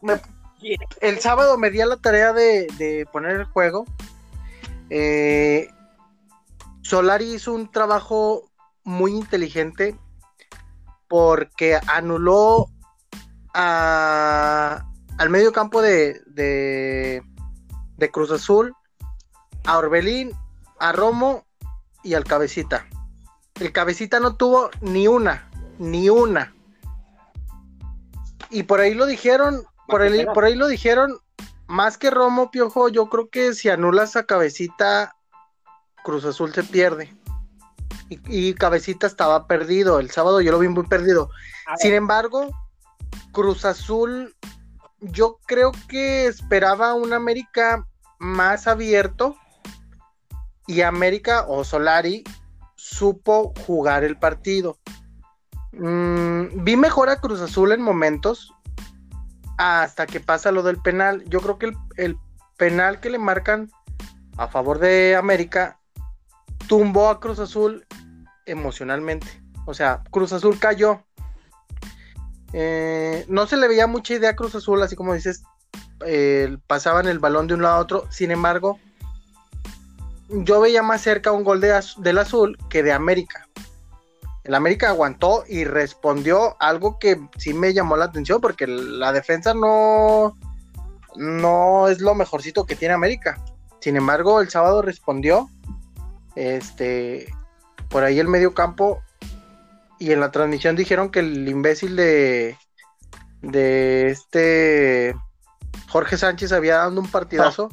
el 1.00 1.20
sábado 1.20 1.58
me 1.58 1.70
di 1.70 1.80
a 1.80 1.86
la 1.86 1.96
tarea 1.96 2.32
de, 2.32 3.06
poner 3.12 3.40
el 3.40 3.44
juego. 3.44 3.84
Eh, 4.90 5.68
Solari 6.82 7.34
hizo 7.34 7.52
un 7.52 7.70
trabajo 7.70 8.50
muy 8.84 9.12
inteligente 9.12 9.96
porque 11.08 11.78
anuló 11.86 12.68
al 13.54 15.30
medio 15.30 15.52
campo 15.52 15.80
de, 15.80 16.20
de, 16.26 17.22
de 18.04 18.10
Cruz 18.10 18.30
Azul, 18.30 18.76
a 19.64 19.78
Orbelín, 19.78 20.32
a 20.78 20.92
Romo 20.92 21.46
y 22.02 22.12
al 22.12 22.24
Cabecita. 22.24 22.86
El 23.58 23.72
Cabecita 23.72 24.20
no 24.20 24.36
tuvo 24.36 24.68
ni 24.82 25.08
una, 25.08 25.50
ni 25.78 26.10
una. 26.10 26.54
Y 28.50 28.64
por 28.64 28.80
ahí 28.80 28.92
lo 28.92 29.06
dijeron, 29.06 29.64
por 29.88 30.02
ahí, 30.02 30.26
por 30.34 30.44
ahí 30.44 30.54
lo 30.54 30.66
dijeron, 30.66 31.18
más 31.66 31.96
que 31.96 32.10
Romo 32.10 32.50
Piojo, 32.50 32.90
yo 32.90 33.08
creo 33.08 33.30
que 33.30 33.54
si 33.54 33.70
anulas 33.70 34.16
a 34.16 34.26
Cabecita, 34.26 35.16
Cruz 36.02 36.26
Azul 36.26 36.52
se 36.52 36.62
pierde. 36.62 37.16
Y, 38.10 38.52
Cabecita 38.52 39.06
estaba 39.06 39.46
perdido. 39.46 39.98
El 39.98 40.10
sábado 40.10 40.42
yo 40.42 40.52
lo 40.52 40.58
vi 40.58 40.68
muy 40.68 40.86
perdido. 40.86 41.30
Sin 41.78 41.94
embargo, 41.94 42.50
Cruz 43.32 43.64
Azul, 43.64 44.36
yo 45.00 45.38
creo 45.46 45.72
que 45.88 46.26
esperaba 46.26 46.92
un 46.92 47.14
América 47.14 47.86
más 48.24 48.66
abierto 48.66 49.36
y 50.66 50.80
América 50.80 51.44
o 51.46 51.62
Solari 51.62 52.24
supo 52.74 53.52
jugar 53.66 54.02
el 54.02 54.16
partido. 54.16 54.78
Mm, 55.72 56.64
vi 56.64 56.76
mejor 56.76 57.10
a 57.10 57.20
Cruz 57.20 57.40
Azul 57.42 57.72
en 57.72 57.82
momentos 57.82 58.52
hasta 59.58 60.06
que 60.06 60.20
pasa 60.20 60.52
lo 60.52 60.62
del 60.62 60.80
penal. 60.80 61.22
Yo 61.26 61.40
creo 61.40 61.58
que 61.58 61.72
el, 61.96 62.18
penal 62.56 63.00
que 63.00 63.10
le 63.10 63.18
marcan 63.18 63.70
a 64.38 64.46
favor 64.46 64.78
de 64.78 65.16
América 65.16 65.80
tumbó 66.68 67.10
a 67.10 67.20
Cruz 67.20 67.40
Azul 67.40 67.84
emocionalmente. 68.46 69.26
O 69.66 69.74
sea, 69.74 70.02
Cruz 70.10 70.32
Azul 70.32 70.58
cayó. 70.58 71.04
Eh, 72.52 73.26
no 73.28 73.46
se 73.46 73.56
le 73.56 73.68
veía 73.68 73.86
mucha 73.86 74.14
idea 74.14 74.30
a 74.30 74.36
Cruz 74.36 74.54
Azul, 74.54 74.80
así 74.82 74.94
como 74.94 75.12
dices, 75.12 75.42
eh, 76.04 76.56
pasaban 76.66 77.06
el 77.06 77.18
balón 77.18 77.46
de 77.46 77.54
un 77.54 77.62
lado 77.62 77.76
a 77.76 77.80
otro. 77.80 78.06
Sin 78.10 78.30
embargo, 78.30 78.78
yo 80.28 80.60
veía 80.60 80.82
más 80.82 81.02
cerca 81.02 81.32
un 81.32 81.44
gol 81.44 81.60
de 81.60 81.80
del 81.98 82.18
azul 82.18 82.58
que 82.68 82.82
de 82.82 82.92
América. 82.92 83.48
El 84.44 84.54
América 84.54 84.88
aguantó 84.88 85.44
y 85.48 85.64
respondió 85.64 86.56
algo 86.60 86.98
que 86.98 87.18
sí 87.38 87.54
me 87.54 87.72
llamó 87.72 87.96
la 87.96 88.06
atención 88.06 88.40
porque 88.40 88.66
la 88.66 89.10
defensa 89.12 89.54
no, 89.54 90.36
no 91.16 91.88
es 91.88 92.00
lo 92.00 92.14
mejorcito 92.14 92.66
que 92.66 92.76
tiene 92.76 92.94
América. 92.94 93.42
Sin 93.80 93.96
embargo, 93.96 94.40
el 94.40 94.50
sábado 94.50 94.82
respondió. 94.82 95.48
Este, 96.36 97.32
por 97.88 98.02
ahí 98.02 98.18
el 98.18 98.28
medio 98.28 98.54
campo 98.54 99.02
y 99.98 100.12
en 100.12 100.20
la 100.20 100.30
transmisión 100.32 100.74
dijeron 100.74 101.10
que 101.10 101.20
el 101.20 101.48
imbécil 101.48 101.96
de 101.96 102.58
de 103.40 104.10
este 104.10 105.14
Jorge 105.88 106.16
Sánchez 106.16 106.52
había 106.52 106.76
dado 106.76 107.00
un 107.00 107.10
partidazo 107.10 107.68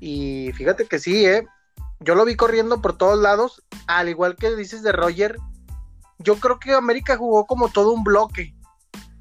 y 0.00 0.52
fíjate 0.54 0.86
que 0.86 0.98
sí, 0.98 1.26
eh, 1.26 1.46
yo 2.00 2.14
lo 2.14 2.24
vi 2.24 2.34
corriendo 2.34 2.80
por 2.80 2.96
todos 2.96 3.18
lados, 3.18 3.62
al 3.86 4.08
igual 4.08 4.36
que 4.36 4.54
dices 4.56 4.82
de 4.82 4.92
Roger. 4.92 5.36
Yo 6.18 6.36
creo 6.36 6.58
que 6.58 6.72
América 6.72 7.16
jugó 7.16 7.46
como 7.46 7.68
todo 7.68 7.92
un 7.92 8.04
bloque. 8.04 8.54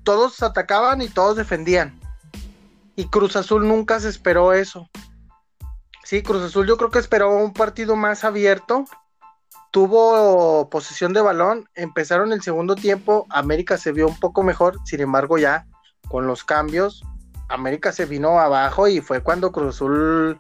Todos 0.04 0.42
atacaban 0.42 1.02
y 1.02 1.10
todos 1.10 1.36
defendían. 1.36 2.00
Y 2.96 3.08
Cruz 3.08 3.36
Azul 3.36 3.68
nunca 3.68 4.00
se 4.00 4.10
esperó 4.10 4.54
eso. 4.54 4.90
Sí, 6.04 6.24
Cruz 6.24 6.44
Azul 6.44 6.68
yo 6.68 6.78
creo 6.78 6.90
que 6.90 7.00
esperó 7.00 7.36
un 7.36 7.54
partido 7.54 7.96
más 7.96 8.24
abierto. 8.24 8.86
Tuvo 9.72 10.70
posesión 10.70 11.14
de 11.14 11.22
balón. 11.22 11.70
Empezaron 11.76 12.34
el 12.34 12.42
segundo 12.42 12.76
tiempo. 12.76 13.28
América 13.30 13.78
se 13.78 13.92
vio 13.92 14.08
un 14.08 14.20
poco 14.20 14.42
mejor. 14.44 14.80
Sin 14.86 15.02
embargo, 15.02 15.38
ya 15.38 15.68
con 16.10 16.28
los 16.28 16.44
cambios, 16.44 17.04
América 17.50 17.92
se 17.92 18.06
vino 18.06 18.40
abajo 18.40 18.88
y 18.88 19.02
fue 19.02 19.22
cuando 19.22 19.52
Cruz 19.52 19.76
Azul 19.76 20.40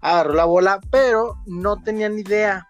agarró 0.00 0.34
la 0.34 0.44
bola, 0.44 0.80
pero 0.90 1.36
no 1.46 1.82
tenía 1.82 2.08
ni 2.08 2.22
idea. 2.22 2.68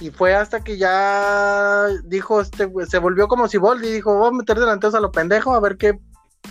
Y 0.00 0.10
fue 0.10 0.34
hasta 0.34 0.64
que 0.64 0.78
ya 0.78 1.86
dijo, 2.04 2.40
este, 2.40 2.70
se 2.88 2.98
volvió 2.98 3.28
como 3.28 3.48
si 3.48 3.58
Boldi 3.58 3.90
dijo, 3.90 4.14
vamos 4.14 4.30
a 4.30 4.36
meter 4.38 4.58
delanteros 4.58 4.94
a 4.94 5.00
los 5.00 5.10
pendejos, 5.10 5.54
a 5.54 5.60
ver 5.60 5.76
qué, 5.76 5.98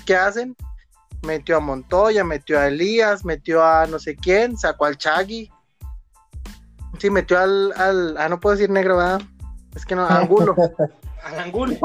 qué 0.06 0.16
hacen. 0.16 0.56
Metió 1.24 1.58
a 1.58 1.60
Montoya, 1.60 2.24
metió 2.24 2.60
a 2.60 2.68
Elías, 2.68 3.26
metió 3.26 3.64
a 3.64 3.88
no 3.88 4.00
sé 4.00 4.16
quién, 4.16 4.58
sacó 4.58 4.86
al 4.86 4.98
Chagui. 4.98 5.52
Sí, 7.00 7.10
metió 7.10 7.40
al, 7.40 7.74
al 7.76 8.18
ah, 8.18 8.30
no 8.30 8.40
puedo 8.40 8.56
decir 8.56 8.70
negro, 8.70 8.98
¿verdad? 8.98 9.22
Es 9.76 9.86
que 9.86 9.96
no, 9.96 10.06
Angulo. 10.06 10.56
al 11.24 11.40
Angulo. 11.40 11.76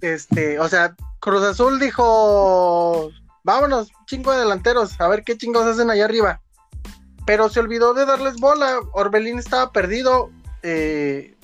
Este, 0.00 0.58
o 0.58 0.68
sea, 0.68 0.94
Cruz 1.20 1.42
Azul 1.42 1.80
dijo, 1.80 3.10
vámonos, 3.44 3.90
chingo 4.06 4.32
de 4.32 4.40
delanteros, 4.40 5.00
a 5.00 5.08
ver 5.08 5.22
qué 5.22 5.36
chingos 5.38 5.64
hacen 5.66 5.90
allá 5.90 6.06
arriba 6.06 6.40
pero 7.24 7.48
se 7.48 7.60
olvidó 7.60 7.94
de 7.94 8.06
darles 8.06 8.36
bola. 8.36 8.80
Orbelín 8.92 9.38
estaba 9.38 9.72
perdido. 9.72 10.30
Eh, 10.62 11.36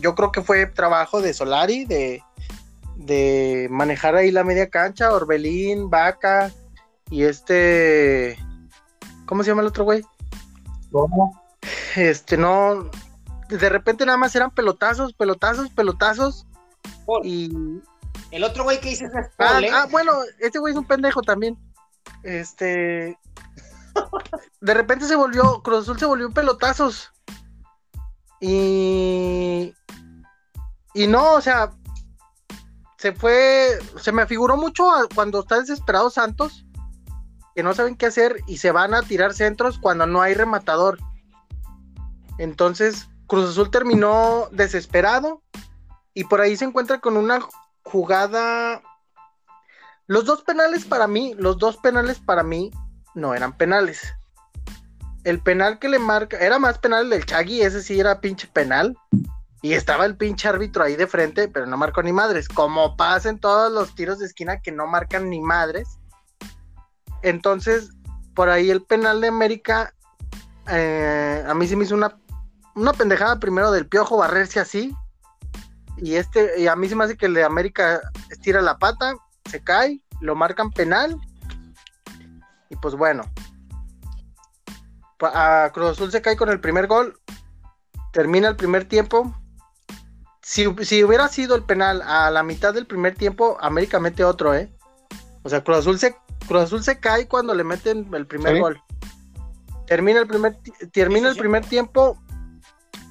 yo 0.00 0.14
creo 0.14 0.32
que 0.32 0.42
fue 0.42 0.66
trabajo 0.66 1.20
de 1.20 1.32
Solari, 1.32 1.84
de, 1.84 2.22
de 2.96 3.68
manejar 3.70 4.16
ahí 4.16 4.30
la 4.30 4.44
media 4.44 4.68
cancha. 4.68 5.12
Orbelín, 5.12 5.90
Vaca 5.90 6.52
y 7.10 7.22
este. 7.24 8.38
¿Cómo 9.26 9.42
se 9.42 9.50
llama 9.50 9.62
el 9.62 9.68
otro 9.68 9.84
güey? 9.84 10.04
¿Cómo? 10.90 11.40
Este, 11.94 12.36
no. 12.36 12.90
De 13.48 13.68
repente 13.68 14.04
nada 14.04 14.18
más 14.18 14.34
eran 14.34 14.50
pelotazos, 14.50 15.12
pelotazos, 15.12 15.70
pelotazos. 15.70 16.46
Y. 17.22 17.80
El 18.30 18.44
otro 18.44 18.64
güey 18.64 18.80
que 18.80 18.90
dices 18.90 19.10
es 19.14 19.26
ah, 19.38 19.60
ah, 19.72 19.86
bueno, 19.90 20.12
este 20.40 20.58
güey 20.58 20.72
es 20.72 20.78
un 20.78 20.86
pendejo 20.86 21.22
también. 21.22 21.58
Este 22.22 23.18
de 24.60 24.74
repente 24.74 25.06
se 25.06 25.16
volvió, 25.16 25.62
Cruz 25.62 25.82
Azul 25.82 25.98
se 25.98 26.06
volvió 26.06 26.30
pelotazos. 26.30 27.12
Y. 28.40 29.74
Y 30.94 31.06
no, 31.06 31.34
o 31.34 31.40
sea, 31.40 31.72
se 32.96 33.12
fue, 33.12 33.78
se 34.00 34.12
me 34.12 34.26
figuró 34.26 34.56
mucho 34.56 34.88
cuando 35.14 35.40
está 35.40 35.60
desesperado 35.60 36.08
Santos, 36.08 36.64
que 37.54 37.62
no 37.62 37.74
saben 37.74 37.96
qué 37.96 38.06
hacer 38.06 38.40
y 38.46 38.58
se 38.58 38.70
van 38.70 38.94
a 38.94 39.02
tirar 39.02 39.34
centros 39.34 39.78
cuando 39.78 40.06
no 40.06 40.22
hay 40.22 40.34
rematador. 40.34 40.98
Entonces, 42.38 43.08
Cruz 43.26 43.50
Azul 43.50 43.70
terminó 43.70 44.48
desesperado 44.52 45.42
y 46.14 46.24
por 46.24 46.40
ahí 46.40 46.56
se 46.56 46.64
encuentra 46.64 46.98
con 47.00 47.16
una 47.18 47.40
jugada. 47.86 48.82
Los 50.06 50.24
dos 50.24 50.42
penales 50.42 50.84
para 50.84 51.06
mí, 51.06 51.34
los 51.38 51.58
dos 51.58 51.76
penales 51.78 52.18
para 52.18 52.42
mí 52.42 52.70
no 53.14 53.34
eran 53.34 53.56
penales. 53.56 54.14
El 55.24 55.40
penal 55.40 55.78
que 55.78 55.88
le 55.88 55.98
marca, 55.98 56.36
era 56.38 56.58
más 56.58 56.78
penal 56.78 57.04
el 57.04 57.10
del 57.10 57.26
Chagui, 57.26 57.62
ese 57.62 57.82
sí 57.82 57.98
era 57.98 58.20
pinche 58.20 58.48
penal. 58.48 58.96
Y 59.62 59.72
estaba 59.72 60.04
el 60.04 60.16
pinche 60.16 60.48
árbitro 60.48 60.84
ahí 60.84 60.94
de 60.94 61.06
frente, 61.06 61.48
pero 61.48 61.66
no 61.66 61.76
marcó 61.76 62.02
ni 62.02 62.12
madres. 62.12 62.48
Como 62.48 62.96
pasa 62.96 63.28
en 63.28 63.40
todos 63.40 63.72
los 63.72 63.94
tiros 63.94 64.18
de 64.18 64.26
esquina 64.26 64.60
que 64.60 64.70
no 64.70 64.86
marcan 64.86 65.30
ni 65.30 65.40
madres. 65.40 65.98
Entonces, 67.22 67.90
por 68.34 68.48
ahí 68.48 68.70
el 68.70 68.82
penal 68.82 69.20
de 69.20 69.28
América, 69.28 69.94
eh, 70.68 71.44
a 71.46 71.54
mí 71.54 71.66
sí 71.66 71.74
me 71.74 71.84
hizo 71.84 71.94
una, 71.94 72.16
una 72.76 72.92
pendejada 72.92 73.40
primero 73.40 73.72
del 73.72 73.88
piojo 73.88 74.18
barrerse 74.18 74.60
así. 74.60 74.94
Y 75.98 76.16
este, 76.16 76.60
y 76.60 76.66
a 76.66 76.76
mí 76.76 76.88
se 76.88 76.96
me 76.96 77.04
hace 77.04 77.16
que 77.16 77.26
el 77.26 77.34
de 77.34 77.44
América 77.44 78.00
estira 78.30 78.60
la 78.60 78.78
pata, 78.78 79.14
se 79.50 79.62
cae, 79.62 80.00
lo 80.20 80.34
marcan 80.34 80.70
penal 80.70 81.16
y 82.68 82.76
pues 82.76 82.94
bueno, 82.94 83.22
a 85.20 85.70
Cruz 85.72 85.92
Azul 85.92 86.10
se 86.10 86.22
cae 86.22 86.36
con 86.36 86.48
el 86.48 86.60
primer 86.60 86.86
gol, 86.86 87.18
termina 88.12 88.48
el 88.48 88.56
primer 88.56 88.86
tiempo. 88.86 89.34
Si, 90.42 90.66
hubiera 90.66 91.28
sido 91.28 91.56
el 91.56 91.64
penal 91.64 92.02
a 92.02 92.30
la 92.30 92.42
mitad 92.42 92.72
del 92.72 92.86
primer 92.86 93.16
tiempo, 93.16 93.56
América 93.60 93.98
mete 93.98 94.24
otro, 94.24 94.54
¿eh? 94.54 94.72
O 95.42 95.48
sea, 95.48 95.64
Cruz 95.64 95.78
Azul 95.78 95.98
se, 95.98 96.16
Cruz 96.46 96.62
Azul 96.62 96.82
se 96.82 97.00
cae 97.00 97.26
cuando 97.26 97.54
le 97.54 97.64
meten 97.64 98.08
el 98.14 98.26
primer 98.26 98.60
gol. 98.60 98.80
Termina 99.86 100.20
el 100.20 100.26
primer, 100.26 100.56
termina 100.92 101.28
el 101.28 101.36
primer 101.36 101.64
tiempo 101.64 102.20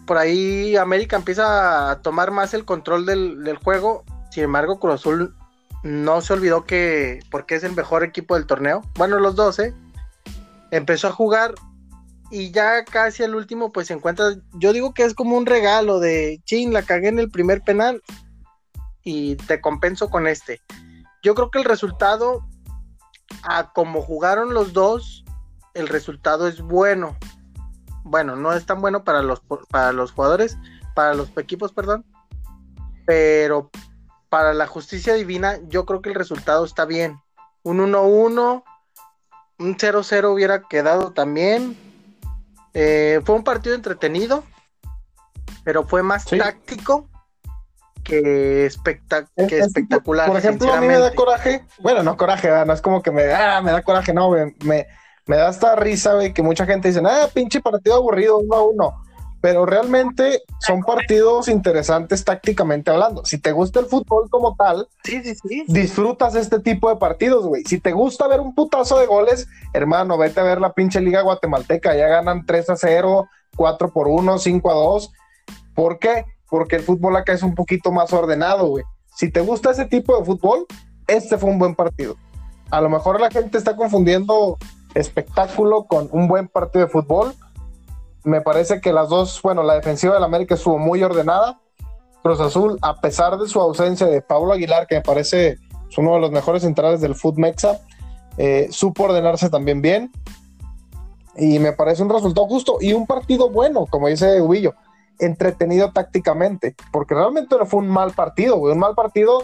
por 0.05 0.17
ahí 0.17 0.75
América 0.75 1.15
empieza 1.15 1.91
a 1.91 2.01
tomar 2.01 2.31
más 2.31 2.53
el 2.53 2.65
control 2.65 3.05
del, 3.05 3.57
juego. 3.63 4.03
Sin 4.31 4.43
embargo, 4.43 4.79
Cruz 4.79 4.95
Azul 4.95 5.35
no 5.83 6.21
se 6.21 6.33
olvidó 6.33 6.65
que, 6.65 7.19
porque 7.29 7.55
es 7.55 7.63
el 7.63 7.75
mejor 7.75 8.03
equipo 8.03 8.35
del 8.35 8.47
torneo, 8.47 8.81
bueno, 8.95 9.19
los 9.19 9.35
dos, 9.35 9.59
¿eh? 9.59 9.73
Empezó 10.71 11.07
a 11.07 11.11
jugar 11.11 11.53
y 12.31 12.51
ya 12.51 12.83
casi 12.85 13.23
al 13.23 13.35
último, 13.35 13.71
pues 13.71 13.87
se 13.87 13.93
encuentra. 13.93 14.35
Yo 14.53 14.73
digo 14.73 14.93
que 14.93 15.03
es 15.03 15.13
como 15.13 15.37
un 15.37 15.45
regalo 15.45 15.99
de 15.99 16.41
chin, 16.45 16.73
la 16.73 16.81
cagué 16.81 17.09
en 17.09 17.19
el 17.19 17.29
primer 17.29 17.61
penal 17.61 18.01
y 19.03 19.35
te 19.35 19.61
compenso 19.61 20.09
con 20.09 20.27
este. 20.27 20.59
Yo 21.23 21.35
creo 21.35 21.51
que 21.51 21.59
el 21.59 21.65
resultado, 21.65 22.45
a 23.43 23.71
como 23.73 24.01
jugaron 24.01 24.53
los 24.53 24.73
dos, 24.73 25.23
el 25.73 25.87
resultado 25.87 26.47
es 26.47 26.61
bueno. 26.61 27.15
Bueno, 28.05 28.35
no 28.35 28.53
es 28.53 28.67
tan 28.67 28.81
bueno 28.81 29.03
para 29.03 29.23
los, 29.23 29.41
para 29.69 29.91
los 29.91 30.11
jugadores, 30.11 30.59
para 30.93 31.15
los 31.15 31.35
equipos, 31.37 31.73
perdón. 31.73 32.05
Pero 33.07 33.71
para 34.29 34.53
la 34.53 34.67
justicia 34.67 35.15
divina, 35.15 35.57
yo 35.69 35.85
creo 35.87 36.03
que 36.03 36.09
el 36.09 36.15
resultado 36.15 36.63
está 36.65 36.85
bien. 36.85 37.19
Un 37.63 37.79
1-1, 37.79 38.63
un 39.57 39.77
0-0 39.77 40.31
hubiera 40.31 40.61
quedado 40.67 41.13
también. 41.13 41.75
Eh, 42.75 43.21
fue 43.25 43.35
un 43.35 43.43
partido 43.43 43.73
entretenido, 43.73 44.43
pero 45.63 45.83
fue 45.87 46.03
más 46.03 46.25
táctico 46.25 47.09
que, 48.03 48.67
espectacular. 48.67 50.27
Por 50.27 50.37
ejemplo, 50.37 50.71
a 50.71 50.79
mí 50.79 50.85
me 50.85 50.99
da 50.99 51.11
coraje, 51.15 51.65
bueno, 51.79 52.03
no 52.03 52.15
coraje, 52.17 52.51
no 52.67 52.71
es 52.71 52.81
como 52.81 53.01
que 53.01 53.09
me, 53.09 53.33
ah, 53.33 53.61
me 53.63 53.71
da 53.71 53.81
coraje, 53.81 54.13
no, 54.13 54.29
me, 54.29 54.53
me, 54.63 54.85
da 55.27 55.49
esta 55.49 55.75
risa, 55.75 56.13
güey, 56.13 56.33
que 56.33 56.43
mucha 56.43 56.65
gente 56.65 56.87
dice, 56.87 57.01
ah, 57.05 57.27
pinche 57.33 57.61
partido 57.61 57.95
aburrido, 57.95 58.37
uno 58.37 58.55
a 58.55 58.63
uno. 58.63 59.01
Pero 59.41 59.65
realmente 59.65 60.41
son 60.59 60.81
partidos 60.81 61.47
interesantes 61.47 62.23
tácticamente 62.23 62.89
hablando. 62.89 63.23
Si 63.25 63.37
te 63.37 63.51
gusta 63.51 63.79
el 63.79 63.85
fútbol 63.85 64.27
como 64.29 64.55
tal, 64.55 64.87
disfrutas 65.67 66.33
este 66.35 66.59
tipo 66.59 66.89
de 66.89 66.95
partidos, 66.95 67.45
güey. 67.45 67.63
Si 67.63 67.79
te 67.79 67.91
gusta 67.91 68.27
ver 68.27 68.39
un 68.39 68.55
putazo 68.55 68.97
de 68.97 69.05
goles, 69.05 69.47
hermano, 69.73 70.17
vete 70.17 70.39
a 70.39 70.43
ver 70.43 70.59
la 70.59 70.73
pinche 70.73 70.99
Liga 70.99 71.21
Guatemalteca. 71.21 71.95
Ya 71.95 72.07
ganan 72.07 72.45
3 72.45 72.71
a 72.71 72.75
0, 72.75 73.27
4 73.55 73.93
por 73.93 74.07
1, 74.07 74.39
5 74.39 74.71
a 74.71 74.73
2. 74.73 75.11
¿Por 75.75 75.99
qué? 75.99 76.25
porque 76.49 76.77
el 76.77 76.83
fútbol 76.83 77.15
acá 77.15 77.33
es 77.33 77.43
un 77.43 77.55
poquito 77.55 77.91
más 77.91 78.13
ordenado, 78.13 78.67
güey. 78.67 78.83
Si 79.15 79.31
te 79.31 79.41
gusta 79.41 79.71
ese 79.71 79.85
tipo 79.85 80.17
de 80.17 80.25
fútbol, 80.25 80.65
este 81.07 81.37
fue 81.37 81.49
un 81.49 81.59
buen 81.59 81.75
partido. 81.75 82.15
A 82.71 82.81
lo 82.81 82.89
mejor 82.89 83.19
la 83.19 83.29
gente 83.29 83.57
está 83.57 83.75
confundiendo 83.75 84.57
espectáculo 84.95 85.83
con 85.83 86.09
un 86.11 86.27
buen 86.27 86.47
partido 86.47 86.85
de 86.85 86.91
fútbol. 86.91 87.33
Me 88.23 88.41
parece 88.41 88.81
que 88.81 88.91
las 88.91 89.09
dos, 89.09 89.39
bueno, 89.43 89.61
la 89.61 89.75
defensiva 89.75 90.15
del 90.15 90.23
América 90.23 90.55
estuvo 90.55 90.79
muy 90.79 91.03
ordenada. 91.03 91.59
Cruz 92.23 92.39
Azul, 92.39 92.79
a 92.81 92.99
pesar 92.99 93.37
de 93.37 93.47
su 93.47 93.61
ausencia 93.61 94.07
de 94.07 94.21
Pablo 94.21 94.53
Aguilar, 94.53 94.87
que 94.87 94.95
me 94.95 95.01
parece 95.01 95.59
uno 95.97 96.15
de 96.15 96.21
los 96.21 96.31
mejores 96.31 96.63
centrales 96.63 96.99
del 96.99 97.15
fútbol 97.15 97.41
mexa, 97.41 97.79
eh, 98.37 98.67
supo 98.71 99.03
ordenarse 99.03 99.49
también 99.49 99.81
bien. 99.81 100.11
Y 101.37 101.59
me 101.59 101.73
parece 101.73 102.01
un 102.01 102.09
resultado 102.09 102.47
justo 102.47 102.77
y 102.81 102.93
un 102.93 103.05
partido 103.05 103.49
bueno, 103.49 103.85
como 103.85 104.07
dice 104.07 104.41
Ubillo 104.41 104.73
entretenido 105.19 105.91
tácticamente, 105.91 106.75
porque 106.91 107.15
realmente 107.15 107.55
no 107.57 107.65
fue 107.65 107.79
un 107.79 107.87
mal 107.87 108.11
partido, 108.11 108.57
un 108.57 108.79
mal 108.79 108.95
partido. 108.95 109.43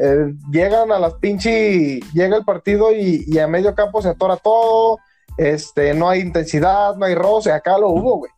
Eh, 0.00 0.34
llegan 0.50 0.92
a 0.92 0.98
las 0.98 1.14
pinches, 1.14 2.00
llega 2.12 2.36
el 2.36 2.44
partido 2.44 2.92
y, 2.92 3.38
a 3.38 3.46
medio 3.46 3.74
campo 3.74 4.02
se 4.02 4.08
atora 4.08 4.36
todo, 4.36 4.98
este, 5.38 5.94
no 5.94 6.08
hay 6.08 6.20
intensidad, 6.20 6.96
no 6.96 7.06
hay 7.06 7.14
roce, 7.14 7.52
acá 7.52 7.78
lo 7.78 7.90
hubo, 7.90 8.18
güey, 8.18 8.32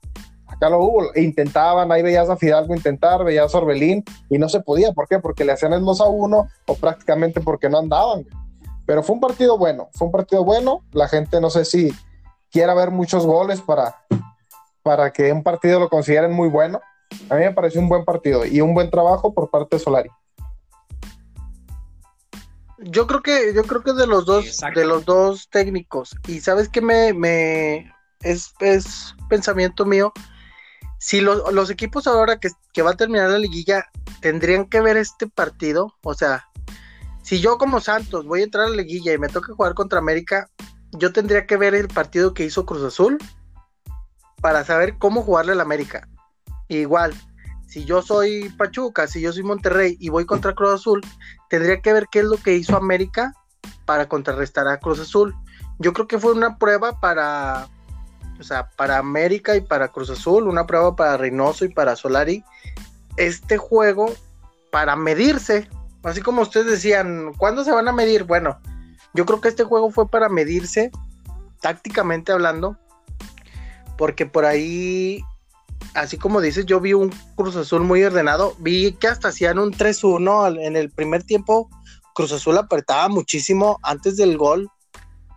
acá 0.47 0.69
lo 0.69 0.81
hubo, 0.81 1.15
e 1.15 1.23
intentaban, 1.23 1.91
ahí 1.91 2.03
veías 2.03 2.29
a 2.29 2.37
Fidalgo 2.37 2.75
intentar, 2.75 3.25
veías 3.25 3.55
a 3.55 3.59
Orbelín 3.59 4.05
y 4.29 4.39
no 4.39 4.49
se 4.49 4.61
podía, 4.61 4.93
¿por 4.93 5.09
qué? 5.09 5.19
Porque 5.19 5.45
le 5.45 5.53
hacían 5.53 5.73
el 5.73 5.85
2 5.85 6.01
a 6.01 6.09
1 6.09 6.49
o 6.67 6.75
prácticamente 6.75 7.41
porque 7.41 7.69
no 7.69 7.79
andaban, 7.79 8.25
pero 8.87 9.03
fue 9.03 9.15
un 9.15 9.21
partido 9.21 9.59
bueno, 9.59 9.89
fue 9.93 10.07
un 10.07 10.13
partido 10.13 10.45
bueno, 10.45 10.83
la 10.93 11.09
gente 11.09 11.41
no 11.41 11.51
sé 11.51 11.65
si 11.65 11.93
quiera 12.51 12.75
ver 12.75 12.91
muchos 12.91 13.27
goles 13.27 13.61
para, 13.61 13.97
para 14.83 15.13
que 15.13 15.33
un 15.33 15.43
partido 15.43 15.81
lo 15.81 15.89
consideren 15.89 16.33
muy 16.33 16.49
bueno. 16.49 16.81
A 17.31 17.35
mí 17.35 17.41
me 17.41 17.53
pareció 17.53 17.81
un 17.81 17.89
buen 17.89 18.05
partido 18.05 18.45
y 18.45 18.61
un 18.61 18.75
buen 18.75 18.91
trabajo 18.91 19.33
por 19.33 19.51
parte 19.51 19.77
de 19.77 19.81
Solari. 19.81 20.11
Yo 22.79 23.07
creo 23.07 23.23
que, 23.23 23.53
yo 23.55 23.65
creo 23.65 23.83
que 23.83 23.93
de 23.93 24.07
los 24.07 24.25
dos, 24.25 24.59
de 24.75 24.85
los 24.85 25.05
dos 25.05 25.49
técnicos. 25.51 26.17
Y 26.27 26.41
sabes 26.41 26.69
que 26.69 26.81
me, 26.81 27.13
me 27.13 27.93
es, 28.21 28.55
es 28.61 29.15
pensamiento 29.29 29.85
mío. 29.85 30.13
Si 31.01 31.21
los 31.21 31.71
equipos 31.71 32.07
ahora 32.07 32.39
que, 32.39 32.51
que 32.73 32.83
va 32.83 32.93
a 32.93 32.97
terminar 32.97 33.31
la 33.31 33.39
liguilla 33.39 33.87
tendrían 34.21 34.67
que 34.67 34.81
ver 34.81 34.97
este 34.97 35.29
partido, 35.29 35.95
o 36.03 36.15
sea, 36.15 36.49
si 37.23 37.41
yo 37.41 37.59
como 37.59 37.81
Santos 37.81 38.27
voy 38.27 38.41
a 38.41 38.45
entrar 38.45 38.65
a 38.65 38.71
la 38.71 38.77
liguilla 38.77 39.13
y 39.13 39.19
me 39.19 39.29
toca 39.29 39.53
jugar 39.55 39.75
contra 39.75 39.99
América, 39.99 40.49
yo 40.93 41.13
tendría 41.13 41.47
que 41.47 41.57
ver 41.57 41.75
el 41.75 41.89
partido 41.89 42.35
que 42.35 42.45
hizo 42.45 42.67
Cruz 42.67 42.83
Azul 42.83 43.19
para 44.41 44.65
saber 44.65 44.99
cómo 44.99 45.23
jugarle 45.23 45.53
al 45.53 45.61
América. 45.61 46.09
Igual, 46.69 47.15
si 47.67 47.85
yo 47.85 48.03
soy 48.03 48.49
Pachuca, 48.57 49.07
si 49.07 49.21
yo 49.21 49.33
soy 49.33 49.43
Monterrey 49.43 49.97
y 50.01 50.09
voy 50.09 50.25
contra 50.25 50.55
Cruz 50.55 50.75
Azul, 50.75 51.01
tendría 51.49 51.81
que 51.81 51.93
ver 51.93 52.09
qué 52.11 52.21
es 52.21 52.25
lo 52.25 52.37
que 52.37 52.55
hizo 52.55 52.77
América 52.77 53.35
para 53.85 54.09
contrarrestar 54.09 54.69
a 54.69 54.79
Cruz 54.79 55.01
Azul. 55.01 55.35
Yo 55.79 55.93
creo 55.93 56.07
que 56.07 56.19
fue 56.19 56.33
una 56.33 56.59
prueba 56.59 57.01
para, 57.01 57.69
o 58.39 58.43
sea, 58.43 58.71
para 58.77 58.99
América 58.99 59.57
y 59.57 59.61
para 59.61 59.89
Cruz 59.89 60.11
Azul, 60.11 60.49
una 60.49 60.67
prueba 60.67 60.95
para 60.97 61.17
Reynoso 61.17 61.65
y 61.65 61.69
para 61.69 61.97
Solari. 61.97 62.45
Este 63.17 63.57
juego 63.57 64.13
para 64.71 64.97
medirse, 64.97 65.69
así 66.03 66.21
como 66.21 66.43
ustedes 66.43 66.67
decían, 66.67 67.33
¿cuándo 67.37 67.65
se 67.65 67.73
van 67.73 67.89
a 67.89 67.93
medir? 67.93 68.25
Bueno, 68.25 68.59
yo 69.15 69.25
creo 69.27 69.41
que 69.41 69.49
este 69.49 69.65
juego 69.65 69.91
fue 69.91 70.09
para 70.09 70.29
medirse, 70.29 70.91
tácticamente 71.61 72.33
hablando, 72.33 72.77
porque 73.97 74.27
por 74.27 74.45
ahí, 74.45 75.23
así 75.95 76.19
como 76.19 76.41
dices, 76.41 76.67
yo 76.67 76.81
vi 76.81 76.93
un 76.93 77.11
Cruz 77.37 77.57
Azul 77.57 77.83
muy 77.83 78.03
ordenado, 78.05 78.55
vi 78.59 78.93
que 78.93 79.09
hasta 79.09 79.29
hacían 79.29 79.59
un 79.59 79.73
3-1 79.73 80.61
en 80.61 80.77
el 80.77 80.91
primer 80.91 81.23
tiempo, 81.25 81.69
Cruz 82.19 82.33
Azul 82.33 82.59
apretaba 82.59 83.09
muchísimo 83.09 83.79
antes 83.85 84.17
del 84.17 84.37
gol. 84.37 84.69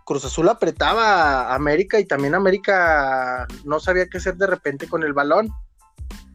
Cruz 0.04 0.24
Azul 0.24 0.48
apretaba 0.48 1.42
a 1.42 1.54
América 1.54 2.00
y 2.00 2.04
también 2.04 2.34
América 2.34 3.46
no 3.64 3.78
sabía 3.78 4.08
qué 4.08 4.18
hacer 4.18 4.34
de 4.34 4.48
repente 4.48 4.88
con 4.88 5.04
el 5.04 5.12
balón. 5.12 5.48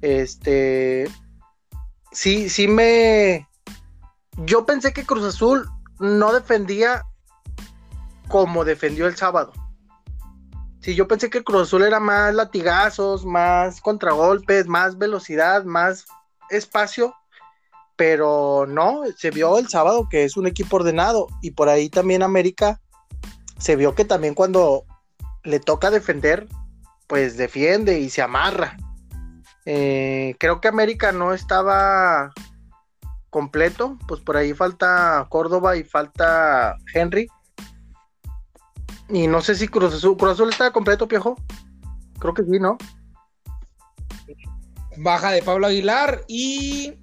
Este, 0.01 1.11
sí, 2.13 2.47
sí 2.47 2.69
me... 2.69 3.45
Yo 4.45 4.65
pensé 4.65 4.93
que 4.93 5.05
Cruz 5.05 5.25
Azul 5.25 5.69
no 5.99 6.31
defendía 6.31 7.03
como 8.29 8.63
defendió 8.63 9.07
el 9.07 9.17
sábado. 9.17 9.51
Sí, 10.87 10.95
yo 10.95 11.05
pensé 11.05 11.29
que 11.29 11.43
Cruz 11.43 11.63
Azul 11.63 11.83
era 11.83 11.99
más 11.99 12.33
latigazos, 12.33 13.25
más 13.25 13.81
contragolpes, 13.81 14.67
más 14.67 14.97
velocidad, 14.97 15.65
más 15.65 16.05
espacio, 16.49 17.13
pero 17.97 18.65
no, 18.69 19.01
se 19.17 19.29
vio 19.29 19.57
el 19.57 19.67
sábado 19.67 20.07
que 20.09 20.23
es 20.23 20.37
un 20.37 20.47
equipo 20.47 20.77
ordenado 20.77 21.27
y 21.41 21.51
por 21.51 21.67
ahí 21.67 21.89
también 21.89 22.23
América 22.23 22.79
se 23.57 23.75
vio 23.75 23.95
que 23.95 24.05
también 24.05 24.33
cuando 24.33 24.85
le 25.43 25.59
toca 25.59 25.91
defender, 25.91 26.47
pues 27.07 27.35
defiende 27.35 27.99
y 27.99 28.09
se 28.09 28.21
amarra. 28.21 28.77
Eh, 29.65 30.37
creo 30.39 30.61
que 30.61 30.69
América 30.69 31.11
no 31.11 31.33
estaba 31.33 32.31
completo, 33.29 33.97
pues 34.07 34.21
por 34.21 34.37
ahí 34.37 34.53
falta 34.53 35.27
Córdoba 35.29 35.75
y 35.75 35.83
falta 35.83 36.77
Henry, 36.93 37.27
y 39.09 39.27
no 39.27 39.41
sé 39.41 39.55
si 39.55 39.67
Cruz 39.67 39.93
Azul, 39.93 40.17
Cruz 40.17 40.33
Azul 40.33 40.49
está 40.49 40.71
completo, 40.71 41.07
Piojo. 41.07 41.35
Creo 42.19 42.33
que 42.33 42.43
sí, 42.43 42.59
¿no? 42.59 42.77
Baja 44.97 45.31
de 45.31 45.41
Pablo 45.43 45.67
Aguilar 45.67 46.23
y. 46.27 46.95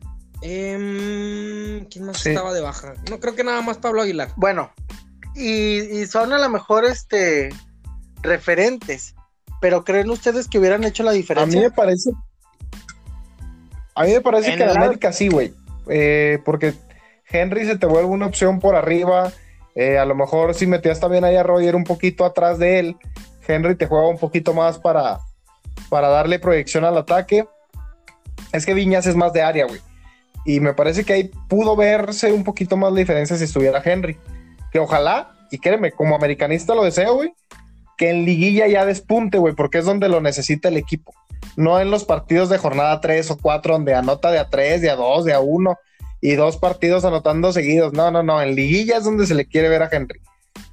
Em, 0.43 1.87
¿Quién 1.87 2.07
más 2.07 2.27
estaba 2.27 2.53
de 2.53 2.61
baja? 2.61 2.95
No 3.09 3.21
creo 3.21 3.35
que 3.35 3.45
nada 3.45 3.63
más 3.63 3.79
Pablo 3.79 4.03
Aguilar. 4.03 4.31
Bueno, 4.37 4.71
y, 5.35 6.05
son 6.07 6.33
a 6.33 6.39
lo 6.39 6.49
mejor 6.49 6.85
este 6.85 7.51
referentes. 8.23 9.15
Pero 9.61 9.85
¿creen 9.85 10.11
ustedes 10.11 10.49
que 10.49 10.59
hubieran 10.59 10.85
hecho 10.85 11.03
la 11.03 11.13
diferencia? 11.13 11.59
A 11.59 11.63
mí 11.63 11.69
me 11.69 11.75
parece. 11.75 12.11
A 13.95 14.05
mí 14.05 14.13
me 14.13 14.21
parece 14.21 14.57
que 14.57 14.63
en 14.63 14.71
América 14.71 15.13
sí, 15.13 15.29
güey. 15.29 15.55
Eh, 15.89 16.41
porque 16.45 16.75
Henry 17.29 17.65
se 17.65 17.79
te 17.79 17.87
vuelve 17.87 18.09
una 18.09 18.27
opción 18.27 18.61
por 18.61 18.75
arriba 18.75 19.33
eh, 19.75 19.99
a 19.99 20.05
lo 20.05 20.15
mejor 20.15 20.55
si 20.55 20.67
metías 20.67 21.01
también 21.01 21.25
ahí 21.25 21.37
a 21.37 21.43
Roger 21.43 21.75
un 21.75 21.85
poquito 21.85 22.25
atrás 22.25 22.59
de 22.59 22.79
él, 22.79 22.97
Henry 23.47 23.75
te 23.75 23.87
juega 23.87 24.09
un 24.09 24.19
poquito 24.19 24.55
más 24.55 24.79
para, 24.79 25.21
para 25.89 26.09
darle 26.09 26.39
proyección 26.39 26.85
al 26.85 26.97
ataque. 26.97 27.47
Es 28.53 28.65
que 28.65 28.75
Viñas 28.75 29.07
es 29.07 29.17
más 29.17 29.33
de 29.33 29.43
área, 29.43 29.67
güey. 29.67 29.81
Y 30.45 30.61
me 30.61 30.75
parece 30.75 31.05
que 31.05 31.13
ahí 31.13 31.31
pudo 31.49 31.75
verse 31.75 32.33
un 32.33 32.45
poquito 32.45 32.77
más 32.77 32.93
la 32.93 32.99
diferencia 32.99 33.37
si 33.37 33.45
estuviera 33.45 33.83
Henry. 33.85 34.17
Que 34.71 34.79
ojalá, 34.79 35.33
y 35.51 35.59
créeme, 35.59 35.93
como 35.93 36.15
americanista 36.15 36.75
lo 36.75 36.85
deseo, 36.85 37.15
güey, 37.15 37.33
que 37.97 38.11
en 38.11 38.25
liguilla 38.25 38.67
ya 38.67 38.85
despunte, 38.85 39.39
güey, 39.39 39.55
porque 39.55 39.79
es 39.79 39.85
donde 39.85 40.09
lo 40.09 40.21
necesita 40.21 40.69
el 40.69 40.77
equipo. 40.77 41.13
No 41.57 41.81
en 41.81 41.91
los 41.91 42.05
partidos 42.05 42.49
de 42.49 42.59
jornada 42.59 43.01
3 43.01 43.31
o 43.33 43.39
4, 43.39 43.75
donde 43.75 43.95
anota 43.95 44.31
de 44.31 44.39
a 44.39 44.49
3, 44.51 44.83
de 44.83 44.91
a 44.91 44.97
2, 44.97 45.25
de 45.25 45.33
a 45.33 45.41
1 45.41 45.79
y 46.25 46.37
dos 46.37 46.57
partidos 46.57 47.05
anotando 47.05 47.53
seguidos. 47.53 47.93
No, 47.93 48.11
no, 48.11 48.23
no. 48.23 48.41
En 48.41 48.55
liguilla 48.55 48.97
es 48.97 49.05
donde 49.05 49.27
se 49.27 49.35
le 49.35 49.45
quiere 49.45 49.69
ver 49.69 49.83
a 49.83 49.91
Henry. 49.93 50.23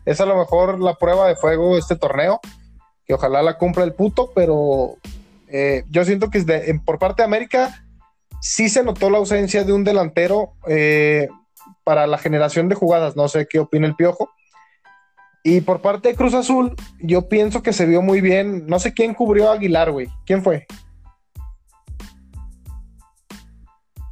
Es 0.05 0.21
a 0.21 0.25
lo 0.25 0.37
mejor 0.37 0.79
la 0.79 0.95
prueba 0.95 1.27
de 1.27 1.35
fuego 1.35 1.77
este 1.77 1.97
torneo, 1.97 2.39
que 3.05 3.15
ojalá 3.15 3.41
la 3.41 3.57
cumpla 3.57 3.83
el 3.83 3.91
puto, 3.93 4.31
pero 4.33 4.95
eh, 5.49 5.83
yo 5.89 6.05
siento 6.05 6.29
que 6.29 6.41
por 6.85 6.99
parte 6.99 7.23
de 7.23 7.25
América 7.25 7.83
sí 8.39 8.69
se 8.69 8.81
notó 8.81 9.09
la 9.09 9.17
ausencia 9.17 9.65
de 9.65 9.73
un 9.73 9.83
delantero 9.83 10.53
eh, 10.69 11.27
para 11.83 12.07
la 12.07 12.17
generación 12.17 12.69
de 12.69 12.75
jugadas. 12.75 13.17
No 13.17 13.27
sé 13.27 13.45
qué 13.45 13.59
opina 13.59 13.87
el 13.87 13.97
Piojo. 13.97 14.29
Y 15.43 15.59
por 15.59 15.81
parte 15.81 16.07
de 16.07 16.15
Cruz 16.15 16.33
Azul, 16.33 16.77
yo 17.01 17.27
pienso 17.27 17.61
que 17.61 17.73
se 17.73 17.85
vio 17.85 18.01
muy 18.01 18.21
bien. 18.21 18.67
No 18.67 18.79
sé 18.79 18.93
quién 18.93 19.13
cubrió 19.13 19.49
a 19.49 19.55
Aguilar, 19.55 19.91
güey. 19.91 20.07
¿Quién 20.25 20.45
fue? 20.45 20.65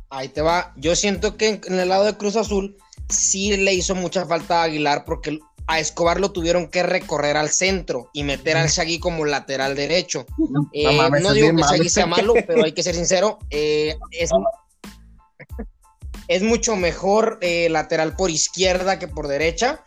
Ahí 0.09 0.29
te 0.29 0.41
va. 0.41 0.73
Yo 0.75 0.95
siento 0.95 1.37
que 1.37 1.61
en 1.65 1.79
el 1.79 1.89
lado 1.89 2.05
de 2.05 2.17
Cruz 2.17 2.35
Azul 2.35 2.77
sí 3.09 3.55
le 3.57 3.73
hizo 3.73 3.95
mucha 3.95 4.25
falta 4.25 4.61
a 4.61 4.63
Aguilar 4.63 5.03
porque 5.05 5.39
a 5.67 5.79
Escobar 5.79 6.19
lo 6.19 6.31
tuvieron 6.31 6.67
que 6.67 6.81
recorrer 6.81 7.37
al 7.37 7.49
centro 7.49 8.09
y 8.11 8.23
meter 8.23 8.57
al 8.57 8.69
Shaggy 8.69 8.99
como 8.99 9.25
lateral 9.25 9.75
derecho. 9.75 10.25
no, 10.37 10.69
eh, 10.73 10.87
digo 11.35 11.55
que 11.55 11.61
Shaggy 11.61 11.89
sea 11.89 12.07
malo, 12.07 12.33
pero 12.47 12.65
hay 12.65 12.71
que 12.71 12.81
ser 12.81 12.95
sincero. 12.95 13.37
Eh, 13.51 13.95
es, 16.27 16.41
mucho 16.41 16.75
mejor 16.75 17.37
eh, 17.41 17.69
lateral 17.69 18.15
por 18.15 18.31
izquierda 18.31 18.97
que 18.97 19.07
por 19.07 19.27
derecha. 19.27 19.83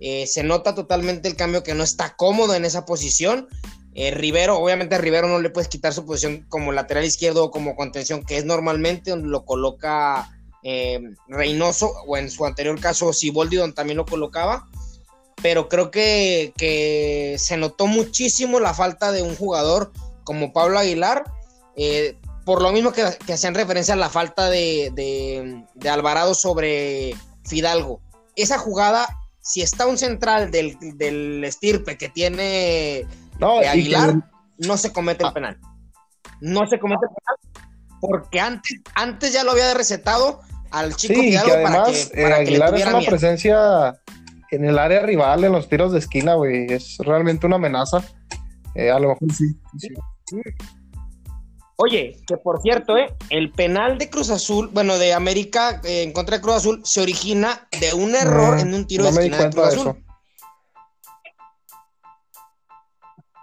se 0.00 0.42
nota 0.42 0.74
totalmente 0.74 1.28
el 1.28 1.36
cambio 1.36 1.62
que 1.62 1.74
no 1.74 1.84
está 1.84 2.16
cómodo 2.16 2.54
en 2.54 2.64
esa 2.64 2.86
posición. 2.86 3.46
Rivero, 4.12 4.58
obviamente 4.58 4.94
a 4.94 4.98
Rivero 4.98 5.26
no 5.28 5.38
le 5.40 5.50
puedes 5.50 5.68
quitar 5.68 5.94
su 5.94 6.04
posición 6.04 6.44
como 6.48 6.72
lateral 6.72 7.04
izquierdo 7.04 7.44
o 7.44 7.50
como 7.50 7.76
contención, 7.76 8.24
que 8.24 8.36
es 8.36 8.44
normalmente 8.44 9.10
donde 9.10 9.28
lo 9.28 9.44
coloca 9.44 10.30
Reynoso, 11.28 11.92
o 12.06 12.16
en 12.16 12.28
su 12.28 12.44
anterior 12.44 12.78
caso 12.80 13.12
Siboldi, 13.12 13.56
donde 13.56 13.74
también 13.74 13.96
lo 13.96 14.04
colocaba 14.04 14.66
pero 15.42 15.68
creo 15.68 15.90
que, 15.90 17.36
se 17.38 17.56
notó 17.56 17.86
muchísimo 17.86 18.60
la 18.60 18.74
falta 18.74 19.12
de 19.12 19.22
un 19.22 19.36
jugador 19.36 19.92
como 20.24 20.52
Pablo 20.52 20.78
Aguilar, 20.78 21.24
eh, 21.76 22.16
por 22.44 22.62
lo 22.62 22.72
mismo 22.72 22.92
que, 22.92 23.02
hacían 23.02 23.54
referencia 23.54 23.94
a 23.94 23.98
la 23.98 24.10
falta 24.10 24.50
de, 24.50 25.64
Alvarado 25.88 26.34
sobre 26.34 27.14
Fidalgo. 27.44 28.00
Esa 28.34 28.58
jugada, 28.58 29.06
si 29.40 29.62
está 29.62 29.86
un 29.86 29.98
central 29.98 30.50
del, 30.50 31.44
estirpe 31.44 31.96
que 31.96 32.08
tiene 32.08 33.06
Aguilar, 33.40 34.16
no 34.58 34.76
se 34.76 34.92
comete 34.92 35.22
el 35.22 35.30
ah. 35.30 35.34
penal. 35.34 35.58
No 36.40 36.66
se 36.66 36.78
comete 36.78 37.06
el 37.06 37.14
penal 37.14 37.66
porque 38.00 38.40
antes, 38.40 38.80
antes 38.94 39.32
ya 39.32 39.42
lo 39.42 39.52
había 39.52 39.72
recetado 39.74 40.40
al 40.70 40.94
chico 40.94 41.14
Fidalgo 41.14 41.62
para 41.62 41.84
que, 41.84 42.10
para 42.14 42.38
eh, 42.38 42.42
Aguilar 42.42 42.74
es 42.74 42.86
una 42.86 43.00
presencia 43.00 43.94
en 44.50 44.64
el 44.64 44.78
área 44.78 45.00
rival, 45.00 45.44
en 45.44 45.52
los 45.52 45.68
tiros 45.68 45.92
de 45.92 45.98
esquina, 45.98 46.34
güey, 46.34 46.66
es 46.68 46.98
realmente 46.98 47.46
una 47.46 47.56
amenaza. 47.56 48.02
Eh, 48.74 48.90
a 48.90 48.98
lo 48.98 49.08
mejor 49.08 49.32
sí, 49.32 49.56
Oye, 51.78 52.16
que 52.26 52.36
por 52.38 52.60
cierto, 52.62 52.96
eh, 52.96 53.14
el 53.28 53.50
penal 53.52 53.98
de 53.98 54.08
Cruz 54.08 54.30
Azul, 54.30 54.70
bueno, 54.72 54.96
de 54.98 55.12
América 55.12 55.80
eh, 55.84 56.02
en 56.02 56.12
contra 56.12 56.36
de 56.36 56.42
Cruz 56.42 56.56
Azul, 56.56 56.80
se 56.84 57.02
origina 57.02 57.68
de 57.80 57.92
un 57.92 58.14
error 58.14 58.58
en 58.58 58.72
un 58.72 58.86
tiro 58.86 59.04
de 59.04 59.10
esquina 59.10 59.38
de 59.38 59.50
Cruz 59.50 59.66
Azul. 59.66 60.05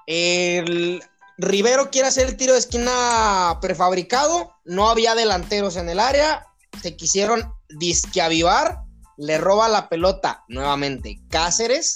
El 0.08 1.04
Rivero 1.38 1.90
quiere 1.90 2.08
hacer 2.08 2.28
el 2.28 2.38
tiro 2.38 2.54
de 2.54 2.60
esquina 2.60 3.58
prefabricado, 3.62 4.54
no 4.66 4.90
había 4.90 5.16
delanteros 5.16 5.78
en 5.78 5.90
el 5.90 6.00
área, 6.00 6.48
se 6.82 6.96
quisieron 6.96 7.54
disqueavivar 7.70 8.84
le 9.18 9.38
roba 9.38 9.70
la 9.70 9.90
pelota 9.90 10.44
nuevamente 10.48 11.20
Cáceres 11.30 11.94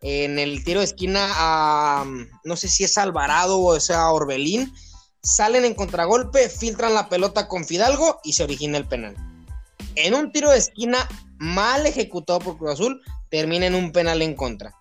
en 0.00 0.38
el 0.38 0.62
tiro 0.64 0.80
de 0.80 0.86
esquina 0.86 2.04
no 2.44 2.56
sé 2.56 2.68
si 2.68 2.84
es 2.84 2.98
Alvarado 2.98 3.60
o 3.60 3.80
sea 3.80 4.10
Orbelín, 4.10 4.72
salen 5.22 5.64
en 5.64 5.74
contragolpe, 5.74 6.50
filtran 6.50 6.92
la 6.92 7.08
pelota 7.08 7.48
con 7.48 7.64
Fidalgo 7.64 8.20
y 8.22 8.34
se 8.34 8.44
origina 8.44 8.76
el 8.76 8.86
penal. 8.86 9.16
En 9.94 10.14
un 10.14 10.30
tiro 10.30 10.50
de 10.50 10.58
esquina 10.58 11.08
mal 11.38 11.86
ejecutado 11.86 12.38
por 12.40 12.58
Cruz 12.58 12.72
Azul, 12.72 13.00
termina 13.30 13.64
en 13.64 13.74
un 13.74 13.92
penal 13.92 14.20
en 14.20 14.34
contra. 14.34 14.74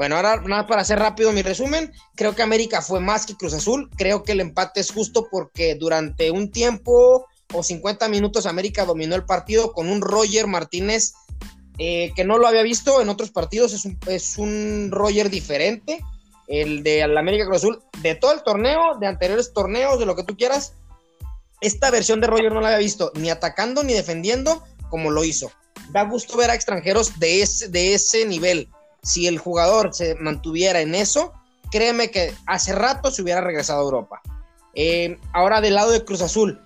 Bueno, 0.00 0.16
ahora 0.16 0.40
nada 0.40 0.66
para 0.66 0.80
hacer 0.80 0.98
rápido 0.98 1.30
mi 1.30 1.42
resumen, 1.42 1.92
creo 2.16 2.34
que 2.34 2.40
América 2.40 2.80
fue 2.80 3.00
más 3.00 3.26
que 3.26 3.34
Cruz 3.34 3.52
Azul, 3.52 3.90
creo 3.98 4.22
que 4.22 4.32
el 4.32 4.40
empate 4.40 4.80
es 4.80 4.92
justo 4.92 5.28
porque 5.30 5.74
durante 5.74 6.30
un 6.30 6.50
tiempo 6.50 7.26
o 7.52 7.62
50 7.62 8.08
minutos 8.08 8.46
América 8.46 8.86
dominó 8.86 9.14
el 9.14 9.26
partido 9.26 9.74
con 9.74 9.90
un 9.90 10.00
Roger 10.00 10.46
Martínez 10.46 11.12
eh, 11.76 12.12
que 12.16 12.24
no 12.24 12.38
lo 12.38 12.48
había 12.48 12.62
visto 12.62 13.02
en 13.02 13.10
otros 13.10 13.30
partidos, 13.30 13.74
es 13.74 13.84
un, 13.84 13.98
es 14.06 14.38
un 14.38 14.88
Roger 14.90 15.28
diferente, 15.28 16.00
el 16.48 16.82
de 16.82 17.06
la 17.06 17.20
América 17.20 17.44
Cruz 17.44 17.58
Azul, 17.58 17.82
de 18.00 18.14
todo 18.14 18.32
el 18.32 18.42
torneo, 18.42 18.96
de 18.98 19.06
anteriores 19.06 19.52
torneos, 19.52 19.98
de 19.98 20.06
lo 20.06 20.16
que 20.16 20.24
tú 20.24 20.34
quieras, 20.34 20.72
esta 21.60 21.90
versión 21.90 22.22
de 22.22 22.26
Roger 22.26 22.54
no 22.54 22.62
la 22.62 22.68
había 22.68 22.78
visto, 22.78 23.12
ni 23.16 23.28
atacando 23.28 23.82
ni 23.82 23.92
defendiendo 23.92 24.64
como 24.88 25.10
lo 25.10 25.24
hizo. 25.24 25.52
Da 25.92 26.04
gusto 26.04 26.38
ver 26.38 26.48
a 26.48 26.54
extranjeros 26.54 27.20
de 27.20 27.42
ese, 27.42 27.68
de 27.68 27.92
ese 27.92 28.24
nivel. 28.24 28.70
Si 29.02 29.26
el 29.26 29.38
jugador 29.38 29.94
se 29.94 30.14
mantuviera 30.16 30.80
en 30.80 30.94
eso, 30.94 31.32
créeme 31.70 32.10
que 32.10 32.34
hace 32.46 32.74
rato 32.74 33.10
se 33.10 33.22
hubiera 33.22 33.40
regresado 33.40 33.80
a 33.80 33.84
Europa. 33.84 34.22
Eh, 34.74 35.18
ahora 35.32 35.60
del 35.60 35.74
lado 35.74 35.90
de 35.90 36.04
Cruz 36.04 36.22
Azul, 36.22 36.60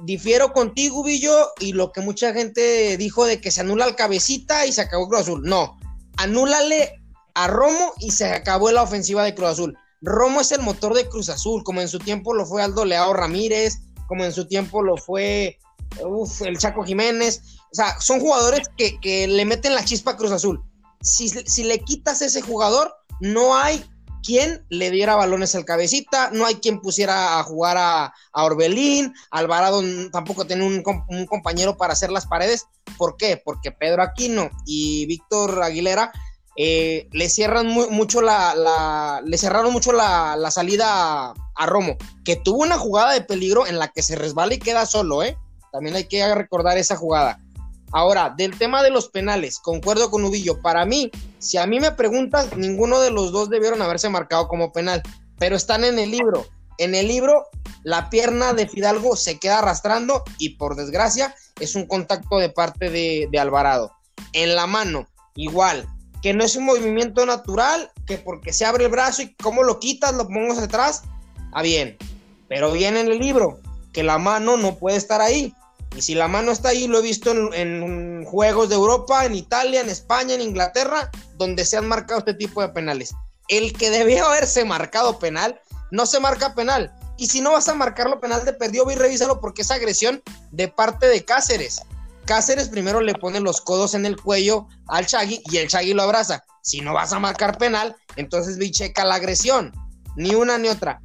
difiero 0.00 0.52
contigo, 0.52 1.02
Villo, 1.02 1.50
y 1.60 1.72
lo 1.72 1.92
que 1.92 2.00
mucha 2.00 2.32
gente 2.32 2.96
dijo 2.96 3.24
de 3.24 3.40
que 3.40 3.50
se 3.50 3.60
anula 3.60 3.84
al 3.84 3.96
cabecita 3.96 4.66
y 4.66 4.72
se 4.72 4.82
acabó 4.82 5.08
Cruz 5.08 5.22
Azul. 5.22 5.42
No, 5.44 5.78
anúlale 6.16 7.00
a 7.34 7.48
Romo 7.48 7.92
y 7.98 8.10
se 8.12 8.26
acabó 8.26 8.70
la 8.72 8.82
ofensiva 8.82 9.22
de 9.22 9.34
Cruz 9.34 9.50
Azul. 9.50 9.78
Romo 10.02 10.40
es 10.40 10.52
el 10.52 10.60
motor 10.60 10.94
de 10.94 11.08
Cruz 11.08 11.28
Azul, 11.28 11.62
como 11.64 11.80
en 11.80 11.88
su 11.88 11.98
tiempo 11.98 12.34
lo 12.34 12.46
fue 12.46 12.62
Aldo 12.62 12.84
Leao 12.84 13.12
Ramírez, 13.12 13.78
como 14.06 14.24
en 14.24 14.32
su 14.32 14.46
tiempo 14.46 14.82
lo 14.82 14.96
fue 14.96 15.58
el 16.44 16.58
Chaco 16.58 16.84
Jiménez. 16.84 17.42
O 17.72 17.74
sea, 17.74 18.00
son 18.00 18.20
jugadores 18.20 18.68
que, 18.76 19.26
le 19.26 19.44
meten 19.44 19.74
la 19.74 19.84
chispa 19.84 20.12
a 20.12 20.16
Cruz 20.16 20.32
Azul. 20.32 20.62
Si, 21.06 21.28
si 21.28 21.64
le 21.64 21.78
quitas 21.78 22.20
ese 22.20 22.42
jugador, 22.42 22.92
no 23.20 23.56
hay 23.56 23.84
quien 24.26 24.66
le 24.70 24.90
diera 24.90 25.14
balones 25.14 25.54
al 25.54 25.64
cabecita, 25.64 26.30
no 26.32 26.46
hay 26.46 26.56
quien 26.56 26.80
pusiera 26.80 27.38
a 27.38 27.44
jugar 27.44 27.76
a, 27.78 28.12
Orbelín, 28.32 29.14
Alvarado 29.30 29.82
tampoco 30.10 30.44
tiene 30.44 30.66
un, 30.66 30.82
compañero 31.26 31.76
para 31.76 31.92
hacer 31.92 32.10
las 32.10 32.26
paredes. 32.26 32.66
¿Por 32.98 33.16
qué? 33.16 33.40
Porque 33.42 33.70
Pedro 33.70 34.02
Aquino 34.02 34.50
y 34.66 35.06
Víctor 35.06 35.62
Aguilera 35.62 36.12
eh, 36.56 37.08
le 37.12 37.28
cierran 37.28 37.68
mucho 37.68 38.20
la, 38.20 39.22
le 39.24 39.38
cerraron 39.38 39.72
mucho 39.72 39.92
la, 39.92 40.50
salida 40.50 41.32
a, 41.54 41.66
Romo, 41.66 41.96
que 42.24 42.34
tuvo 42.34 42.62
una 42.62 42.78
jugada 42.78 43.12
de 43.12 43.20
peligro 43.20 43.66
en 43.66 43.78
la 43.78 43.88
que 43.88 44.02
se 44.02 44.16
resbala 44.16 44.54
y 44.54 44.58
queda 44.58 44.86
solo, 44.86 45.22
¿eh? 45.22 45.38
También 45.70 45.94
hay 45.94 46.08
que 46.08 46.34
recordar 46.34 46.78
esa 46.78 46.96
jugada. 46.96 47.38
Ahora, 47.92 48.34
del 48.36 48.58
tema 48.58 48.82
de 48.82 48.90
los 48.90 49.08
penales, 49.08 49.58
concuerdo 49.58 50.10
con 50.10 50.24
Ubillo. 50.24 50.60
Para 50.60 50.84
mí, 50.84 51.10
si 51.38 51.56
a 51.56 51.66
mí 51.66 51.80
me 51.80 51.92
preguntas, 51.92 52.56
ninguno 52.56 53.00
de 53.00 53.10
los 53.10 53.32
dos 53.32 53.48
debieron 53.48 53.80
haberse 53.80 54.08
marcado 54.08 54.48
como 54.48 54.72
penal, 54.72 55.02
pero 55.38 55.56
están 55.56 55.84
en 55.84 55.98
el 55.98 56.10
libro. 56.10 56.46
En 56.78 56.94
el 56.94 57.08
libro, 57.08 57.46
la 57.84 58.10
pierna 58.10 58.52
de 58.52 58.68
Fidalgo 58.68 59.16
se 59.16 59.38
queda 59.38 59.58
arrastrando 59.58 60.24
y 60.38 60.50
por 60.56 60.76
desgracia 60.76 61.34
es 61.60 61.74
un 61.74 61.86
contacto 61.86 62.38
de 62.38 62.50
parte 62.50 62.90
de, 62.90 63.38
Alvarado. 63.38 63.92
En 64.32 64.54
la 64.56 64.66
mano, 64.66 65.06
igual, 65.34 65.88
que 66.22 66.34
no 66.34 66.44
es 66.44 66.56
un 66.56 66.64
movimiento 66.64 67.24
natural, 67.24 67.90
que 68.06 68.18
porque 68.18 68.52
se 68.52 68.64
abre 68.64 68.84
el 68.84 68.90
brazo 68.90 69.22
y 69.22 69.34
cómo 69.34 69.62
lo 69.62 69.78
quitas, 69.78 70.14
lo 70.14 70.26
pongo 70.26 70.58
atrás, 70.58 71.04
ah 71.52 71.62
bien. 71.62 71.96
Pero 72.48 72.72
viene 72.72 73.00
en 73.00 73.08
el 73.08 73.18
libro, 73.18 73.60
que 73.92 74.02
la 74.02 74.18
mano 74.18 74.56
no 74.56 74.76
puede 74.76 74.96
estar 74.96 75.20
ahí. 75.20 75.54
Y 75.96 76.02
si 76.02 76.14
la 76.14 76.28
mano 76.28 76.52
está 76.52 76.68
ahí, 76.68 76.86
lo 76.86 76.98
he 76.98 77.02
visto 77.02 77.30
en, 77.54 78.24
juegos 78.26 78.68
de 78.68 78.74
Europa, 78.74 79.24
en 79.24 79.34
Italia, 79.34 79.80
en 79.80 79.88
España, 79.88 80.34
en 80.34 80.42
Inglaterra, 80.42 81.10
donde 81.38 81.64
se 81.64 81.78
han 81.78 81.88
marcado 81.88 82.18
este 82.18 82.34
tipo 82.34 82.60
de 82.60 82.68
penales. 82.68 83.14
El 83.48 83.72
que 83.72 83.88
debió 83.88 84.26
haberse 84.26 84.66
marcado 84.66 85.18
penal, 85.18 85.58
no 85.90 86.04
se 86.04 86.20
marca 86.20 86.54
penal. 86.54 86.94
Y 87.16 87.28
si 87.28 87.40
no 87.40 87.52
vas 87.52 87.68
a 87.68 87.74
marcarlo 87.74 88.20
penal 88.20 88.44
de 88.44 88.52
perdió, 88.52 88.84
ve 88.84 88.92
y 88.92 88.96
revísalo 88.96 89.40
porque 89.40 89.62
es 89.62 89.70
agresión 89.70 90.22
de 90.50 90.68
parte 90.68 91.06
de 91.06 91.24
Cáceres. 91.24 91.80
Cáceres 92.26 92.68
primero 92.68 93.00
le 93.00 93.14
pone 93.14 93.40
los 93.40 93.62
codos 93.62 93.94
en 93.94 94.04
el 94.04 94.20
cuello 94.20 94.68
al 94.88 95.06
Chagui 95.06 95.42
y 95.46 95.56
el 95.56 95.68
Chagui 95.68 95.94
lo 95.94 96.02
abraza. 96.02 96.44
Si 96.60 96.82
no 96.82 96.92
vas 96.92 97.14
a 97.14 97.20
marcar 97.20 97.56
penal, 97.56 97.96
entonces 98.16 98.58
y 98.60 98.70
checa 98.70 99.06
la 99.06 99.14
agresión. 99.14 99.72
Ni 100.14 100.34
una 100.34 100.58
ni 100.58 100.68
otra. 100.68 101.00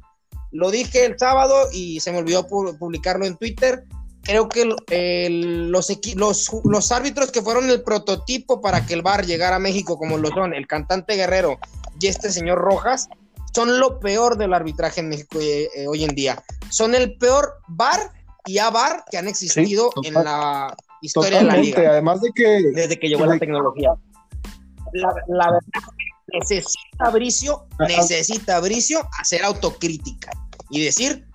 Lo 0.50 0.70
dije 0.70 1.06
el 1.06 1.18
sábado 1.18 1.68
y 1.72 2.00
se 2.00 2.12
me 2.12 2.18
olvidó 2.18 2.46
publicarlo 2.46 3.24
en 3.24 3.38
Twitter 3.38 3.86
creo 4.22 4.48
que 4.48 4.64
los, 4.64 5.88
los, 6.14 6.50
los, 6.64 6.92
árbitros 6.92 7.30
que 7.30 7.42
fueron 7.42 7.68
el 7.70 7.82
prototipo 7.82 8.60
para 8.60 8.86
que 8.86 8.94
el 8.94 9.02
bar 9.02 9.26
llegara 9.26 9.56
a 9.56 9.58
México, 9.58 9.98
como 9.98 10.18
lo 10.18 10.28
son 10.28 10.54
el 10.54 10.66
cantante 10.66 11.16
Guerrero 11.16 11.58
y 12.00 12.06
este 12.06 12.30
señor 12.30 12.58
Rojas 12.58 13.08
son 13.54 13.78
lo 13.78 14.00
peor 14.00 14.38
del 14.38 14.54
arbitraje 14.54 15.00
en 15.00 15.08
México 15.10 15.38
eh, 15.40 15.68
eh, 15.74 15.86
hoy 15.86 16.04
en 16.04 16.14
día. 16.14 16.42
Son 16.70 16.94
el 16.94 17.16
peor 17.18 17.58
bar 17.68 18.00
y 18.46 18.58
bar 18.58 19.04
que 19.10 19.18
han 19.18 19.28
existido 19.28 19.90
en 20.02 20.14
la 20.14 20.74
historia 21.02 21.38
de 21.38 21.44
la 21.44 21.56
liga. 21.56 21.90
Además 21.90 22.20
de 22.22 22.30
que 22.34 22.62
desde 22.74 22.98
que 22.98 23.08
llegó 23.08 23.26
la 23.26 23.38
tecnología. 23.38 23.90
La, 24.94 25.08
la 25.28 25.52
verdad 25.52 25.92
necesita 26.32 27.10
Bricio, 27.12 27.66
necesita 27.78 28.60
Bricio 28.60 29.08
hacer 29.18 29.44
autocrítica 29.44 30.30
y 30.70 30.84
decir, 30.84 31.26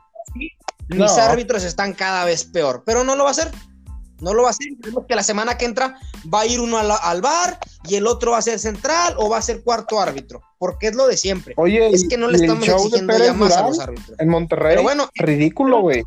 mis 0.90 1.18
árbitros 1.18 1.64
están 1.64 1.94
cada 1.94 2.26
vez 2.26 2.46
peor, 2.46 2.84
pero 2.86 3.04
no 3.04 3.16
lo 3.16 3.24
va 3.24 3.30
a 3.30 3.32
hacer. 3.32 3.52
No 4.20 4.34
lo 4.34 4.44
va 4.44 4.50
a 4.50 4.52
hacer. 4.52 4.70
que 5.08 5.16
la 5.16 5.24
semana 5.24 5.58
que 5.58 5.66
entra 5.66 6.00
va 6.34 6.42
a 6.42 6.46
ir 6.48 6.60
uno 6.60 6.78
al, 6.78 7.22
bar 7.22 7.60
y 7.88 7.96
el 7.96 8.08
otro 8.08 8.32
va 8.32 8.40
a 8.40 8.42
ser 8.42 8.58
central 8.58 9.14
o 9.18 9.30
va 9.30 9.38
a 9.38 9.42
ser 9.42 9.62
cuarto 9.62 10.00
árbitro. 10.00 10.42
Porque 10.58 10.88
es 10.88 10.96
lo 10.96 11.08
de 11.08 11.18
siempre. 11.18 11.54
Oye, 11.58 11.88
es 11.90 12.08
que 12.08 12.18
no 12.18 12.28
le 12.28 12.38
estamos 12.38 12.68
exigiendo 12.68 13.18
ya 13.18 13.34
más 13.34 13.56
a 13.56 13.68
los 13.68 13.80
árbitros. 13.80 14.20
En 14.20 14.30
Monterrey. 14.30 14.72
Pero 14.72 14.84
bueno, 14.84 15.08
ridículo, 15.14 15.82
güey. 15.82 16.04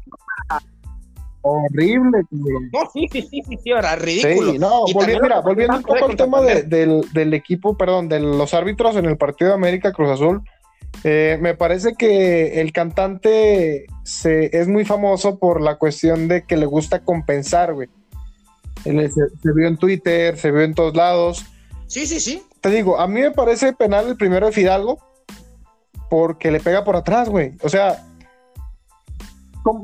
Horrible, 1.43 2.22
No, 2.31 2.91
sí, 2.93 3.07
sí, 3.11 3.22
sí, 3.22 3.43
sí, 3.49 3.59
sí, 3.62 3.70
era 3.70 3.97
ridículo. 3.97 4.53
Sí, 4.53 4.59
no, 4.59 4.85
mira, 5.07 5.41
volviendo 5.41 5.76
un 5.76 5.83
poco 5.83 6.05
al 6.05 6.16
tema 6.16 6.43
del, 6.43 6.68
del, 6.68 7.35
equipo, 7.35 7.78
perdón, 7.78 8.11
de 8.11 8.20
los 8.20 8.53
árbitros 8.53 8.97
en 8.97 9.07
el 9.07 9.16
partido 9.16 9.51
de 9.51 9.55
América 9.55 9.93
Cruz 9.93 10.11
Azul, 10.11 10.43
eh, 11.05 11.38
me 11.41 11.55
parece 11.55 11.95
que 11.95 12.61
el 12.61 12.72
cantante 12.72 13.86
se, 14.05 14.57
es 14.59 14.68
muy 14.68 14.84
famoso 14.84 15.38
por 15.38 15.61
la 15.61 15.76
cuestión 15.76 16.28
de 16.28 16.45
que 16.45 16.57
le 16.57 16.66
gusta 16.66 17.01
compensar, 17.01 17.74
güey. 17.74 17.88
Se, 18.84 19.53
vio 19.55 19.68
en 19.68 19.76
Twitter, 19.76 20.36
se 20.36 20.51
vio 20.51 20.62
en 20.62 20.74
todos 20.74 20.95
lados. 20.95 21.45
Sí, 21.86 22.07
sí, 22.07 22.20
sí. 22.20 22.43
Te 22.61 22.70
digo, 22.70 22.99
a 22.99 23.07
mí 23.09 23.20
me 23.20 23.30
parece 23.30 23.72
penal 23.72 24.09
el 24.09 24.16
primero 24.16 24.47
de 24.47 24.53
Fidalgo 24.53 24.99
porque 26.09 26.51
le 26.51 26.61
pega 26.61 26.84
por 26.84 26.97
atrás, 26.97 27.28
güey. 27.28 27.53
O 27.62 27.68
sea, 27.68 28.05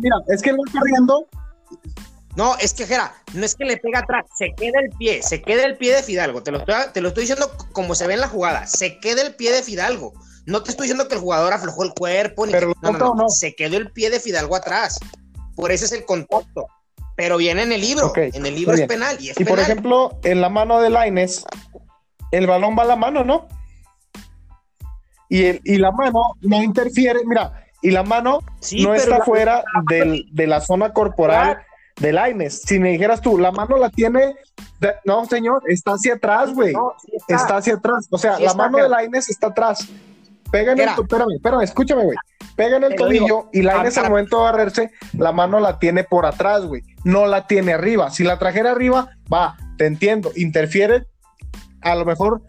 mira, 0.00 0.16
es 0.28 0.42
que 0.42 0.50
él 0.50 0.56
va 0.56 0.72
corriendo. 0.72 1.26
No, 2.36 2.54
es 2.58 2.74
que, 2.74 2.86
Jera, 2.86 3.14
no 3.32 3.46
es 3.46 3.54
que 3.54 3.64
le 3.64 3.78
pega 3.78 4.00
atrás, 4.00 4.26
se 4.36 4.54
queda 4.54 4.78
el 4.80 4.90
pie, 4.90 5.22
se 5.22 5.40
queda 5.40 5.64
el 5.64 5.78
pie 5.78 5.96
de 5.96 6.02
Fidalgo. 6.02 6.42
Te 6.42 6.52
lo, 6.52 6.58
estoy, 6.58 6.74
te 6.92 7.00
lo 7.00 7.08
estoy 7.08 7.22
diciendo 7.22 7.50
como 7.72 7.94
se 7.94 8.06
ve 8.06 8.12
en 8.12 8.20
la 8.20 8.28
jugada, 8.28 8.66
se 8.66 9.00
queda 9.00 9.22
el 9.22 9.34
pie 9.34 9.52
de 9.52 9.62
Fidalgo. 9.62 10.12
No 10.44 10.62
te 10.62 10.70
estoy 10.70 10.84
diciendo 10.84 11.08
que 11.08 11.14
el 11.14 11.20
jugador 11.22 11.54
aflojó 11.54 11.82
el 11.82 11.94
cuerpo, 11.94 12.44
ni 12.44 12.52
Pero 12.52 12.74
no, 12.82 13.14
no, 13.14 13.28
se 13.30 13.56
quedó 13.56 13.78
el 13.78 13.90
pie 13.90 14.10
de 14.10 14.20
Fidalgo 14.20 14.54
atrás. 14.54 15.00
Por 15.56 15.72
eso 15.72 15.86
es 15.86 15.92
el 15.92 16.04
contacto. 16.04 16.66
Pero 17.16 17.38
viene 17.38 17.62
en 17.62 17.72
el 17.72 17.80
libro. 17.80 18.12
en 18.14 18.44
el 18.44 18.54
libro 18.54 18.74
es 18.74 18.86
penal. 18.86 19.16
Y, 19.18 19.30
es 19.30 19.36
por 19.48 19.58
ejemplo, 19.58 20.18
en 20.22 20.42
la 20.42 20.50
mano 20.50 20.80
de 20.82 20.90
Laines, 20.90 21.42
el 22.32 22.46
balón 22.46 22.76
va 22.78 22.82
a 22.82 22.86
la 22.86 22.96
mano, 22.96 23.24
¿no? 23.24 23.48
Y, 25.30 25.44
el, 25.44 25.60
y 25.64 25.78
la 25.78 25.90
mano 25.90 26.36
no 26.42 26.62
interfiere. 26.62 27.20
Mira, 27.24 27.64
y 27.80 27.90
la 27.90 28.02
mano 28.02 28.40
no 28.78 28.94
está 28.94 29.24
fuera 29.24 29.64
de 29.88 30.46
la 30.46 30.60
zona 30.60 30.92
corporal 30.92 31.65
de 32.00 32.12
Laines. 32.12 32.62
Si 32.62 32.78
me 32.78 32.90
dijeras 32.90 33.20
tú, 33.20 33.38
la 33.38 33.52
mano 33.52 33.76
la 33.76 33.90
tiene. 33.90 34.36
no, 35.04 35.24
señor, 35.26 35.62
está 35.68 35.92
hacia 35.92 36.14
atrás, 36.14 36.52
güey. 36.54 36.74
está. 37.28 37.56
hacia 37.56 37.74
atrás. 37.74 38.06
O 38.10 38.18
sea, 38.18 38.38
la 38.38 38.54
mano 38.54 38.78
de 38.78 38.88
Laines 38.88 39.28
está 39.28 39.48
atrás. 39.48 39.88
Pega 40.50 40.72
en 40.72 40.80
el. 40.80 40.88
Espérame, 40.88 41.34
espérame, 41.34 41.62
escúchame, 41.62 42.04
güey. 42.04 42.16
Pega 42.54 42.76
en 42.76 42.84
el 42.84 42.96
tobillo 42.96 43.48
y 43.52 43.62
Laines 43.62 43.98
al 43.98 44.08
momento 44.08 44.38
de 44.38 44.42
barrerse, 44.44 44.90
la 45.12 45.32
mano 45.32 45.60
la 45.60 45.78
tiene 45.78 46.04
por 46.04 46.24
atrás, 46.24 46.64
güey. 46.64 46.82
No 47.04 47.26
la 47.26 47.46
tiene 47.46 47.74
arriba. 47.74 48.10
Si 48.10 48.24
la 48.24 48.38
trajera 48.38 48.70
arriba, 48.70 49.10
va, 49.32 49.56
te 49.76 49.86
entiendo. 49.86 50.32
Interfiere 50.36 51.06
a 51.82 51.94
lo 51.94 52.04
mejor 52.04 52.42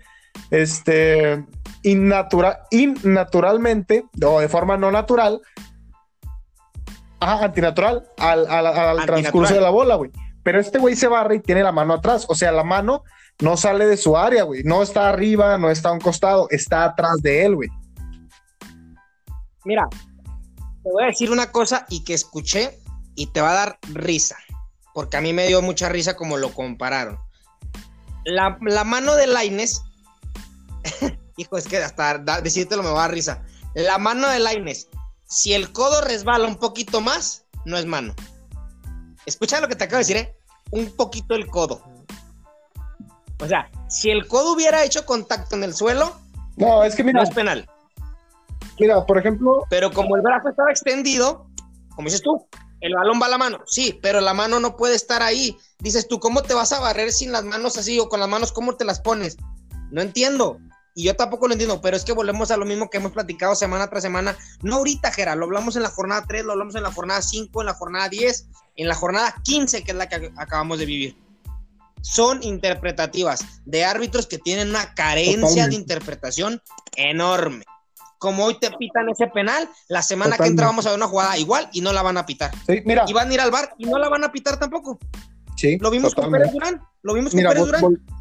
este 0.52 1.46
innatural, 1.84 2.60
innaturalmente 2.72 4.06
o 4.24 4.40
de 4.40 4.50
forma 4.50 4.78
no 4.78 4.92
natural, 4.92 5.42
ajá, 7.20 7.46
antinatural 7.46 8.08
al, 8.18 8.48
al, 8.48 9.06
transcurso 9.06 9.54
de 9.54 9.62
la 9.62 9.70
bola, 9.70 9.96
güey. 9.96 10.12
Pero 10.44 10.60
este 10.60 10.80
güey 10.80 10.96
se 10.96 11.08
barra 11.08 11.36
y 11.36 11.40
tiene 11.40 11.64
la 11.64 11.72
mano 11.72 11.96
atrás, 11.96 12.26
o 12.30 12.36
sea, 12.36 12.52
la 12.52 12.64
mano 12.64 13.04
no 13.42 13.58
sale 13.58 13.86
de 13.86 13.98
su 13.98 14.18
área, 14.18 14.44
güey. 14.44 14.64
No 14.64 14.82
está 14.82 15.10
arriba, 15.10 15.58
no 15.58 15.70
está 15.70 15.90
a 15.90 15.94
un 15.94 16.00
costado, 16.00 16.48
está 16.50 16.86
atrás 16.86 17.18
de 17.22 17.46
él, 17.46 17.56
güey. 17.56 17.70
Mira, 19.66 19.88
te 20.84 20.90
voy 20.92 21.04
a 21.04 21.08
decir 21.08 21.32
una 21.32 21.52
cosa 21.52 21.86
y 21.90 22.04
que 22.04 22.14
escuché 22.14 22.80
y 23.16 23.28
te 23.28 23.42
va 23.42 23.52
a 23.52 23.56
dar 23.56 23.80
risa, 23.94 24.38
porque 24.94 25.18
a 25.18 25.22
mí 25.22 25.34
me 25.34 25.48
dio 25.48 25.62
mucha 25.62 25.90
risa 25.90 26.16
como 26.16 26.38
lo 26.38 26.54
compararon. 26.54 27.18
La, 28.24 28.58
la 28.62 28.84
mano 28.84 29.16
de 29.16 29.28
Laines 29.28 29.84
hijo, 31.38 31.58
es 31.58 31.68
que 31.68 31.78
hasta 31.78 32.18
decírtelo 32.42 32.84
me 32.84 32.90
va 32.90 33.00
a 33.00 33.08
dar 33.08 33.12
risa. 33.12 33.44
La 33.74 33.98
mano 33.98 34.28
de 34.30 34.40
Laines, 34.40 34.90
si 35.28 35.54
el 35.54 35.72
codo 35.72 36.02
resbala 36.02 36.48
un 36.48 36.58
poquito 36.58 37.02
más, 37.02 37.46
no 37.66 37.78
es 37.78 37.86
mano. 37.86 38.16
Escucha 39.26 39.62
lo 39.62 39.68
que 39.68 39.76
te 39.76 39.84
acabo 39.84 39.98
de 39.98 40.04
decir, 40.04 40.18
¿eh? 40.18 40.36
Un 40.72 40.96
poquito 40.96 41.36
el 41.36 41.48
codo. 41.48 41.82
O 43.40 43.48
sea, 43.48 43.70
si 43.90 44.10
el 44.10 44.28
codo 44.28 44.54
hubiera 44.54 44.84
hecho 44.84 45.06
contacto 45.06 45.56
en 45.56 45.64
el 45.64 45.74
suelo, 45.74 46.16
no, 46.56 46.84
es 46.84 46.96
que 46.96 47.04
mira, 47.04 47.20
no 47.20 47.28
es 47.28 47.34
penal. 47.34 47.70
Mira, 48.80 49.06
por 49.06 49.18
ejemplo. 49.18 49.66
Pero 49.70 49.92
como 49.92 50.16
el 50.16 50.22
brazo 50.22 50.50
estaba 50.50 50.72
extendido, 50.72 51.48
como 51.96 52.08
dices 52.08 52.22
tú, 52.22 52.48
el 52.82 52.96
balón 52.96 53.20
va 53.22 53.28
a 53.28 53.30
la 53.30 53.38
mano. 53.38 53.60
Sí, 53.66 54.00
pero 54.02 54.22
la 54.22 54.34
mano 54.34 54.60
no 54.60 54.76
puede 54.76 54.96
estar 54.96 55.22
ahí. 55.22 55.58
Dices 55.80 56.08
tú, 56.08 56.20
¿cómo 56.20 56.42
te 56.42 56.54
vas 56.54 56.72
a 56.74 56.80
barrer 56.80 57.12
sin 57.12 57.32
las 57.32 57.44
manos 57.44 57.78
así 57.78 58.00
o 58.00 58.10
con 58.10 58.20
las 58.20 58.30
manos, 58.30 58.52
cómo 58.52 58.76
te 58.76 58.86
las 58.86 59.00
pones? 59.00 59.38
No 59.92 60.02
entiendo. 60.02 60.60
Y 60.98 61.04
yo 61.04 61.16
tampoco 61.16 61.48
lo 61.48 61.54
entiendo, 61.54 61.80
pero 61.80 61.96
es 61.96 62.04
que 62.04 62.12
volvemos 62.12 62.50
a 62.50 62.58
lo 62.58 62.66
mismo 62.66 62.90
que 62.90 62.98
hemos 62.98 63.12
platicado 63.12 63.54
semana 63.54 63.88
tras 63.88 64.02
semana. 64.02 64.36
No 64.64 64.78
ahorita, 64.78 65.12
Gera, 65.12 65.36
lo 65.36 65.46
hablamos 65.46 65.76
en 65.76 65.84
la 65.84 65.90
jornada 65.90 66.26
3, 66.28 66.44
lo 66.44 66.54
hablamos 66.54 66.74
en 66.74 66.82
la 66.82 66.92
jornada 66.92 67.22
5, 67.22 67.62
en 67.62 67.68
la 67.68 67.76
jornada 67.76 68.10
10, 68.10 68.48
en 68.78 68.88
la 68.88 68.96
jornada 68.96 69.36
15, 69.44 69.84
que 69.84 69.92
es 69.92 69.98
la 69.98 70.10
que 70.10 70.32
acabamos 70.36 70.80
de 70.80 70.88
vivir. 70.88 71.16
Son 72.02 72.42
interpretativas 72.42 73.46
de 73.64 73.86
árbitros 73.86 74.26
que 74.26 74.40
tienen 74.40 74.70
una 74.70 74.96
carencia 74.96 75.68
de 75.68 75.76
interpretación 75.76 76.64
enorme. 76.96 77.64
Como 78.18 78.46
hoy 78.46 78.58
te 78.60 78.72
pitan 78.72 79.08
ese 79.10 79.28
penal, 79.28 79.70
la 79.90 80.02
semana 80.02 80.36
que 80.36 80.48
entra 80.48 80.66
vamos 80.66 80.88
a 80.88 80.90
ver 80.90 80.98
una 80.98 81.08
jugada 81.08 81.38
igual 81.38 81.70
y 81.74 81.82
no 81.82 81.94
la 81.94 82.02
van 82.02 82.18
a 82.18 82.26
pitar. 82.26 82.50
mira. 82.86 83.06
Y 83.08 83.14
van 83.14 83.30
a 83.30 83.34
ir 83.36 83.40
al 83.40 83.52
bar 83.52 83.76
y 83.78 83.86
no 83.86 84.00
la 84.00 84.10
van 84.10 84.24
a 84.24 84.32
pitar 84.32 84.58
tampoco. 84.58 84.98
Sí, 85.58 85.78
lo 85.80 85.92
vimos 85.92 86.16
con 86.16 86.32
Pérez 86.32 86.52
Durán. 86.52 86.82
Lo 87.04 87.14
vimos 87.14 87.34
con 87.34 87.44
Pérez 87.44 87.66
Durán. 87.66 88.17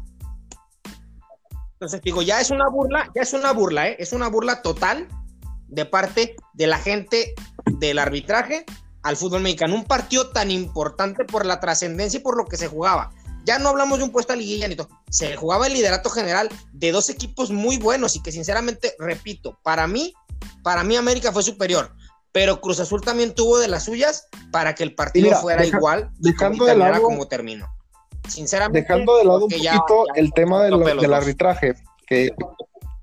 Entonces 1.77 2.01
digo, 2.01 2.23
ya 2.23 2.41
es 2.41 2.49
una 2.49 2.67
burla, 2.69 3.11
ya 3.13 3.21
es 3.21 3.33
una 3.33 3.53
burla, 3.53 3.89
¿eh? 3.89 3.97
es 3.99 4.11
una 4.11 4.29
burla 4.29 4.63
total 4.63 5.07
de 5.67 5.85
parte 5.85 6.35
de 6.53 6.65
la 6.65 6.79
gente 6.79 7.35
del 7.65 7.99
arbitraje 7.99 8.65
al 9.03 9.15
fútbol 9.15 9.41
mexicano. 9.41 9.75
Un 9.75 9.85
partido 9.85 10.31
tan 10.31 10.49
importante 10.49 11.23
por 11.23 11.45
la 11.45 11.59
trascendencia 11.59 12.19
y 12.19 12.23
por 12.23 12.35
lo 12.35 12.45
que 12.45 12.57
se 12.57 12.67
jugaba. 12.67 13.11
Ya 13.45 13.59
no 13.59 13.69
hablamos 13.69 13.99
de 13.99 14.05
un 14.05 14.11
puesto 14.11 14.33
a 14.33 14.35
liguilla 14.35 14.67
ni 14.67 14.75
todo. 14.75 14.89
Se 15.11 15.35
jugaba 15.35 15.67
el 15.67 15.73
liderato 15.73 16.09
general 16.09 16.49
de 16.73 16.91
dos 16.91 17.11
equipos 17.11 17.51
muy 17.51 17.77
buenos 17.77 18.15
y 18.15 18.23
que 18.23 18.31
sinceramente, 18.31 18.95
repito, 18.97 19.59
para 19.63 19.85
mí, 19.85 20.15
para 20.63 20.83
mí 20.83 20.95
América 20.95 21.31
fue 21.31 21.43
superior. 21.43 21.93
Pero 22.31 22.59
Cruz 22.59 22.79
Azul 22.79 23.01
también 23.01 23.35
tuvo 23.35 23.59
de 23.59 23.67
las 23.67 23.85
suyas 23.85 24.27
para 24.51 24.73
que 24.73 24.83
el 24.83 24.95
partido 24.95 25.39
fuera 25.39 25.63
igual 25.63 26.09
dejando 26.17 26.65
de 26.65 26.75
lado, 26.75 27.03
como 27.03 27.27
terminó. 27.27 27.67
Sinceramente. 28.27 28.81
Dejando 28.81 29.17
de 29.17 29.25
lado 29.25 29.45
un 29.45 29.51
poquito 29.51 30.05
el 30.15 30.33
tema 30.33 30.63
del 30.63 31.13
arbitraje, 31.13 31.75
que 32.05 32.33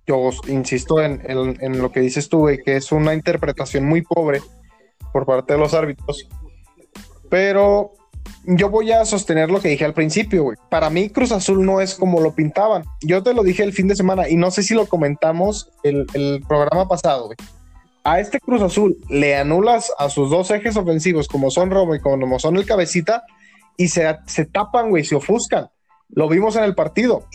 yo 0.06 0.30
insisto 0.48 1.00
en, 1.00 1.78
lo 1.80 1.90
que 1.90 2.00
dices 2.00 2.28
tú, 2.28 2.40
güey, 2.40 2.62
que 2.62 2.76
es 2.76 2.92
una 2.92 3.14
interpretación 3.14 3.84
muy 3.84 4.02
pobre 4.02 4.42
por 5.12 5.24
parte 5.24 5.54
de 5.54 5.58
los 5.58 5.74
árbitros. 5.74 6.28
Pero 7.30 7.92
yo 8.44 8.68
voy 8.68 8.92
a 8.92 9.04
sostener 9.04 9.50
lo 9.50 9.60
que 9.60 9.68
dije 9.68 9.84
al 9.84 9.94
principio, 9.94 10.44
güey. 10.44 10.58
Para 10.68 10.90
mí, 10.90 11.08
Cruz 11.08 11.32
Azul 11.32 11.64
no 11.64 11.80
es 11.80 11.94
como 11.94 12.20
lo 12.20 12.34
pintaban. 12.34 12.84
Yo 13.02 13.22
te 13.22 13.32
lo 13.32 13.42
dije 13.42 13.62
el 13.62 13.72
fin 13.72 13.88
de 13.88 13.96
semana 13.96 14.28
y 14.28 14.36
no 14.36 14.50
sé 14.50 14.62
si 14.62 14.74
lo 14.74 14.86
comentamos 14.86 15.70
el, 15.82 16.06
el 16.14 16.42
programa 16.46 16.86
pasado, 16.86 17.26
güey. 17.26 17.36
A 18.06 18.20
este 18.20 18.38
Cruz 18.38 18.60
Azul 18.60 18.98
le 19.08 19.34
anulas 19.34 19.90
a 19.98 20.10
sus 20.10 20.28
dos 20.28 20.50
ejes 20.50 20.76
ofensivos, 20.76 21.26
como 21.26 21.50
son 21.50 21.70
Romo 21.70 21.94
y 21.94 22.00
como 22.00 22.38
son 22.38 22.56
el 22.58 22.66
Cabecita, 22.66 23.24
y 23.76 23.88
se, 23.88 24.18
se 24.26 24.44
tapan, 24.44 24.90
güey, 24.90 25.04
se 25.04 25.16
ofuscan. 25.16 25.68
Lo 26.08 26.28
vimos 26.28 26.56
en 26.56 26.64
el 26.64 26.74
partido. 26.74 27.26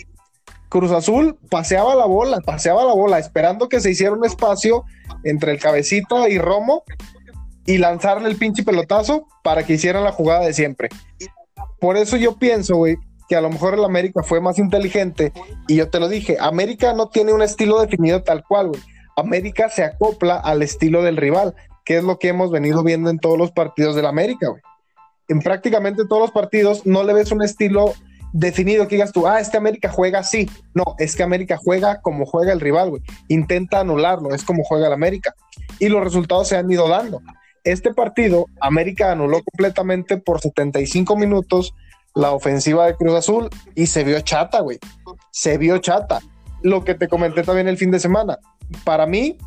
Cruz 0.70 0.92
Azul 0.92 1.38
paseaba 1.50 1.96
la 1.96 2.06
bola, 2.06 2.40
paseaba 2.42 2.86
la 2.86 2.94
bola, 2.94 3.18
esperando 3.18 3.70
que 3.70 3.80
se 3.80 3.92
hiciera 3.92 4.14
un 4.14 4.24
espacio 4.24 4.86
entre 5.24 5.52
el 5.52 5.60
cabecita 5.60 6.30
y 6.30 6.38
Romo 6.38 6.84
y 7.66 7.80
lanzarle 7.80 8.30
el 8.30 8.38
pinche 8.38 8.64
pelotazo 8.64 9.28
para 9.44 9.64
que 9.64 9.74
hicieran 9.74 10.04
la 10.04 10.12
jugada 10.12 10.46
de 10.46 10.54
siempre. 10.54 10.90
Por 11.80 11.98
eso 11.98 12.18
yo 12.18 12.38
pienso, 12.38 12.76
güey, 12.76 12.98
que 13.28 13.36
a 13.36 13.42
lo 13.42 13.50
mejor 13.50 13.74
el 13.74 13.84
América 13.84 14.22
fue 14.22 14.42
más 14.42 14.60
inteligente 14.60 15.34
y 15.68 15.76
yo 15.76 15.90
te 15.90 16.00
lo 16.00 16.08
dije, 16.08 16.38
América 16.40 16.94
no 16.94 17.10
tiene 17.10 17.34
un 17.34 17.42
estilo 17.42 17.82
definido 17.82 18.22
tal 18.24 18.44
cual, 18.44 18.70
güey. 18.70 18.82
América 19.16 19.70
se 19.70 19.84
acopla 19.84 20.38
al 20.38 20.62
estilo 20.62 21.02
del 21.02 21.18
rival, 21.18 21.56
que 21.84 21.98
es 21.98 22.04
lo 22.04 22.20
que 22.20 22.30
hemos 22.30 22.52
venido 22.52 22.84
viendo 22.84 23.10
en 23.10 23.18
todos 23.18 23.38
los 23.38 23.52
partidos 23.52 23.96
del 23.96 24.06
América, 24.06 24.50
güey 24.50 24.62
en 25.30 25.40
prácticamente 25.40 26.06
todos 26.06 26.22
los 26.22 26.32
partidos 26.32 26.86
no 26.86 27.04
le 27.04 27.14
ves 27.14 27.32
un 27.32 27.42
estilo 27.42 27.94
definido 28.34 28.88
que 28.88 28.96
digas 28.96 29.12
tú, 29.12 29.28
ah, 29.28 29.40
este 29.40 29.58
América 29.58 29.90
juega 29.90 30.20
así. 30.20 30.50
No, 30.74 30.96
es 30.98 31.16
que 31.16 31.24
América 31.24 31.58
juega 31.58 32.02
como 32.02 32.26
juega 32.26 32.54
el 32.54 32.60
rival, 32.60 32.90
güey. 32.90 33.02
Intenta 33.28 33.80
anularlo, 33.80 34.34
es 34.34 34.44
como 34.44 34.64
juega 34.64 34.88
el 34.88 34.94
América. 34.94 35.34
Y 35.80 35.90
los 35.90 36.04
resultados 36.04 36.48
se 36.48 36.58
han 36.58 36.70
ido 36.70 36.88
dando. 36.88 37.22
Este 37.64 37.94
partido, 37.94 38.46
América 38.62 39.12
anuló 39.12 39.42
completamente 39.44 40.18
por 40.18 40.42
75 40.42 41.16
minutos 41.16 41.74
la 42.16 42.32
ofensiva 42.32 42.86
de 42.86 42.96
Cruz 42.96 43.16
Azul 43.16 43.50
y 43.76 43.88
se 43.88 44.04
vio 44.04 44.20
chata, 44.22 44.62
güey. 44.62 44.80
Se 45.32 45.58
vio 45.58 45.78
chata. 45.80 46.20
Lo 46.62 46.84
que 46.84 46.96
te 46.96 47.08
comenté 47.08 47.44
también 47.44 47.68
el 47.68 47.78
fin 47.78 47.92
de 47.92 48.00
semana. 48.00 48.40
Para 48.84 49.06
mí, 49.06 49.38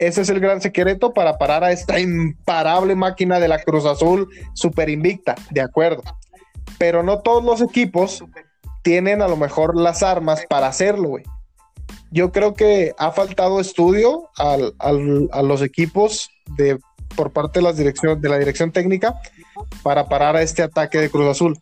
ese 0.00 0.22
es 0.22 0.30
el 0.30 0.40
gran 0.40 0.62
secreto 0.62 1.12
para 1.12 1.36
parar 1.36 1.62
a 1.62 1.72
esta 1.72 2.00
imparable 2.00 2.96
máquina 2.96 3.38
de 3.38 3.48
la 3.48 3.62
Cruz 3.62 3.84
Azul 3.84 4.28
super 4.54 4.88
invicta, 4.88 5.36
de 5.50 5.60
acuerdo. 5.60 6.02
Pero 6.78 7.02
no 7.02 7.20
todos 7.20 7.44
los 7.44 7.60
equipos 7.60 8.24
tienen 8.82 9.20
a 9.20 9.28
lo 9.28 9.36
mejor 9.36 9.76
las 9.76 10.02
armas 10.02 10.46
para 10.48 10.68
hacerlo, 10.68 11.10
güey. 11.10 11.24
Yo 12.10 12.32
creo 12.32 12.54
que 12.54 12.94
ha 12.96 13.12
faltado 13.12 13.60
estudio 13.60 14.30
a 14.38 15.42
los 15.42 15.60
equipos 15.60 16.30
de, 16.56 16.78
por 17.14 17.30
parte 17.30 17.60
de, 17.60 17.64
las 17.64 17.76
de 17.76 18.28
la 18.28 18.38
dirección 18.38 18.72
técnica 18.72 19.20
para 19.82 20.08
parar 20.08 20.34
a 20.34 20.42
este 20.42 20.62
ataque 20.62 20.98
de 20.98 21.10
Cruz 21.10 21.28
Azul 21.28 21.58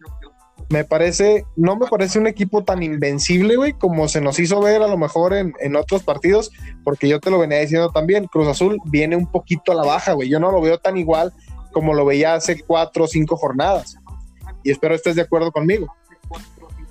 me 0.71 0.85
parece, 0.85 1.47
no 1.57 1.77
me 1.77 1.87
parece 1.87 2.19
un 2.19 2.27
equipo 2.27 2.63
tan 2.63 2.83
invencible, 2.83 3.57
güey, 3.57 3.73
como 3.73 4.09
se 4.09 4.21
nos 4.21 4.39
hizo 4.39 4.61
ver 4.61 4.83
a 4.83 4.89
lo 4.89 4.99
mejor 4.99 5.35
en, 5.35 5.77
otros 5.77 6.03
partidos, 6.03 6.51
porque 6.85 7.09
yo 7.09 7.21
te 7.21 7.31
lo 7.31 7.39
venía 7.39 7.59
diciendo 7.59 7.91
también, 7.91 8.27
Cruz 8.27 8.49
Azul 8.49 8.79
viene 8.85 9.17
un 9.17 9.27
poquito 9.27 9.73
a 9.73 9.75
la 9.75 9.85
baja, 9.85 10.13
güey, 10.13 10.29
yo 10.29 10.39
no 10.41 10.51
lo 10.51 10.61
veo 10.61 10.79
tan 10.79 10.97
igual 10.97 11.33
como 11.73 11.95
lo 11.95 12.05
veía 12.05 12.35
hace 12.35 12.61
cuatro 12.61 13.05
o 13.05 13.09
cinco 13.09 13.37
jornadas, 13.37 13.97
y 14.63 14.71
espero 14.71 14.95
estés 14.95 15.17
de 15.17 15.23
acuerdo 15.23 15.53
conmigo. 15.53 15.95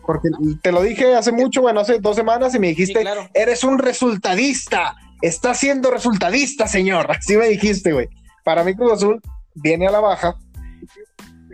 Porque 0.05 0.29
te 0.61 0.71
lo 0.71 0.81
dije 0.81 1.15
hace 1.15 1.33
mucho, 1.33 1.61
bueno, 1.61 1.81
hace 1.81 1.99
dos 1.99 2.15
semanas 2.15 2.55
y 2.55 2.59
me 2.59 2.69
dijiste, 2.69 3.03
eres 3.33 3.63
un 3.63 3.77
resultadista, 3.77 4.95
estás 5.21 5.59
siendo 5.59 5.91
resultadista, 5.91 6.67
señor, 6.67 7.11
así 7.17 7.37
me 7.37 7.47
dijiste, 7.47 7.91
güey. 7.91 8.09
Para 8.43 8.63
mí 8.63 8.73
Cruz 8.73 8.93
Azul 8.93 9.21
viene 9.53 9.87
a 9.87 9.91
la 9.91 9.99
baja, 9.99 10.35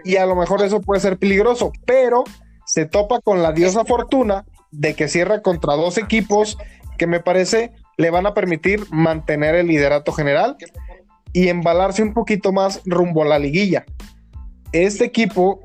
y 0.04 0.18
a 0.18 0.26
lo 0.26 0.36
mejor 0.36 0.62
eso 0.62 0.82
puede 0.82 1.02
ser 1.02 1.18
peligroso, 1.18 1.72
pero 1.86 2.24
se 2.66 2.86
topa 2.86 3.22
con 3.22 3.42
la 3.42 3.52
diosa 3.52 3.86
fortuna 3.86 4.46
de 4.72 4.96
que 4.96 5.08
cierra 5.08 5.42
contra 5.42 5.76
dos 5.76 5.98
equipos 5.98 6.58
que 6.98 7.08
me 7.08 7.20
parece 7.20 7.72
le 7.98 8.10
van 8.10 8.26
a 8.26 8.34
permitir 8.34 8.86
mantener 8.92 9.56
el 9.56 9.68
liderato 9.68 10.12
general 10.12 10.58
y 11.32 11.50
embalarse 11.50 12.02
un 12.02 12.14
poquito 12.14 12.52
más 12.52 12.82
rumbo 12.86 13.24
a 13.24 13.28
la 13.28 13.40
liguilla. 13.40 13.86
Este 14.72 15.06
equipo, 15.06 15.62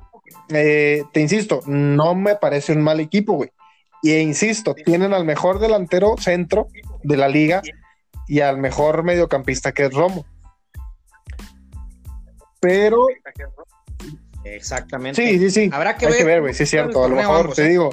eh, 0.51 1.05
te 1.13 1.21
insisto, 1.21 1.61
no 1.67 2.15
me 2.15 2.37
parece 2.37 2.73
un 2.73 2.83
mal 2.83 3.01
equipo, 3.01 3.35
güey. 3.35 3.51
Y 4.03 4.15
insisto, 4.17 4.75
tienen 4.75 5.13
al 5.13 5.25
mejor 5.25 5.59
delantero 5.59 6.17
centro 6.19 6.69
de 7.03 7.17
la 7.17 7.29
liga 7.29 7.63
y 8.27 8.41
al 8.41 8.59
mejor 8.59 9.03
mediocampista 9.03 9.73
que 9.73 9.87
es 9.87 9.93
Romo. 9.93 10.25
Pero 12.61 13.07
Exactamente. 14.45 15.23
Sí, 15.23 15.39
sí, 15.39 15.51
sí. 15.51 15.71
Habrá 15.73 15.97
que 15.97 16.07
ver. 16.07 16.41
güey, 16.41 16.55
sí 16.55 16.63
es 16.63 16.71
cierto. 16.71 17.05
A 17.05 17.09
lo 17.09 17.17
mejor 17.17 17.53
te 17.55 17.67
¿eh? 17.67 17.69
digo, 17.71 17.91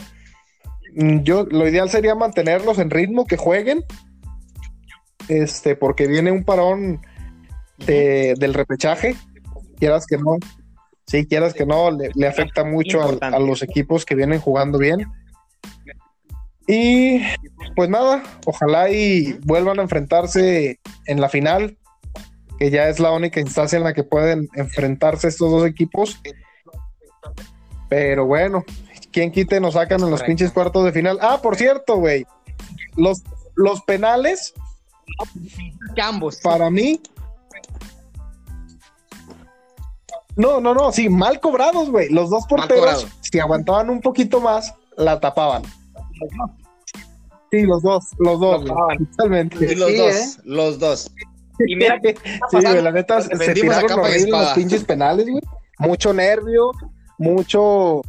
mm, 0.96 1.20
yo 1.20 1.46
lo 1.46 1.68
ideal 1.68 1.90
sería 1.90 2.16
mantenerlos 2.16 2.80
en 2.80 2.90
ritmo, 2.90 3.26
que 3.26 3.38
jueguen, 3.38 3.84
este, 5.28 5.76
porque 5.76 6.08
viene 6.08 6.32
un 6.32 6.44
parón 6.44 7.02
del 7.78 8.54
repechaje, 8.54 9.16
quieras 9.78 10.06
que 10.08 10.18
no, 10.18 10.38
sí, 11.06 11.26
quieras 11.26 11.54
que 11.54 11.66
no, 11.66 11.92
le, 11.92 12.28
afecta 12.28 12.64
mucho 12.64 13.02
a, 13.22 13.40
los 13.40 13.62
equipos 13.64 14.06
que 14.06 14.16
vienen 14.16 14.40
jugando 14.40 14.78
bien. 14.78 15.06
Y 16.68 17.22
pues 17.76 17.90
nada, 17.90 18.24
ojalá 18.46 18.90
y 18.90 19.34
vuelvan 19.44 19.80
a 19.80 19.84
enfrentarse 19.84 20.80
en 21.06 21.22
la 21.22 21.30
final, 21.30 21.78
que 22.60 22.70
ya 22.70 22.88
es 22.90 23.00
la 23.00 23.12
única 23.12 23.40
instancia 23.40 23.78
en 23.78 23.84
la 23.84 23.94
que 23.94 24.04
pueden 24.04 24.50
enfrentarse 24.56 25.28
estos 25.28 25.52
dos 25.52 25.66
equipos. 25.66 26.20
Pero 27.90 28.26
bueno, 28.26 28.64
¿quién 29.12 29.32
quite 29.32 29.60
nos 29.60 29.74
sacan 29.74 30.02
en 30.02 30.12
los 30.12 30.24
pinches 30.24 30.52
cuartos 30.52 30.86
de 30.86 30.92
final? 30.92 31.20
Ah, 31.22 31.40
por 31.42 31.56
cierto, 31.56 31.98
güey. 31.98 32.26
Los, 32.96 33.24
los 33.56 33.82
penales. 33.82 34.54
Ambos. 36.02 36.38
Para 36.38 36.70
mí. 36.70 37.02
No, 40.36 40.60
no, 40.60 40.74
no, 40.74 40.92
sí, 40.92 41.08
mal 41.08 41.40
cobrados, 41.40 41.90
güey. 41.90 42.10
Los 42.10 42.30
dos 42.30 42.46
porteros, 42.48 43.08
si 43.22 43.40
aguantaban 43.40 43.90
un 43.90 44.02
poquito 44.02 44.42
más, 44.42 44.74
la 44.98 45.20
tapaban. 45.20 45.64
Sí, 47.52 47.62
los 47.62 47.82
dos, 47.82 48.06
los 48.18 48.40
dos, 48.40 48.66
totalmente. 48.66 49.76
los 49.76 49.96
dos, 49.96 50.16
¿eh? 50.16 50.42
los 50.44 50.80
dos. 50.80 51.12
Y 51.66 51.76
mira 51.76 52.00
que, 52.00 52.16
sí, 52.50 52.62
la 52.62 52.92
neta, 52.92 53.22
se 53.22 53.54
tiraron 53.54 54.02
los 54.30 54.54
pinches 54.54 54.84
penales, 54.84 55.28
güey. 55.30 55.42
Mucho 55.80 56.14
nervio, 56.14 56.72
mucho, 57.18 58.02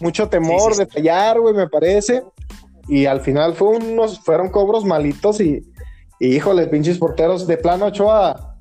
mucho 0.00 0.28
temor 0.28 0.76
de 0.76 0.86
fallar, 0.86 1.40
güey, 1.40 1.54
me 1.54 1.68
parece. 1.68 2.22
Y 2.88 3.06
al 3.06 3.20
final 3.20 3.54
fue 3.54 3.68
unos, 3.68 4.20
fueron 4.20 4.48
cobros 4.48 4.84
malitos 4.84 5.40
y, 5.40 5.64
híjole, 6.20 6.66
pinches 6.68 6.98
porteros 6.98 7.46
de 7.46 7.56
plano 7.56 7.86
Ochoa 7.86 8.56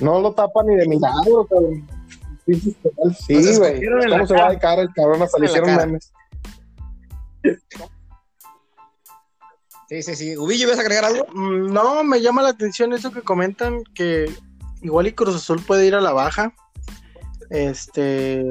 no 0.00 0.20
lo 0.20 0.32
tapan 0.32 0.66
ni 0.66 0.76
de 0.76 0.86
milagro, 0.86 1.46
cabrón. 1.46 1.86
Sí, 3.26 3.56
güey. 3.58 3.80
¿Cómo 4.08 4.26
se 4.26 4.34
va 4.34 4.50
de 4.50 4.58
cara 4.58 4.82
el 4.82 4.92
cabrón? 4.92 5.22
Hasta 5.22 5.38
le 5.38 5.46
hicieron 5.46 5.76
memes. 5.76 6.12
Sí, 9.88 10.02
sí, 10.02 10.16
sí. 10.16 10.36
Ubillo, 10.36 10.68
¿vas 10.68 10.78
a 10.78 10.82
agregar 10.82 11.04
algo? 11.04 11.26
Mm, 11.32 11.72
no, 11.72 12.02
me 12.04 12.20
llama 12.20 12.42
la 12.42 12.50
atención 12.50 12.92
eso 12.92 13.12
que 13.12 13.22
comentan, 13.22 13.84
que 13.94 14.30
igual 14.82 15.06
y 15.06 15.12
Cruz 15.12 15.36
Azul 15.36 15.62
puede 15.62 15.86
ir 15.86 15.94
a 15.94 16.00
la 16.00 16.12
baja. 16.12 16.52
Este, 17.50 18.44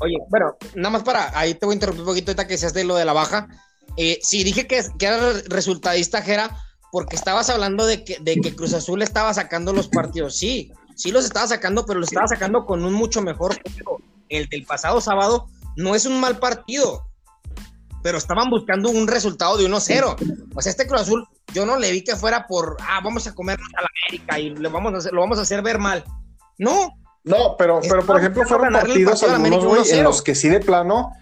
Oye, 0.00 0.18
bueno, 0.28 0.56
nada 0.74 0.90
más 0.90 1.02
para, 1.02 1.36
ahí 1.38 1.54
te 1.54 1.66
voy 1.66 1.72
a 1.72 1.76
interrumpir 1.76 2.02
un 2.02 2.08
poquito 2.08 2.30
ahorita 2.30 2.46
que 2.46 2.58
seas 2.58 2.72
de 2.72 2.84
lo 2.84 2.94
de 2.94 3.04
la 3.04 3.12
baja. 3.12 3.48
Eh, 3.96 4.18
sí, 4.22 4.44
dije 4.44 4.66
que, 4.66 4.84
que 4.98 5.06
era 5.06 5.32
resultadista, 5.48 6.22
Jera, 6.22 6.56
porque 6.92 7.16
estabas 7.16 7.50
hablando 7.50 7.84
de 7.84 8.04
que, 8.04 8.18
de 8.20 8.36
que 8.36 8.54
Cruz 8.54 8.74
Azul 8.74 9.02
estaba 9.02 9.34
sacando 9.34 9.72
los 9.72 9.88
partidos. 9.88 10.36
Sí, 10.36 10.72
sí 10.94 11.10
los 11.10 11.24
estaba 11.24 11.48
sacando, 11.48 11.84
pero 11.84 11.98
los 11.98 12.08
estaba 12.08 12.28
sacando 12.28 12.64
con 12.64 12.84
un 12.84 12.92
mucho 12.92 13.22
mejor 13.22 13.60
juego. 13.60 14.00
El 14.28 14.48
del 14.48 14.64
pasado 14.66 15.00
sábado 15.00 15.48
no 15.76 15.94
es 15.94 16.06
un 16.06 16.20
mal 16.20 16.38
partido, 16.38 17.07
pero 18.02 18.18
estaban 18.18 18.50
buscando 18.50 18.90
un 18.90 19.06
resultado 19.06 19.56
de 19.56 19.66
1-0. 19.68 20.48
O 20.54 20.62
sea, 20.62 20.70
este 20.70 20.86
Cruz 20.86 21.02
Azul, 21.02 21.26
yo 21.52 21.66
no 21.66 21.78
le 21.78 21.90
vi 21.92 22.02
que 22.02 22.16
fuera 22.16 22.46
por, 22.46 22.76
ah, 22.80 23.00
vamos 23.02 23.26
a 23.26 23.34
comer 23.34 23.58
a 23.76 23.82
la 23.82 23.88
América 24.06 24.38
y 24.38 24.50
le 24.50 24.68
vamos 24.68 24.94
a 24.94 24.98
hacer, 24.98 25.12
lo 25.12 25.20
vamos 25.20 25.38
a 25.38 25.42
hacer 25.42 25.62
ver 25.62 25.78
mal. 25.78 26.04
No, 26.58 26.90
no, 27.24 27.56
pero, 27.58 27.80
pero 27.82 28.04
por 28.04 28.18
ejemplo, 28.18 28.44
fueron 28.44 28.72
partidos 28.72 29.22
algunos, 29.22 29.90
en 29.90 30.04
los 30.04 30.22
que 30.22 30.34
sí 30.34 30.48
de 30.48 30.60
plano 30.60 31.12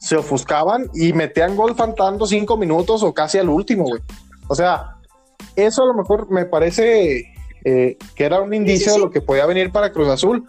se 0.00 0.16
ofuscaban 0.16 0.90
y 0.94 1.12
metían 1.12 1.56
gol 1.56 1.74
faltando 1.74 2.26
cinco 2.26 2.56
minutos 2.56 3.02
o 3.02 3.14
casi 3.14 3.38
al 3.38 3.48
último, 3.48 3.84
güey. 3.84 4.02
O 4.48 4.54
sea, 4.54 4.96
eso 5.56 5.82
a 5.82 5.86
lo 5.86 5.94
mejor 5.94 6.30
me 6.30 6.44
parece 6.44 7.24
eh, 7.64 7.96
que 8.14 8.24
era 8.24 8.40
un 8.40 8.52
indicio 8.52 8.92
de 8.92 8.98
lo 8.98 9.10
que 9.10 9.20
podía 9.20 9.46
venir 9.46 9.70
para 9.70 9.92
Cruz 9.92 10.08
Azul. 10.08 10.44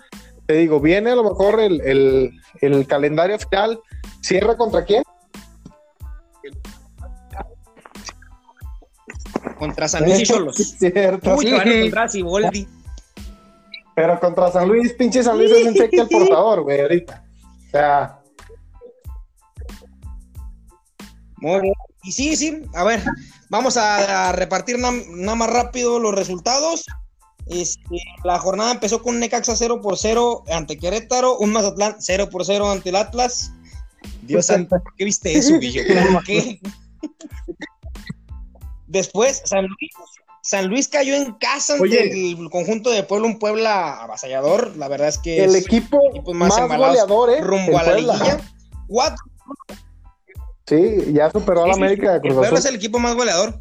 Te 0.45 0.55
digo, 0.55 0.79
viene 0.79 1.11
a 1.11 1.15
lo 1.15 1.23
mejor 1.23 1.59
el, 1.59 2.31
calendario 2.87 3.39
final. 3.39 3.79
¿Cierra 4.21 4.57
contra 4.57 4.83
quién? 4.83 5.03
Contra 9.57 9.87
San 9.87 10.03
Luis 10.03 10.19
y 10.19 10.23
Cholos. 10.23 10.55
Cierto. 10.79 11.35
Uy, 11.35 11.51
contra 11.51 12.09
Ciboldi. 12.09 12.67
Pero 13.95 14.19
contra 14.19 14.51
San 14.51 14.67
Luis, 14.67 14.93
pinche 14.93 15.23
San 15.23 15.37
Luis 15.37 15.51
es 15.51 15.67
un 15.67 15.73
cheque 15.73 16.01
al 16.01 16.09
portador, 16.09 16.63
güey, 16.63 16.81
ahorita. 16.81 17.23
O 17.67 17.71
sea. 17.71 18.19
Muy 21.37 21.61
bien. 21.61 21.73
Y 22.03 22.11
sí, 22.11 22.35
sí, 22.35 22.61
a 22.75 22.83
ver, 22.83 23.01
vamos 23.49 23.77
a, 23.77 24.31
repartir 24.33 24.77
nada 24.77 25.35
más 25.35 25.49
rápido 25.49 25.97
los 25.99 26.13
resultados. 26.13 26.85
Este, 27.47 27.97
la 28.23 28.37
jornada 28.39 28.71
empezó 28.71 29.01
con 29.01 29.15
un 29.15 29.21
Necaxa 29.21 29.55
0 29.55 29.81
por 29.81 29.97
0 29.97 30.43
ante 30.51 30.77
Querétaro, 30.77 31.37
un 31.37 31.51
Mazatlán 31.51 31.95
0 31.99 32.29
por 32.29 32.45
0 32.45 32.69
ante 32.69 32.89
el 32.89 32.95
Atlas. 32.95 33.51
Dios 34.25 34.45
santo, 34.45 34.81
¿por 34.81 34.95
qué 34.95 35.05
viste 35.05 35.37
eso, 35.37 35.59
qué? 36.25 36.59
Después, 38.87 39.41
San 39.45 39.65
Luis 39.65 39.91
San 40.45 40.67
Luis 40.67 40.87
cayó 40.87 41.15
en 41.15 41.33
casa 41.33 41.73
ante 41.73 42.11
el 42.11 42.49
conjunto 42.51 42.91
de 42.91 43.01
Puebla, 43.01 43.27
un 43.27 43.39
Puebla 43.39 44.03
avasallador. 44.03 44.77
La 44.77 44.87
verdad 44.87 45.07
es 45.07 45.17
que 45.17 45.43
el 45.43 45.55
equipo, 45.55 45.99
más, 46.35 46.55
goleador, 46.67 47.31
¿eh? 47.31 47.41
rumbo 47.41 47.79
a 47.79 47.81
la 47.81 47.95
liguilla. 47.95 48.37
Cuatro. 48.87 49.25
Sí, 50.67 51.13
ya 51.13 51.31
superó 51.31 51.63
a 51.63 51.69
la 51.69 51.73
América 51.73 52.13
de 52.13 52.21
Cruz 52.21 52.35
Puebla 52.35 52.59
es 52.59 52.65
el 52.65 52.75
equipo 52.75 52.99
más 52.99 53.15
goleador. 53.15 53.55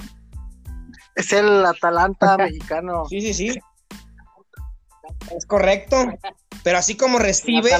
Es 1.17 1.33
el 1.33 1.65
Atalanta 1.65 2.37
mexicano. 2.39 3.07
Sí, 3.09 3.23
sí, 3.23 3.33
sí. 3.33 3.59
Es 5.35 5.47
correcto. 5.47 5.97
Pero 6.63 6.79
así 6.79 6.95
como 6.97 7.19
recibe, 7.19 7.71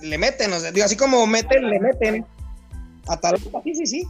le 0.00 0.18
meten. 0.18 0.52
O 0.52 0.60
sea, 0.60 0.72
digo, 0.72 0.86
así 0.86 0.96
como 0.96 1.26
meten, 1.26 1.68
le 1.68 1.80
meten. 1.80 2.26
Atalanta, 3.06 3.60
sí, 3.62 3.74
sí, 3.74 3.86
sí. 3.86 4.06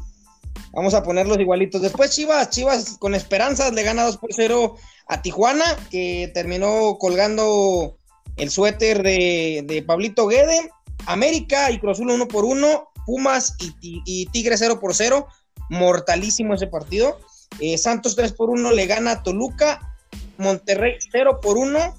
Vamos 0.73 0.95
a 0.95 1.03
ponerlos 1.03 1.39
igualitos. 1.39 1.83
Después 1.83 2.11
Chivas, 2.11 2.51
Chivas 2.51 2.97
con 2.99 3.15
esperanzas 3.15 3.73
le 3.73 3.83
gana 3.83 4.05
2 4.05 4.19
por 4.19 4.33
0 4.33 4.77
a 5.09 5.23
Tijuana, 5.23 5.65
que 5.91 6.31
terminó 6.35 6.97
colgando 6.99 7.97
el 8.37 8.51
suéter 8.51 9.03
de, 9.03 9.85
Pablito 9.87 10.27
Guede. 10.27 10.71
América 11.07 11.71
y 11.71 11.79
Cruz 11.79 12.01
1 12.01 12.29
por 12.29 12.45
1. 12.45 12.89
Pumas 13.07 13.57
y, 13.81 14.27
Tigre 14.27 14.57
0 14.57 14.81
por 14.81 14.95
0. 14.95 15.27
Mortalísimo 15.71 16.55
ese 16.55 16.67
partido. 16.67 17.19
Eh, 17.61 17.79
Santos 17.79 18.17
3 18.17 18.33
por 18.33 18.51
1 18.51 18.73
le 18.73 18.87
gana 18.87 19.13
a 19.13 19.23
Toluca. 19.23 19.97
Monterrey 20.39 20.97
0 21.13 21.41
por 21.41 21.57
1. 21.57 21.95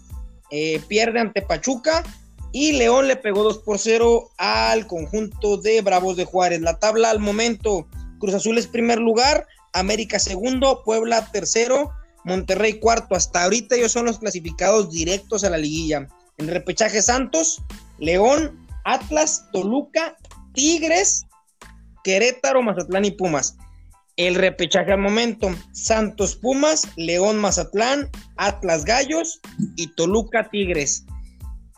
Eh, 0.52 0.82
pierde 0.88 1.20
ante 1.20 1.41
Pachuca. 1.41 2.04
Y 2.52 2.72
León 2.72 3.08
le 3.08 3.18
pegó 3.18 3.43
2 3.43 3.60
por 3.60 3.78
0 3.78 4.30
al 4.38 4.88
conjunto 4.88 5.58
de 5.58 5.82
Bravos 5.82 6.16
de 6.16 6.26
Juárez. 6.26 6.62
La 6.62 6.80
tabla 6.80 7.10
al 7.10 7.20
momento, 7.20 7.88
Cruz 8.20 8.34
Azul 8.34 8.58
es 8.58 8.68
primer 8.68 9.00
lugar, 9.00 9.45
América 9.74 10.18
segundo, 10.18 10.82
Puebla 10.84 11.30
tercero, 11.32 11.91
Monterrey 12.24 12.80
cuarto. 12.80 13.16
Hasta 13.16 13.43
ahorita 13.43 13.76
ellos 13.76 13.91
son 13.91 14.06
los 14.06 14.20
clasificados 14.20 14.89
directos 14.89 15.43
a 15.43 15.50
la 15.50 15.58
liguilla. 15.58 16.08
El 16.38 16.48
repechaje 16.48 17.02
Santos, 17.02 17.62
León, 18.00 18.66
Atlas, 18.86 19.45
Toluca, 19.52 20.16
Tigres, 20.54 21.26
Querétaro, 22.04 22.62
Mazatlán 22.62 23.06
y 23.06 23.12
Pumas. 23.12 23.58
El 24.18 24.34
repechaje 24.34 24.91
al 24.91 24.99
momento, 24.99 25.49
Santos 25.72 26.36
Pumas, 26.36 26.88
León 26.95 27.38
Mazatlán, 27.38 28.09
Atlas 28.36 28.84
Gallos 28.84 29.39
y 29.76 29.93
Toluca 29.93 30.49
Tigres. 30.49 31.05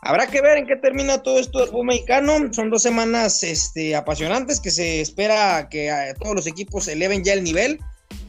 Habrá 0.02 0.26
que 0.26 0.40
ver 0.40 0.56
en 0.56 0.66
qué 0.66 0.76
termina 0.76 1.22
todo 1.22 1.38
esto 1.38 1.58
del 1.58 1.68
fútbol 1.68 1.86
mexicano. 1.86 2.32
Son 2.52 2.70
dos 2.70 2.82
semanas 2.82 3.42
este, 3.42 3.94
apasionantes 3.94 4.58
que 4.58 4.70
se 4.70 5.02
espera 5.02 5.68
que 5.68 5.90
eh, 5.90 6.14
todos 6.18 6.34
los 6.34 6.46
equipos 6.46 6.88
eleven 6.88 7.22
ya 7.22 7.34
el 7.34 7.44
nivel, 7.44 7.78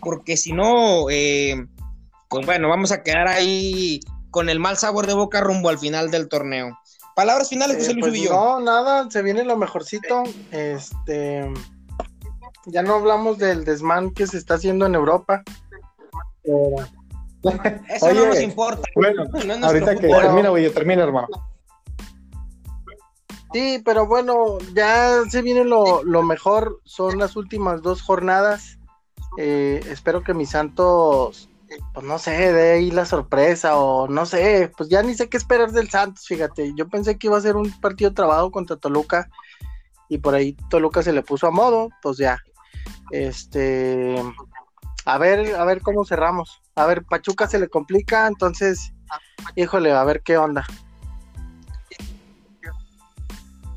porque 0.01 0.36
si 0.36 0.51
no, 0.51 1.09
eh, 1.09 1.66
pues 2.30 2.45
bueno, 2.45 2.68
vamos 2.68 2.91
a 2.91 3.03
quedar 3.03 3.30
ahí 3.30 4.01
con 4.30 4.49
el 4.49 4.59
mal 4.59 4.76
sabor 4.78 5.07
de 5.07 5.14
boca 5.14 5.39
rumbo 5.39 5.70
al 5.70 5.80
final 5.80 6.12
del 6.12 6.28
torneo. 6.28 6.78
Palabras 7.16 7.49
finales, 7.49 7.78
José 7.78 7.93
Luis 7.93 8.05
pues 8.07 8.30
No, 8.30 8.59
nada, 8.59 9.09
se 9.09 9.22
viene 9.22 9.45
lo 9.45 9.55
mejorcito. 9.55 10.24
Este, 10.51 11.45
ya 12.66 12.84
no 12.84 12.95
hablamos 12.95 13.38
del 13.38 13.66
desmán 13.66 14.12
que 14.12 14.28
se 14.28 14.38
está 14.38 14.55
haciendo 14.55 14.86
en 14.86 14.95
Europa. 14.95 15.43
Eso 16.43 18.14
no 18.14 18.26
nos 18.28 18.41
importa. 18.41 18.88
Bueno, 18.95 19.24
ahorita 19.64 19.95
que 19.95 20.07
termina, 20.07 20.49
güey, 20.49 20.70
termina, 20.72 21.03
hermano. 21.03 21.28
Sí, 23.53 23.82
pero 23.84 24.07
bueno, 24.07 24.59
ya 24.74 25.24
se 25.30 25.41
viene 25.41 25.66
lo, 25.66 26.03
mejor, 26.24 26.80
son 26.86 27.18
las 27.18 27.36
últimas 27.36 27.82
dos 27.82 28.01
jornadas. 28.01 28.78
Eh, 29.38 29.82
espero 29.89 30.24
que 30.24 30.34
mis 30.34 30.51
Santos, 30.51 31.49
pues 31.93 32.05
no 32.05 32.18
sé, 32.18 32.53
de 32.53 32.72
ahí 32.74 32.91
la 32.91 33.05
sorpresa 33.05 33.78
o 33.78 34.07
no 34.07 34.26
sé, 34.26 34.72
pues 34.78 34.89
ya 34.89 35.03
ni 35.03 35.16
sé 35.16 35.28
qué 35.30 35.38
esperar 35.38 35.72
del 35.72 35.89
Santos, 35.89 36.26
fíjate. 36.28 36.74
Yo 36.78 36.88
pensé 36.88 37.18
que 37.18 37.28
iba 37.28 37.38
a 37.38 37.41
ser 37.41 37.57
un 37.57 37.70
partido 37.82 38.14
trabado 38.14 38.51
contra 38.51 38.78
Toluca 38.78 39.30
y 40.07 40.20
por 40.20 40.34
ahí 40.34 40.55
Toluca 40.70 41.03
se 41.03 41.14
le 41.14 41.22
puso 41.22 41.47
a 41.47 41.51
modo, 41.51 41.89
pues 42.01 42.18
ya. 42.18 42.41
Este, 43.12 44.16
a 45.06 45.18
ver, 45.18 45.56
a 45.56 45.66
ver 45.66 45.82
cómo 45.82 46.06
cerramos. 46.06 46.62
A 46.76 46.86
ver, 46.86 47.04
Pachuca 47.04 47.48
se 47.48 47.60
le 47.60 47.68
complica, 47.68 48.28
entonces, 48.28 48.94
híjole, 49.56 49.92
a 49.92 50.04
ver 50.04 50.22
qué 50.22 50.38
onda. 50.38 50.66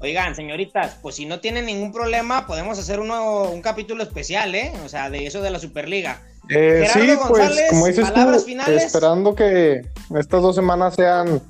Oigan, 0.00 0.34
señoritas, 0.34 0.98
pues 1.00 1.14
si 1.14 1.24
no 1.24 1.40
tienen 1.40 1.64
ningún 1.64 1.90
problema, 1.90 2.46
podemos 2.46 2.78
hacer 2.78 3.00
uno, 3.00 3.44
un 3.44 3.62
capítulo 3.62 4.02
especial, 4.02 4.54
¿eh? 4.54 4.70
O 4.84 4.88
sea, 4.90 5.08
de 5.08 5.26
eso 5.26 5.40
de 5.40 5.50
la 5.50 5.58
Superliga. 5.58 6.20
Eh, 6.50 6.86
sí, 6.92 7.16
pues 7.26 7.70
como 7.70 7.86
dices 7.86 8.12
tú, 8.12 8.30
esperando 8.66 9.34
que 9.34 9.80
estas 10.14 10.42
dos 10.42 10.54
semanas 10.54 10.94
sean 10.94 11.40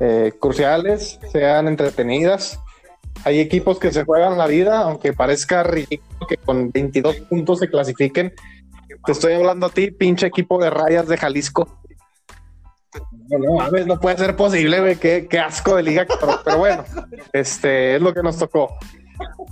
eh, 0.00 0.32
cruciales, 0.40 1.20
sean 1.30 1.68
entretenidas. 1.68 2.58
Hay 3.24 3.40
equipos 3.40 3.78
que 3.78 3.92
se 3.92 4.04
juegan 4.04 4.36
la 4.36 4.46
vida, 4.46 4.80
aunque 4.80 5.12
parezca 5.12 5.62
ridículo 5.62 6.26
que 6.26 6.36
con 6.36 6.70
22 6.70 7.16
puntos 7.20 7.60
se 7.60 7.68
clasifiquen. 7.68 8.34
Te 9.04 9.12
estoy 9.12 9.34
hablando 9.34 9.66
a 9.66 9.70
ti, 9.70 9.90
pinche 9.90 10.26
equipo 10.26 10.62
de 10.62 10.70
rayas 10.70 11.08
de 11.08 11.16
Jalisco. 11.16 11.68
No, 13.28 13.70
no, 13.70 13.86
no 13.86 14.00
puede 14.00 14.18
ser 14.18 14.36
posible, 14.36 14.80
güey. 14.80 14.96
Qué, 14.96 15.38
asco 15.38 15.76
de 15.76 15.82
liga. 15.82 16.06
Pero, 16.44 16.58
bueno, 16.58 16.84
este 17.32 17.96
es 17.96 18.02
lo 18.02 18.12
que 18.12 18.22
nos 18.22 18.38
tocó. 18.38 18.76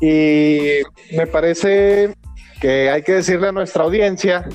Y 0.00 0.80
me 1.16 1.26
parece 1.26 2.14
que 2.60 2.90
hay 2.90 3.02
que 3.02 3.14
decirle 3.14 3.48
a 3.48 3.52
nuestra 3.52 3.84
audiencia 3.84 4.46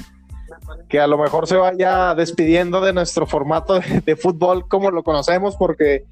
que 0.89 0.99
a 0.99 1.07
lo 1.07 1.18
mejor 1.18 1.47
se 1.47 1.55
vaya 1.55 2.13
despidiendo 2.16 2.82
de 2.82 2.93
nuestro 2.93 3.26
formato 3.26 3.80
de, 3.80 4.16
fútbol 4.16 4.68
como 4.68 4.91
lo 4.91 5.03
conocemos, 5.03 5.55
porque 5.55 6.05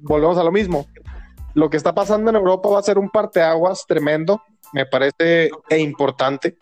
volvemos 0.00 0.38
a 0.38 0.44
lo 0.44 0.50
mismo. 0.50 0.86
Lo 1.58 1.68
que 1.70 1.76
está 1.76 1.92
pasando 1.92 2.30
en 2.30 2.36
Europa 2.36 2.68
va 2.68 2.78
a 2.78 2.82
ser 2.82 2.98
un 2.98 3.10
parteaguas 3.10 3.84
tremendo, 3.86 4.40
me 4.72 4.86
parece 4.86 5.50
e 5.68 5.78
importante 5.78 6.56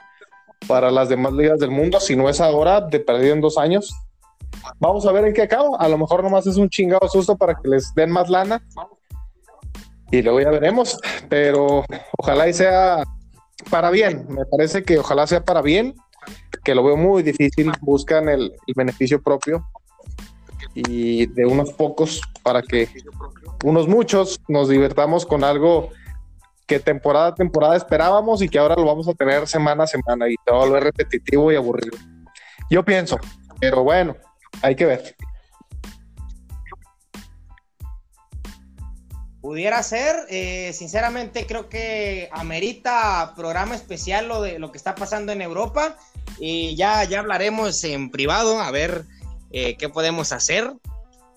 para 0.67 0.91
las 0.91 1.11
demás 1.11 1.35
ligas 1.35 1.61
del 1.61 1.71
mundo. 1.71 2.01
Si 2.01 2.17
no 2.17 2.31
es 2.31 2.41
ahora, 2.41 2.81
de 2.81 3.01
perdido 3.01 3.35
en 3.35 3.43
dos 3.43 3.59
años, 3.59 3.95
Vamos 4.79 5.07
a 5.07 5.13
ver 5.13 5.25
en 5.27 5.35
qué 5.35 5.43
acabo. 5.43 5.81
A 5.81 5.89
lo 5.89 5.99
mejor 5.99 6.23
nomás 6.23 6.47
es 6.47 6.57
un 6.57 6.69
chingado 6.69 7.09
susto 7.09 7.37
para 7.37 7.55
que 7.55 7.69
les 7.69 7.95
den 7.95 8.11
más 8.11 8.29
lana. 8.29 8.63
Y 10.11 10.23
luego 10.23 10.41
ya 10.41 10.51
veremos. 10.51 10.99
Pero 11.29 11.85
ojalá 12.19 12.49
y 12.49 12.53
sea 12.53 13.03
para 13.71 13.91
bien. 13.91 14.27
Me 14.29 14.45
parece 14.47 14.83
que 14.83 14.99
ojalá 14.99 15.27
sea 15.27 15.45
para 15.45 15.63
bien. 15.63 15.95
Que 16.65 16.75
lo 16.75 16.85
veo 16.85 16.97
muy 16.97 17.23
difícil. 17.23 17.73
Buscan 17.81 18.29
el, 18.29 18.53
beneficio 18.75 19.23
propio. 19.23 19.67
Y 20.75 21.27
de 21.27 21.47
unos 21.47 21.73
pocos 21.73 22.21
para 22.43 22.63
que 22.63 22.89
unos 23.65 23.89
muchos 23.89 24.41
nos 24.49 24.69
divertamos 24.69 25.27
con 25.27 25.45
algo 25.45 25.91
que 26.67 26.81
temporada 26.81 27.29
a 27.29 27.35
temporada 27.35 27.77
esperábamos 27.77 28.43
y 28.43 28.49
que 28.49 28.59
ahora 28.59 28.75
lo 28.75 28.85
vamos 28.85 29.09
a 29.09 29.15
tener 29.15 29.47
semana 29.47 29.85
a 29.85 29.87
semana 29.87 30.29
y 30.29 30.35
va 30.51 30.57
a 30.57 30.65
volver 30.65 30.83
repetitivo 30.85 31.53
y 31.53 31.57
aburrido. 31.57 31.97
Yo 32.71 32.85
pienso, 32.85 33.19
pero 33.61 33.85
bueno, 33.85 34.17
hay 34.63 34.75
que 34.75 34.87
ver. 34.87 35.17
Pudiera 39.41 39.81
ser, 39.85 40.17
eh, 40.29 40.73
sinceramente 40.73 41.47
creo 41.47 41.69
que 41.69 42.29
amerita 42.33 43.33
programa 43.37 43.77
especial 43.77 44.27
lo 44.27 44.43
de 44.43 44.59
lo 44.59 44.73
que 44.73 44.79
está 44.79 44.97
pasando 44.97 45.31
en 45.31 45.41
Europa 45.41 45.97
y 46.41 46.75
ya, 46.75 47.05
ya 47.05 47.21
hablaremos 47.21 47.85
en 47.85 48.11
privado 48.11 48.61
a 48.61 48.73
ver 48.73 49.05
eh, 49.53 49.77
qué 49.77 49.89
podemos 49.89 50.33
hacer. 50.33 50.73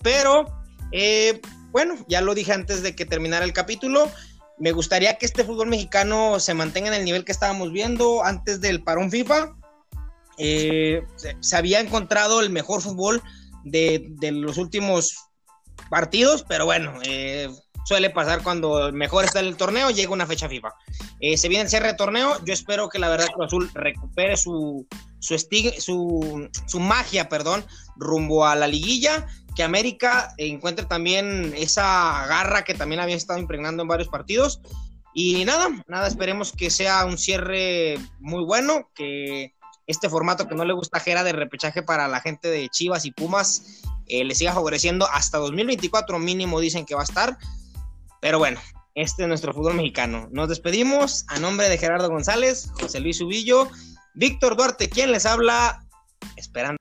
Pero 0.02 0.46
eh, 0.90 1.40
bueno, 1.72 1.96
ya 2.08 2.20
lo 2.20 2.34
dije 2.34 2.52
antes 2.52 2.82
de 2.82 2.94
que 2.94 3.06
terminara 3.06 3.44
el 3.44 3.52
capítulo. 3.52 4.10
Me 4.58 4.72
gustaría 4.72 5.16
que 5.16 5.26
este 5.26 5.44
fútbol 5.44 5.68
mexicano 5.68 6.38
se 6.38 6.54
mantenga 6.54 6.88
en 6.88 6.94
el 6.94 7.04
nivel 7.04 7.24
que 7.24 7.32
estábamos 7.32 7.72
viendo 7.72 8.24
antes 8.24 8.60
del 8.60 8.82
parón 8.82 9.10
FIFA. 9.10 9.54
Eh, 10.38 11.02
se, 11.40 11.56
había 11.56 11.80
encontrado 11.80 12.40
el 12.40 12.50
mejor 12.50 12.80
fútbol 12.80 13.22
de, 13.64 14.10
los 14.20 14.58
últimos 14.58 15.16
partidos, 15.90 16.44
pero 16.48 16.64
bueno, 16.64 16.98
eh, 17.04 17.48
suele 17.84 18.10
pasar 18.10 18.42
cuando 18.42 18.92
mejor 18.92 19.24
está 19.24 19.40
el 19.40 19.56
torneo, 19.56 19.90
llega 19.90 20.12
una 20.12 20.26
fecha 20.26 20.48
FIFA. 20.48 20.72
Eh, 21.20 21.36
se 21.36 21.48
viene 21.48 21.64
el 21.64 21.70
cierre 21.70 21.88
de 21.88 21.94
torneo, 21.94 22.42
yo 22.44 22.52
espero 22.52 22.88
que 22.88 22.98
la 22.98 23.08
verdad 23.08 23.28
Cruz 23.34 23.46
Azul 23.46 23.70
recupere 23.74 24.36
su, 24.36 24.86
su, 25.18 25.38
su, 25.78 26.50
su 26.66 26.80
magia, 26.80 27.28
perdón, 27.28 27.64
rumbo 28.00 28.46
a 28.46 28.56
la 28.56 28.66
liguilla, 28.66 29.26
que 29.54 29.62
América 29.62 30.34
encuentre 30.38 30.86
también 30.86 31.52
esa 31.56 32.26
garra 32.26 32.64
que 32.64 32.74
también 32.74 33.00
había 33.00 33.16
estado 33.16 33.38
impregnando 33.38 33.82
en 33.82 33.88
varios 33.88 34.08
partidos. 34.08 34.60
Y 35.14 35.44
nada, 35.44 35.68
nada, 35.88 36.06
esperemos 36.06 36.52
que 36.52 36.70
sea 36.70 37.04
un 37.04 37.18
cierre 37.18 37.98
muy 38.20 38.44
bueno, 38.44 38.88
que 38.94 39.54
este 39.86 40.08
formato 40.08 40.48
que 40.48 40.54
no 40.54 40.64
le 40.64 40.72
gusta 40.72 41.00
Jera 41.00 41.24
de 41.24 41.32
repechaje 41.32 41.82
para 41.82 42.06
la 42.08 42.20
gente 42.20 42.48
de 42.48 42.68
Chivas 42.68 43.04
y 43.04 43.10
Pumas 43.10 43.82
eh, 44.06 44.24
le 44.24 44.34
siga 44.34 44.52
favoreciendo 44.52 45.06
hasta 45.12 45.38
2024 45.38 46.18
mínimo 46.18 46.60
dicen 46.60 46.86
que 46.86 46.94
va 46.94 47.00
a 47.00 47.04
estar. 47.04 47.38
Pero 48.20 48.38
bueno, 48.38 48.60
este 48.94 49.22
es 49.22 49.28
nuestro 49.28 49.52
fútbol 49.52 49.74
mexicano. 49.74 50.28
Nos 50.30 50.48
despedimos 50.48 51.24
a 51.28 51.38
nombre 51.38 51.68
de 51.68 51.78
Gerardo 51.78 52.08
González, 52.08 52.70
José 52.80 53.00
Luis 53.00 53.20
Ubillo, 53.20 53.68
Víctor 54.14 54.56
Duarte, 54.56 54.88
quien 54.88 55.12
les 55.12 55.26
habla, 55.26 55.84
esperando. 56.36 56.78